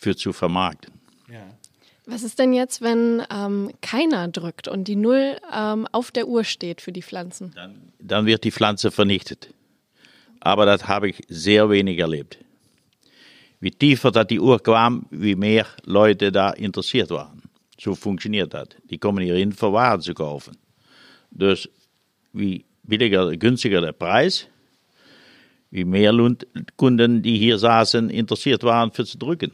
für 0.00 0.16
zu 0.16 0.32
vermarkten. 0.32 0.92
Ja. 1.30 1.46
Was 2.06 2.22
ist 2.22 2.38
denn 2.38 2.52
jetzt, 2.52 2.80
wenn 2.80 3.22
ähm, 3.30 3.70
keiner 3.82 4.26
drückt 4.28 4.66
und 4.66 4.88
die 4.88 4.96
Null 4.96 5.36
ähm, 5.54 5.86
auf 5.92 6.10
der 6.10 6.26
Uhr 6.26 6.42
steht 6.42 6.80
für 6.80 6.90
die 6.90 7.02
Pflanzen? 7.02 7.52
Dann, 7.54 7.92
dann 8.00 8.26
wird 8.26 8.42
die 8.42 8.50
Pflanze 8.50 8.90
vernichtet. 8.90 9.52
Aber 10.40 10.64
das 10.66 10.88
habe 10.88 11.10
ich 11.10 11.22
sehr 11.28 11.68
wenig 11.70 11.98
erlebt. 11.98 12.38
Wie 13.60 13.70
tiefer 13.70 14.10
dat 14.10 14.30
die 14.30 14.40
Uhr 14.40 14.60
kam, 14.62 15.04
wie 15.10 15.36
mehr 15.36 15.66
Leute 15.84 16.32
da 16.32 16.50
interessiert 16.50 17.10
waren. 17.10 17.42
So 17.78 17.94
funktioniert 17.94 18.54
das. 18.54 18.68
Die 18.84 18.98
kommen 18.98 19.22
hierhin, 19.22 19.52
für 19.52 19.72
Waren 19.72 20.00
zu 20.00 20.14
kaufen. 20.14 20.56
Dus 21.30 21.68
wie 22.32 22.64
billiger, 22.82 23.36
günstiger 23.36 23.82
der 23.82 23.92
Preis, 23.92 24.48
wie 25.70 25.84
mehr 25.84 26.12
Kunden, 26.76 27.22
die 27.22 27.38
hier 27.38 27.58
saßen, 27.58 28.10
interessiert 28.10 28.64
waren 28.64 28.90
für 28.90 29.04
zu 29.04 29.18
drücken. 29.18 29.52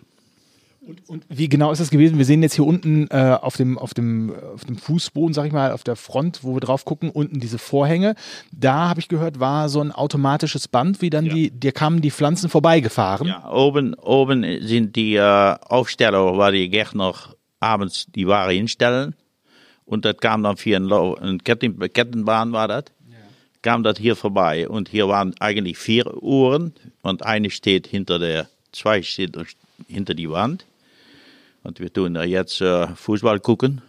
Und, 0.86 1.08
und, 1.08 1.24
wie 1.28 1.48
genau 1.48 1.72
ist 1.72 1.80
das 1.80 1.90
gewesen? 1.90 2.16
Wir 2.16 2.24
sehen 2.24 2.42
jetzt 2.44 2.54
hier 2.54 2.64
unten 2.64 3.08
äh, 3.10 3.36
auf, 3.40 3.56
dem, 3.56 3.76
auf, 3.76 3.92
dem, 3.92 4.32
auf 4.54 4.64
dem 4.64 4.76
Fußboden, 4.76 5.34
sag 5.34 5.46
ich 5.46 5.52
mal, 5.52 5.72
auf 5.72 5.82
der 5.82 5.96
Front, 5.96 6.44
wo 6.44 6.54
wir 6.54 6.60
drauf 6.60 6.84
gucken, 6.84 7.10
unten 7.10 7.40
diese 7.40 7.58
Vorhänge. 7.58 8.14
Da 8.52 8.88
habe 8.88 9.00
ich 9.00 9.08
gehört, 9.08 9.40
war 9.40 9.68
so 9.68 9.80
ein 9.80 9.90
automatisches 9.90 10.68
Band, 10.68 11.02
wie 11.02 11.10
dann 11.10 11.26
ja. 11.26 11.34
die, 11.34 11.50
dir 11.50 11.72
kamen 11.72 12.02
die 12.02 12.12
Pflanzen 12.12 12.48
vorbeigefahren. 12.48 13.26
Ja, 13.26 13.50
oben, 13.50 13.94
oben 13.94 14.44
sind 14.62 14.94
die 14.94 15.16
äh, 15.16 15.56
Aufsteller, 15.60 16.36
wo 16.36 16.50
die 16.52 16.68
Gärtner 16.68 17.14
abends 17.58 18.06
die 18.14 18.28
Ware 18.28 18.52
hinstellen. 18.52 19.16
Und 19.86 20.04
das 20.04 20.18
kam 20.18 20.44
dann 20.44 20.56
für 20.56 20.76
ein, 20.76 20.92
ein 20.92 21.42
Ketten, 21.42 21.80
Kettenbahn, 21.80 22.52
war 22.52 22.68
das. 22.68 22.84
Ja. 23.10 23.16
Kam 23.60 23.82
das 23.82 23.98
hier 23.98 24.14
vorbei. 24.14 24.68
Und 24.68 24.88
hier 24.88 25.08
waren 25.08 25.34
eigentlich 25.40 25.78
vier 25.78 26.22
Uhren. 26.22 26.74
Und 27.02 27.26
eine 27.26 27.50
steht 27.50 27.88
hinter 27.88 28.20
der, 28.20 28.48
zwei 28.70 29.02
steht 29.02 29.36
hinter 29.88 30.14
die 30.14 30.30
Wand. 30.30 30.64
Und 31.66 31.80
wir 31.80 31.92
tun 31.92 32.14
da 32.14 32.22
jetzt 32.22 32.60
äh, 32.60 32.86
Fußball 32.94 33.40
gucken. 33.40 33.82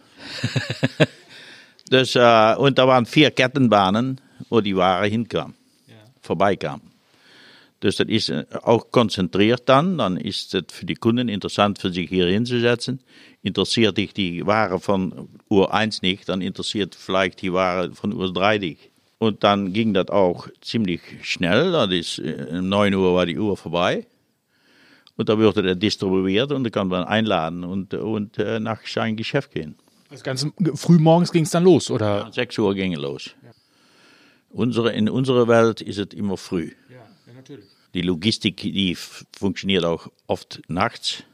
dus, 1.90 2.16
äh, 2.16 2.54
und 2.58 2.76
da 2.76 2.88
waren 2.88 3.06
vier 3.06 3.30
Kettenbahnen, 3.30 4.20
wo 4.48 4.60
die 4.60 4.74
Ware 4.74 5.06
hinkam, 5.06 5.54
ja. 5.86 5.94
vorbeikam. 6.20 6.80
Dus 7.78 7.94
das 7.96 8.08
ist 8.08 8.32
auch 8.64 8.90
konzentriert 8.90 9.68
dann. 9.68 9.98
Dann 9.98 10.16
ist 10.16 10.52
es 10.56 10.64
für 10.72 10.86
die 10.86 10.96
Kunden 10.96 11.28
interessant, 11.28 11.78
für 11.78 11.92
sich 11.92 12.08
hier 12.08 12.26
hinzusetzen. 12.26 12.98
Interessiert 13.42 13.96
dich 13.96 14.12
die 14.12 14.44
Ware 14.44 14.80
von 14.80 15.28
Uhr 15.48 15.72
1 15.72 16.02
nicht, 16.02 16.28
dann 16.28 16.40
interessiert 16.40 16.96
vielleicht 16.96 17.42
die 17.42 17.52
Ware 17.52 17.92
von 17.92 18.12
Uhr 18.12 18.32
3 18.32 18.58
dich. 18.58 18.90
Und 19.18 19.44
dann 19.44 19.72
ging 19.72 19.94
das 19.94 20.08
auch 20.08 20.48
ziemlich 20.60 21.00
schnell. 21.22 21.70
Das 21.70 21.90
ist, 21.92 22.18
um 22.18 22.24
äh, 22.26 22.60
9 22.60 22.94
Uhr 22.94 23.14
war 23.14 23.26
die 23.26 23.38
Uhr 23.38 23.56
vorbei. 23.56 24.04
Und 25.18 25.28
da 25.28 25.36
wurde 25.36 25.66
er 25.66 25.74
distribuiert 25.74 26.52
und 26.52 26.62
da 26.62 26.70
kann 26.70 26.86
man 26.86 27.02
einladen 27.02 27.64
und, 27.64 27.92
und 27.92 28.38
äh, 28.38 28.60
nach 28.60 28.86
sein 28.86 29.16
Geschäft 29.16 29.50
gehen. 29.50 29.74
Also 30.10 30.22
ganz 30.22 30.46
früh 30.74 30.98
morgens 30.98 31.32
ging 31.32 31.42
es 31.42 31.50
dann 31.50 31.64
los, 31.64 31.90
oder? 31.90 32.18
Ja, 32.18 32.32
6 32.32 32.56
Uhr 32.58 32.72
ging 32.76 32.94
es 32.94 33.00
los. 33.00 33.34
Ja. 33.42 33.50
Unsere, 34.50 34.92
in 34.92 35.08
unserer 35.08 35.48
Welt 35.48 35.80
ist 35.80 35.98
es 35.98 36.14
immer 36.14 36.36
früh. 36.36 36.70
Ja, 36.88 36.98
ja, 37.26 37.32
natürlich. 37.34 37.66
Die 37.94 38.02
Logistik, 38.02 38.58
die 38.58 38.94
funktioniert 38.94 39.84
auch 39.84 40.06
oft 40.28 40.62
nachts. 40.68 41.24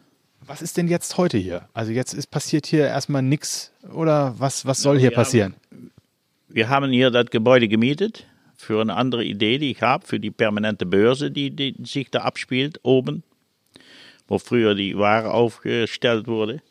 Was 0.40 0.62
ist 0.62 0.78
denn 0.78 0.88
jetzt 0.88 1.18
heute 1.18 1.36
hier? 1.36 1.68
Also 1.74 1.92
jetzt 1.92 2.14
ist 2.14 2.30
passiert 2.30 2.66
hier 2.66 2.86
erstmal 2.86 3.20
nichts 3.20 3.70
oder 3.92 4.34
was, 4.38 4.64
was 4.64 4.80
soll 4.80 4.96
ja, 4.96 5.02
hier 5.02 5.10
passieren? 5.10 5.56
Haben, 5.70 5.90
wir 6.48 6.68
haben 6.70 6.90
hier 6.90 7.10
das 7.10 7.26
Gebäude 7.26 7.68
gemietet 7.68 8.26
für 8.56 8.80
eine 8.80 8.96
andere 8.96 9.24
Idee, 9.24 9.58
die 9.58 9.72
ich 9.72 9.82
habe, 9.82 10.06
für 10.06 10.18
die 10.18 10.30
permanente 10.30 10.86
Börse, 10.86 11.30
die, 11.30 11.50
die 11.50 11.74
sich 11.84 12.10
da 12.10 12.20
abspielt, 12.20 12.80
oben 12.82 13.22
wo 14.28 14.38
früher 14.38 14.74
die 14.74 14.96
Ware 14.96 15.32
aufgestellt 15.32 16.26
wurde. 16.26 16.62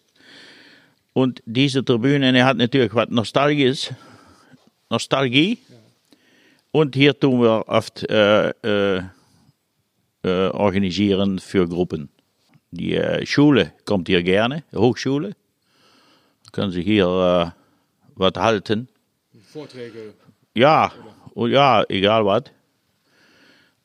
Und 1.13 1.43
diese 1.45 1.85
Tribüne 1.85 2.43
hat 2.43 2.57
natürlich 2.57 2.93
was 2.95 3.09
Nostalgisches, 3.09 3.93
Nostalgie. 4.89 5.59
Und 6.71 6.95
hier 6.95 7.19
tun 7.19 7.41
wir 7.41 7.67
oft 7.67 8.09
äh, 8.09 8.49
äh, 8.49 9.03
äh, 10.23 10.47
organisieren 10.49 11.37
für 11.37 11.67
Gruppen. 11.67 12.09
Die 12.71 12.95
äh, 12.95 13.25
Schule 13.27 13.73
kommt 13.85 14.07
hier 14.07 14.23
gerne, 14.23 14.63
Hochschule. 14.73 15.35
Können 16.51 16.71
Sie 16.71 16.81
hier 16.81 17.05
äh, 17.05 17.51
was 18.15 18.33
halten. 18.35 18.87
Vorträge. 19.51 20.13
Ja, 20.55 20.91
oder? 21.35 21.51
ja, 21.53 21.83
egal 21.89 22.25
was. 22.25 22.43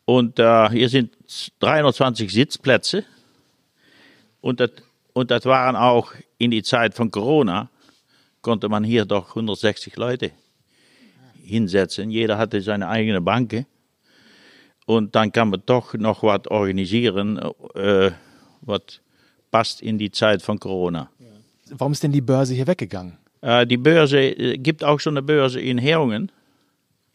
Und 0.07 0.39
äh, 0.39 0.71
hier 0.71 0.89
sind 0.89 1.15
320 1.61 2.33
Sitzplätze. 2.33 3.05
Und 4.41 4.61
das, 4.61 4.71
und 5.13 5.31
das 5.31 5.45
waren 5.45 5.77
auch 5.77 6.13
in 6.39 6.51
die 6.51 6.63
Zeit 6.63 6.95
von 6.95 7.11
Corona, 7.11 7.71
konnte 8.41 8.69
man 8.69 8.85
hier 8.85 9.05
doch 9.05 9.31
160 9.31 9.97
Leute 9.97 10.33
hinsetzen. 11.43 12.11
Jeder 12.11 12.39
hatte 12.39 12.61
seine 12.61 12.89
eigene 12.89 13.21
Bank. 13.21 13.67
Und 14.87 15.15
dann 15.15 15.33
kann 15.33 15.51
man 15.51 15.63
doch 15.67 15.95
noch 15.95 16.23
was 16.23 16.47
organisieren, 16.47 17.39
äh, 17.75 18.11
was 18.63 19.01
passt 19.51 19.83
in 19.83 19.99
die 19.99 20.11
Zeit 20.11 20.43
von 20.43 20.59
Corona. 20.59 21.11
Warum 21.71 21.93
ist 21.93 22.03
denn 22.03 22.13
die 22.13 22.21
Börse 22.21 22.55
hier 22.55 22.67
weggegangen? 22.67 23.19
Äh, 23.41 23.67
die 23.67 23.77
Börse 23.77 24.19
äh, 24.19 24.57
gibt 24.57 24.83
auch 24.83 25.01
schon 25.01 25.15
eine 25.15 25.23
Börse 25.23 25.61
in 25.61 25.79
Herungen 25.79 26.33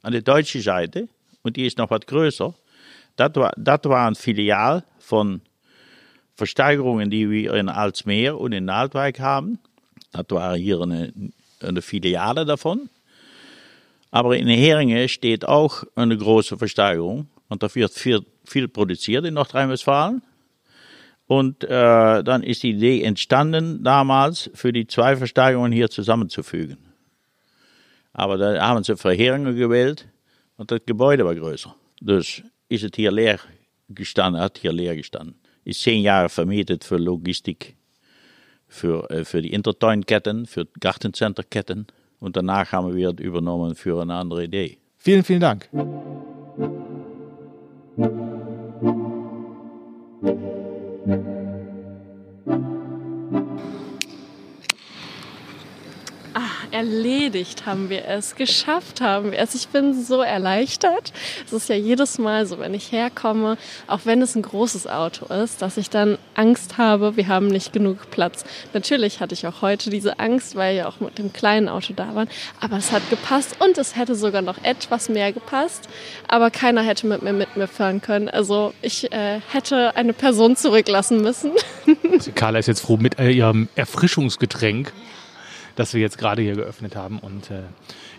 an 0.02 0.12
der 0.12 0.22
deutschen 0.22 0.62
Seite 0.62 1.08
und 1.42 1.56
die 1.56 1.66
ist 1.66 1.78
noch 1.78 1.90
was 1.90 2.02
größer. 2.06 2.54
Das 3.16 3.36
war, 3.36 3.54
das 3.58 3.80
war 3.86 4.08
ein 4.08 4.16
Filial 4.16 4.84
von 5.00 5.42
Versteigerungen, 6.36 7.10
die 7.10 7.30
wir 7.30 7.54
in 7.54 7.70
Alsmeer 7.70 8.40
und 8.40 8.54
in 8.54 8.66
Naaldwijk 8.66 9.20
haben. 9.20 9.60
Das 10.12 10.26
war 10.30 10.56
hier 10.56 10.82
eine, 10.82 11.14
eine 11.62 11.82
Filiale 11.82 12.46
davon. 12.46 12.90
Aber 14.12 14.38
in 14.38 14.48
Heringen 14.48 15.10
steht 15.10 15.46
auch 15.46 15.84
eine 15.96 16.18
große 16.18 16.58
Versteigerung 16.58 17.28
und 17.50 17.64
da 17.64 17.74
wird 17.74 17.92
viel, 17.94 18.26
viel 18.46 18.68
produziert 18.68 19.26
in 19.26 19.34
Nordrhein-Westfalen. 19.34 20.22
Und 21.26 21.64
äh, 21.64 22.24
dann 22.24 22.44
ist 22.44 22.64
die 22.64 22.72
Idee 22.72 23.02
entstanden, 23.04 23.84
damals 23.84 24.52
für 24.54 24.74
die 24.74 24.86
zwei 24.86 25.16
Versteigerungen 25.16 25.72
hier 25.72 25.90
zusammenzufügen. 25.90 26.78
Aber 28.12 28.38
da 28.38 28.68
haben 28.68 28.84
sie 28.84 28.96
für 28.96 29.14
Heringen 29.14 29.56
gewählt 29.56 30.08
und 30.58 30.70
das 30.70 30.82
Gebäude 30.86 31.26
war 31.26 31.34
größer. 31.34 31.76
Dus 32.00 32.44
ist 32.70 32.84
es 32.84 32.92
hier 32.96 33.12
leer 33.12 33.40
gestanden, 33.90 34.42
hat 34.42 34.60
hier 34.60 34.74
leer 34.74 34.96
gestanden. 34.96 35.36
Ist 35.66 35.82
zehn 35.82 36.02
Jahre 36.02 36.30
vermietet 36.30 36.84
für 36.84 36.98
Logistik, 36.98 37.76
für, 38.68 39.10
äh, 39.10 39.24
für 39.26 39.42
die 39.42 39.54
Intertoinketten, 39.54 40.46
für 40.46 40.68
Gartencenterketten. 40.80 41.88
Und 42.20 42.38
danach 42.38 42.72
haben 42.72 42.96
wir 42.96 43.10
es 43.10 43.20
übernommen 43.20 43.76
für 43.76 44.02
eine 44.02 44.16
andere 44.16 44.46
Idee. 44.46 44.78
Vielen, 44.98 45.24
vielen 45.24 45.42
Dank. 45.42 45.70
Erledigt 56.74 57.66
haben 57.66 57.90
wir 57.90 58.08
es, 58.08 58.36
geschafft 58.36 59.00
haben 59.00 59.32
wir 59.32 59.40
es. 59.40 59.54
Ich 59.54 59.68
bin 59.68 59.94
so 60.04 60.22
erleichtert. 60.22 61.14
Es 61.46 61.54
ist 61.54 61.70
ja 61.70 61.76
jedes 61.76 62.18
Mal 62.18 62.46
so, 62.48 62.60
wenn 62.60 62.74
ich 62.74 62.92
herkomme, 62.92 63.58
auch 63.88 64.02
wenn 64.06 64.22
es 64.22 64.36
ein 64.36 64.42
großes 64.42 64.88
Auto 64.88 65.32
ist, 65.32 65.62
dass 65.62 65.78
ich 65.78 65.90
dann 65.90 66.18
Angst 66.34 66.78
habe, 66.80 67.16
wir 67.16 67.28
haben 67.28 67.48
nicht 67.48 67.74
genug 67.74 68.10
Platz. 68.10 68.44
Natürlich 68.74 69.20
hatte 69.20 69.34
ich 69.36 69.46
auch 69.46 69.62
heute 69.62 69.92
diese 69.92 70.20
Angst, 70.20 70.56
weil 70.56 70.76
wir 70.76 70.90
auch 70.90 71.00
mit 71.00 71.20
dem 71.20 71.32
kleinen 71.32 71.70
Auto 71.70 71.94
da 71.94 72.16
waren. 72.16 72.28
Aber 72.60 72.78
es 72.78 72.92
hat 72.92 73.08
gepasst 73.10 73.56
und 73.60 73.78
es 73.78 73.96
hätte 73.96 74.16
sogar 74.16 74.42
noch 74.42 74.64
etwas 74.64 75.10
mehr 75.10 75.32
gepasst. 75.32 75.88
Aber 76.28 76.50
keiner 76.50 76.82
hätte 76.82 77.06
mit 77.06 77.22
mir 77.22 77.34
mit 77.34 77.56
mir 77.56 77.68
fahren 77.68 78.02
können. 78.02 78.30
Also 78.30 78.74
ich 78.82 79.12
äh, 79.12 79.40
hätte 79.52 79.96
eine 79.96 80.14
Person 80.14 80.56
zurücklassen 80.56 81.22
müssen. 81.22 81.52
Also 82.12 82.32
Carla 82.36 82.58
ist 82.58 82.68
jetzt 82.68 82.82
froh 82.82 82.98
mit 82.98 83.20
äh, 83.20 83.30
ihrem 83.30 83.70
Erfrischungsgetränk 83.76 84.92
das 85.76 85.94
wir 85.94 86.02
jetzt 86.02 86.18
gerade 86.18 86.42
hier 86.42 86.56
geöffnet 86.56 86.96
haben. 86.96 87.20
Und 87.20 87.52
äh, 87.52 87.64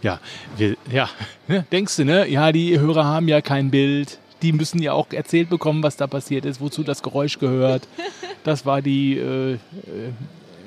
ja, 0.02 0.20
wir, 0.56 0.76
ja, 0.90 1.08
ne, 1.48 1.64
denkst 1.70 1.96
du, 1.96 2.04
ne? 2.04 2.28
Ja, 2.28 2.52
die 2.52 2.78
Hörer 2.78 3.04
haben 3.04 3.28
ja 3.28 3.40
kein 3.40 3.70
Bild. 3.70 4.18
Die 4.42 4.52
müssen 4.52 4.82
ja 4.82 4.92
auch 4.92 5.10
erzählt 5.12 5.48
bekommen, 5.48 5.82
was 5.82 5.96
da 5.96 6.06
passiert 6.06 6.44
ist, 6.44 6.60
wozu 6.60 6.82
das 6.82 7.02
Geräusch 7.02 7.38
gehört. 7.38 7.88
Das 8.44 8.66
war 8.66 8.82
die 8.82 9.16
äh, 9.16 9.54
äh, 9.54 9.58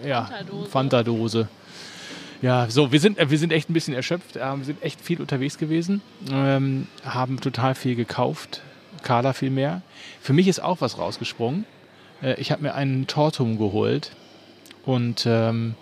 ja, 0.04 0.28
Fanta-Dose. 0.68 1.48
Ja, 2.42 2.68
so, 2.70 2.92
wir 2.92 3.00
sind, 3.00 3.18
äh, 3.18 3.30
wir 3.30 3.38
sind 3.38 3.52
echt 3.52 3.70
ein 3.70 3.74
bisschen 3.74 3.94
erschöpft. 3.94 4.36
Äh, 4.36 4.58
wir 4.58 4.66
sind 4.66 4.82
echt 4.84 5.02
viel 5.02 5.22
unterwegs 5.22 5.58
gewesen. 5.58 6.02
Ähm, 6.32 6.88
haben 7.04 7.40
total 7.40 7.76
viel 7.76 7.96
gekauft. 7.96 8.62
Carla 9.04 9.34
viel 9.34 9.50
mehr. 9.50 9.82
Für 10.22 10.34
mich 10.34 10.48
ist 10.48 10.60
auch 10.60 10.82
was 10.82 10.98
rausgesprungen. 10.98 11.66
Äh, 12.22 12.40
ich 12.40 12.52
habe 12.52 12.64
mir 12.64 12.76
einen 12.76 13.08
Tortum 13.08 13.58
geholt. 13.58 14.12
Und 14.86 15.26
ähm, 15.28 15.76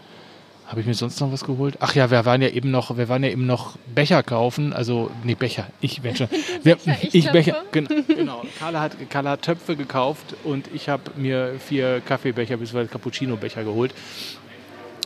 habe 0.67 0.81
ich 0.81 0.87
mir 0.87 0.93
sonst 0.95 1.19
noch 1.21 1.31
was 1.31 1.43
geholt? 1.43 1.77
Ach 1.79 1.93
ja, 1.93 2.09
wir 2.09 2.25
waren 2.25 2.41
ja 2.41 2.49
eben 2.49 2.71
noch, 2.71 2.97
wir 2.97 3.07
waren 3.07 3.23
ja 3.23 3.29
eben 3.29 3.45
noch 3.45 3.77
Becher 3.93 4.23
kaufen. 4.23 4.73
Also, 4.73 5.11
nee, 5.23 5.35
Becher. 5.35 5.67
Ich 5.81 6.01
Becher. 6.01 6.27
Wir, 6.63 6.75
Becher 6.75 6.97
ich, 7.01 7.15
ich 7.15 7.31
Becher. 7.31 7.63
Genau. 7.71 7.89
genau. 8.07 8.41
Carla, 8.57 8.81
hat, 8.81 9.09
Carla 9.09 9.31
hat 9.31 9.43
Töpfe 9.43 9.75
gekauft 9.75 10.35
und 10.43 10.69
ich 10.73 10.89
habe 10.89 11.03
mir 11.15 11.55
vier 11.59 12.01
Kaffeebecher 12.01 12.57
bzw. 12.57 12.85
Cappuccino-Becher 12.85 13.63
geholt. 13.63 13.93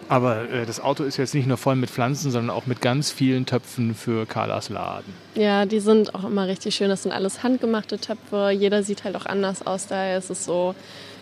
Aber 0.08 0.50
äh, 0.50 0.66
das 0.66 0.80
Auto 0.80 1.04
ist 1.04 1.18
jetzt 1.18 1.36
nicht 1.36 1.48
nur 1.48 1.58
voll 1.58 1.76
mit 1.76 1.90
Pflanzen, 1.90 2.32
sondern 2.32 2.56
auch 2.56 2.66
mit 2.66 2.82
ganz 2.82 3.12
vielen 3.12 3.46
Töpfen 3.46 3.94
für 3.94 4.26
Carlas 4.26 4.70
Laden. 4.70 5.14
Ja, 5.36 5.66
die 5.66 5.80
sind 5.80 6.16
auch 6.16 6.24
immer 6.24 6.48
richtig 6.48 6.76
schön. 6.76 6.90
Das 6.90 7.04
sind 7.04 7.12
alles 7.12 7.44
handgemachte 7.44 8.00
Töpfe. 8.00 8.50
Jeder 8.50 8.84
sieht 8.84 9.04
halt 9.04 9.16
auch 9.16 9.28
anders 9.28 9.66
aus. 9.66 9.88
Daher 9.88 10.18
ist 10.18 10.32
es 10.32 10.46
so 10.46 10.74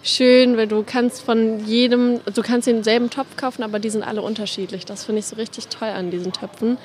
schön, 0.08 0.58
weil 0.58 0.68
du 0.68 0.84
kannst 0.84 1.22
von 1.22 1.66
jedem, 1.66 2.20
du 2.34 2.42
kannst 2.42 2.68
denselben 2.68 3.10
Topf 3.10 3.36
kaufen, 3.36 3.64
aber 3.64 3.80
die 3.80 3.90
sind 3.90 4.04
alle 4.04 4.22
unterschiedlich. 4.22 4.86
Das 4.86 5.06
finde 5.06 5.20
ich 5.20 5.26
so 5.26 5.36
richtig 5.36 5.68
toll 5.68 5.90
an 5.90 6.12
diesen 6.12 6.34
Töpfen. 6.34 6.78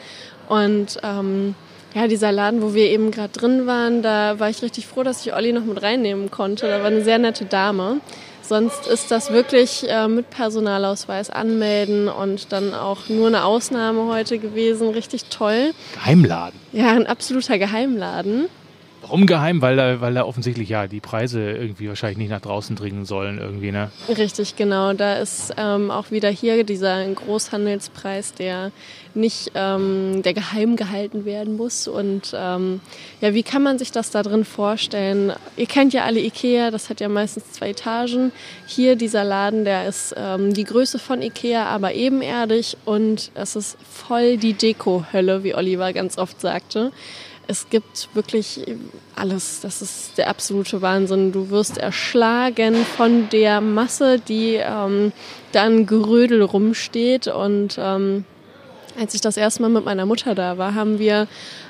Und 0.49 0.99
ähm, 1.03 1.55
ja, 1.95 2.07
dieser 2.09 2.33
Laden, 2.33 2.63
wo 2.63 2.75
wir 2.75 2.87
eben 2.87 3.11
gerade 3.11 3.33
drin 3.33 3.67
waren, 3.67 4.03
da 4.03 4.39
war 4.39 4.49
ich 4.49 4.63
richtig 4.63 4.87
froh, 4.87 5.03
dass 5.03 5.25
ich 5.25 5.35
Olli 5.35 5.53
noch 5.53 5.65
mit 5.65 5.83
reinnehmen 5.83 6.31
konnte. 6.31 6.67
Da 6.67 6.81
war 6.81 6.87
eine 6.87 7.05
sehr 7.05 7.19
nette 7.19 7.45
Dame. 7.45 8.01
Sonst 8.43 8.87
ist 8.87 9.11
das 9.11 9.31
wirklich 9.31 9.89
äh, 9.89 10.09
mit 10.09 10.29
Personalausweis 10.31 11.31
anmelden 11.31 12.09
und 12.09 12.53
dann 12.53 12.75
auch 12.75 13.09
nur 13.09 13.29
eine 13.29 13.45
Ausnahme 13.45 14.13
heute 14.13 14.39
gewesen. 14.39 14.91
Richtig 14.91 15.27
toll. 15.27 15.73
Geheimladen. 15.95 16.59
Ja, 16.73 16.91
ein 16.91 17.07
absoluter 17.07 17.59
Geheimladen. 17.59 18.49
Warum 19.03 19.27
geheim? 19.27 19.61
Weil 19.61 19.77
da, 19.77 20.01
weil 20.01 20.15
da 20.15 20.25
offensichtlich 20.25 20.69
ja 20.69 20.87
die 20.87 21.01
Preise 21.01 21.51
irgendwie 21.51 21.89
wahrscheinlich 21.89 22.19
nicht 22.19 22.31
nach 22.31 22.41
draußen 22.41 22.77
dringen 22.77 23.05
sollen 23.05 23.39
irgendwie, 23.39 23.73
ne? 23.73 23.91
Richtig, 24.17 24.57
genau. 24.57 24.93
Da 24.93 25.17
ist 25.17 25.53
ähm, 25.57 25.91
auch 25.91 26.11
wieder 26.11 26.31
hier 26.31 26.65
dieser 26.65 27.05
Großhandelspreis, 27.07 28.35
der 28.35 28.71
nicht, 29.15 29.51
ähm, 29.55 30.23
der 30.23 30.35
geheim 30.35 30.77
gehalten 30.77 31.25
werden 31.25 31.57
muss. 31.57 31.89
Und 31.89 32.33
ähm, 32.35 32.81
ja, 33.21 33.35
wie 33.35 33.43
kann 33.43 33.63
man 33.63 33.79
sich 33.79 33.91
das 33.93 34.11
da 34.11 34.23
drin 34.23 34.45
vorstellen? 34.45 35.33
Ihr 35.57 35.67
kennt 35.67 35.93
ja 35.93 36.05
alle 36.05 36.21
Ikea, 36.21 36.71
das 36.71 36.89
hat 36.89 37.01
ja 37.01 37.09
meistens 37.09 37.53
zwei 37.53 37.71
Etagen. 37.71 38.33
Hier 38.67 38.97
dieser 38.97 39.25
Laden, 39.25 39.65
der 39.65 39.89
ist 39.89 40.15
ähm, 40.17 40.55
die 40.55 40.65
Größe 40.65 40.99
von 40.99 41.23
Ikea, 41.23 41.67
aber 41.67 41.95
ebenerdig 41.95 42.77
und 42.85 43.33
es 43.35 43.57
ist 43.57 43.77
voll 43.91 44.37
die 44.37 44.55
Deko-Hölle, 44.55 45.45
wie 45.45 45.55
Oliver 45.55 45.93
ganz 45.93 46.19
oft 46.19 46.41
sagte. 46.41 46.93
Es 47.49 47.69
gibt 47.71 48.09
wirklich 48.15 48.65
alles. 49.17 49.61
Das 49.61 49.83
ist 49.83 50.17
der 50.17 50.29
absolute 50.29 50.81
Wahnsinn. 50.81 51.33
Du 51.33 51.51
wirst 51.51 51.77
erschlagen 51.77 52.75
von 52.97 53.29
der 53.31 53.61
Masse, 53.61 54.19
die 54.19 54.55
ähm, 54.55 55.13
dann 55.53 55.87
Gerödel 55.87 56.43
rumsteht. 56.43 57.27
Und 57.27 57.77
ähm, 57.79 58.25
als 58.99 59.15
ich 59.15 59.21
das 59.21 59.37
erste 59.37 59.63
Mal 59.63 59.71
mit 59.71 59.85
meiner 59.85 60.07
Mutter 60.07 60.35
da 60.35 60.59
war, 60.59 60.75
haben 60.75 60.99
wir 60.99 61.27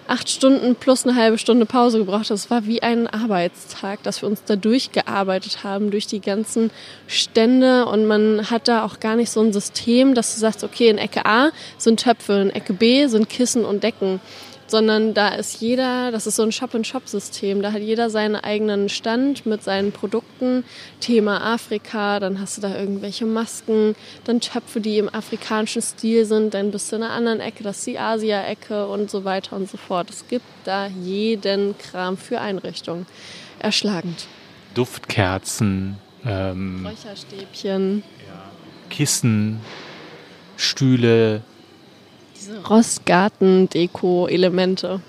acht 0.09 0.29
Stunden 0.29 0.75
plus 0.75 1.07
eine 1.07 1.17
halbe 1.17 1.39
Stunde 1.39 1.67
Pause 1.67 1.99
gebraucht. 1.99 2.31
Das 2.31 2.51
war 2.51 2.67
wie 2.67 2.83
ein 2.83 3.07
Arbeitstag, 3.07 4.03
dass 4.03 4.23
wir 4.23 4.29
uns 4.29 4.43
da 4.45 4.57
durchgearbeitet 4.57 5.65
haben, 5.65 5.91
durch 5.91 6.07
die 6.07 6.21
ganzen 6.21 6.71
Stände. 7.07 7.87
Und 7.87 8.07
man 8.07 8.51
hat 8.51 8.69
da 8.69 8.85
auch 8.85 9.01
gar 9.01 9.17
nicht 9.17 9.31
so 9.31 9.41
ein 9.41 9.53
System, 9.53 10.15
dass 10.15 10.35
du 10.35 10.41
sagst, 10.41 10.65
okay, 10.65 10.89
in 10.89 10.99
Ecke 10.99 11.25
A 11.25 11.51
sind 11.79 12.01
Töpfe, 12.01 12.35
in 12.35 12.51
Ecke 12.51 12.73
B 12.73 13.07
sind 13.07 13.29
Kissen 13.29 13.65
und 13.65 13.83
Decken 13.83 14.21
sondern 14.73 15.13
da 15.13 15.29
ist 15.29 15.61
jeder, 15.61 16.11
das 16.11 16.27
ist 16.27 16.37
so 16.37 16.43
ein 16.43 16.51
Shop-and-Shop-System, 16.51 17.61
da 17.61 17.73
hat 17.73 17.83
jeder 17.83 18.09
seinen 18.09 18.37
eigenen 18.37 18.89
Stand 18.89 19.45
mit 19.45 19.63
seinen 19.63 19.93
Produkten. 19.93 20.65
Thema 20.99 21.55
Afrika, 21.55 22.19
dann 22.19 22.41
hast 22.41 22.57
du 22.57 22.63
da 22.63 22.75
irgendwelche 22.77 23.27
Masken, 23.27 23.95
dann 24.25 24.41
Töpfe, 24.41 24.81
die 24.81 24.97
im 24.97 25.15
afrikanischen 25.15 25.83
Stil 25.83 26.25
sind, 26.25 26.55
dann 26.55 26.71
bist 26.71 26.91
du 26.91 26.97
in 26.97 27.03
einer 27.03 27.13
anderen 27.13 27.41
Ecke, 27.41 27.63
das 27.63 27.79
ist 27.79 27.87
die 27.87 27.99
Asia-Ecke 27.99 28.87
und 28.89 29.11
so 29.11 29.25
weiter 29.25 29.57
und 29.57 29.69
so 29.69 29.77
fort. 29.77 30.09
Es 30.09 30.27
gibt 30.27 30.47
da 30.65 30.87
jeden 30.87 31.77
Kram 31.77 32.17
für 32.17 32.41
Einrichtungen. 32.41 33.07
Erschlagend. 33.59 34.27
Duftkerzen, 34.73 35.99
ähm, 36.25 36.87
Räucherstäbchen, 36.87 38.03
ja, 38.27 38.51
Kissen, 38.89 39.61
Stühle, 40.57 41.43
diese 42.43 42.67
Rostgarten-Deko-Elemente. 42.67 44.89
Ja, 44.89 45.01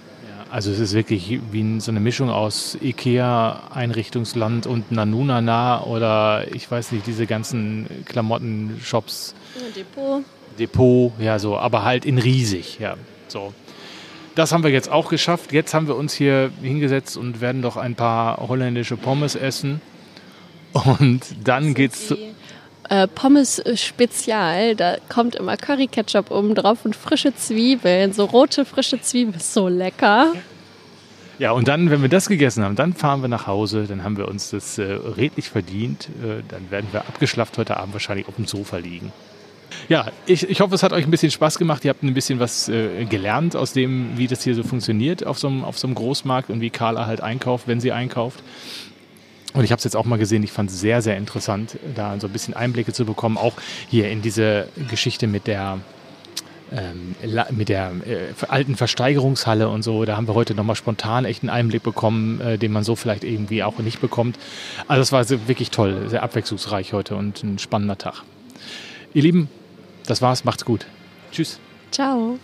also 0.52 0.70
es 0.72 0.80
ist 0.80 0.94
wirklich 0.94 1.40
wie 1.52 1.80
so 1.80 1.92
eine 1.92 2.00
Mischung 2.00 2.30
aus 2.30 2.78
Ikea-Einrichtungsland 2.82 4.66
und 4.68 4.92
Nanunana 4.92 5.84
oder 5.84 6.46
ich 6.54 6.70
weiß 6.70 6.92
nicht, 6.92 7.08
diese 7.08 7.26
ganzen 7.26 7.88
Klamotten-Shops. 8.06 9.34
Depot. 9.76 10.24
Depot, 10.60 11.12
ja 11.20 11.40
so, 11.40 11.58
aber 11.58 11.84
halt 11.84 12.06
in 12.06 12.20
riesig, 12.20 12.78
ja, 12.80 12.98
so. 13.28 13.52
Das 14.36 14.52
haben 14.52 14.64
wir 14.64 14.72
jetzt 14.72 14.92
auch 14.92 15.10
geschafft. 15.10 15.54
Jetzt 15.54 15.76
haben 15.76 15.88
wir 15.88 15.96
uns 15.96 16.14
hier 16.14 16.50
hingesetzt 16.62 17.18
und 17.18 17.40
werden 17.40 17.62
doch 17.62 17.78
ein 17.78 17.94
paar 17.94 18.48
holländische 18.48 18.98
Pommes 18.98 19.36
essen. 19.36 19.80
Und 20.74 21.22
dann 21.44 21.76
geht's 21.76 22.08
zu 22.08 22.18
äh, 22.90 23.08
Pommes 23.08 23.62
Spezial. 23.76 24.76
Da 24.76 24.98
kommt 25.10 25.36
immer 25.36 25.58
Curry 25.58 25.88
Ketchup 25.88 26.32
oben 26.32 26.56
drauf 26.56 26.86
und 26.86 26.96
frische 26.96 27.36
Zwiebeln, 27.36 28.14
so 28.14 28.26
rote 28.26 28.66
frische 28.66 29.02
Zwiebeln, 29.02 29.40
so 29.40 29.68
lecker. 29.68 30.34
Ja, 31.40 31.52
und 31.52 31.68
dann, 31.68 31.90
wenn 31.90 32.02
wir 32.02 32.10
das 32.10 32.30
gegessen 32.30 32.64
haben, 32.64 32.76
dann 32.76 32.94
fahren 32.94 33.22
wir 33.22 33.28
nach 33.28 33.48
Hause, 33.48 33.86
dann 33.88 34.04
haben 34.04 34.18
wir 34.18 34.28
uns 34.28 34.52
das 34.52 34.78
äh, 34.78 34.84
redlich 34.84 35.50
verdient. 35.50 36.10
Äh, 36.24 36.44
dann 36.48 36.70
werden 36.70 36.88
wir 36.92 37.02
abgeschlafft 37.02 37.58
heute 37.58 37.78
Abend 37.78 37.94
wahrscheinlich 37.94 38.28
auf 38.28 38.36
dem 38.36 38.46
Sofa 38.46 38.78
liegen. 38.78 39.12
Ja, 39.90 40.06
ich, 40.26 40.48
ich 40.50 40.62
hoffe, 40.62 40.76
es 40.76 40.84
hat 40.84 40.94
euch 40.94 41.06
ein 41.06 41.12
bisschen 41.12 41.32
Spaß 41.32 41.58
gemacht. 41.58 41.84
Ihr 41.84 41.90
habt 41.90 42.04
ein 42.04 42.14
bisschen 42.14 42.40
was 42.40 42.70
äh, 42.70 43.06
gelernt 43.06 43.56
aus 43.56 43.74
dem, 43.74 44.18
wie 44.18 44.28
das 44.28 44.44
hier 44.44 44.56
so 44.56 44.64
funktioniert 44.64 45.26
auf 45.26 45.40
so, 45.40 45.48
einem, 45.48 45.64
auf 45.64 45.78
so 45.78 45.88
einem 45.88 45.96
Großmarkt 45.96 46.50
und 46.50 46.62
wie 46.62 46.70
Carla 46.70 47.08
halt 47.08 47.22
einkauft, 47.22 47.68
wenn 47.68 47.82
sie 47.82 47.92
einkauft. 47.92 48.44
Und 49.54 49.64
ich 49.64 49.72
habe 49.72 49.78
es 49.78 49.84
jetzt 49.84 49.96
auch 49.96 50.06
mal 50.06 50.18
gesehen, 50.18 50.44
ich 50.44 50.52
fand 50.52 50.70
es 50.70 50.80
sehr, 50.80 51.02
sehr 51.02 51.18
interessant, 51.18 51.78
da 51.96 52.20
so 52.20 52.28
ein 52.28 52.34
bisschen 52.34 52.56
Einblicke 52.56 52.92
zu 52.92 53.06
bekommen, 53.06 53.38
auch 53.38 53.54
hier 53.88 54.10
in 54.10 54.22
diese 54.22 54.68
Geschichte 54.90 55.28
mit 55.28 55.46
der, 55.46 55.80
ähm, 56.72 57.16
mit 57.52 57.70
der 57.70 57.92
äh, 58.06 58.46
alten 58.48 58.76
Versteigerungshalle 58.76 59.70
und 59.70 59.84
so. 59.84 60.06
Da 60.06 60.18
haben 60.18 60.28
wir 60.28 60.34
heute 60.34 60.56
nochmal 60.56 60.76
spontan 60.76 61.26
echt 61.26 61.44
einen 61.44 61.52
Einblick 61.52 61.84
bekommen, 61.84 62.42
äh, 62.42 62.58
den 62.58 62.72
man 62.72 62.84
so 62.84 62.96
vielleicht 62.96 63.24
irgendwie 63.24 63.64
auch 63.64 63.78
nicht 63.78 64.02
bekommt. 64.02 64.40
Also 64.88 65.02
es 65.02 65.12
war 65.12 65.30
wirklich 65.48 65.70
toll, 65.70 66.10
sehr 66.10 66.24
abwechslungsreich 66.24 66.94
heute 66.94 67.16
und 67.16 67.44
ein 67.44 67.60
spannender 67.60 67.98
Tag. 67.98 68.24
Ihr 69.14 69.22
Lieben, 69.22 69.50
das 70.08 70.22
war's, 70.24 70.44
macht's 70.46 70.66
gut. 70.66 70.88
Tschüss. 71.32 71.60
Ciao. 71.92 72.40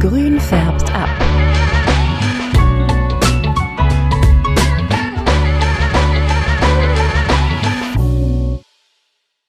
Grün 0.00 0.38
färbt 0.38 0.92
ab. 0.94 1.08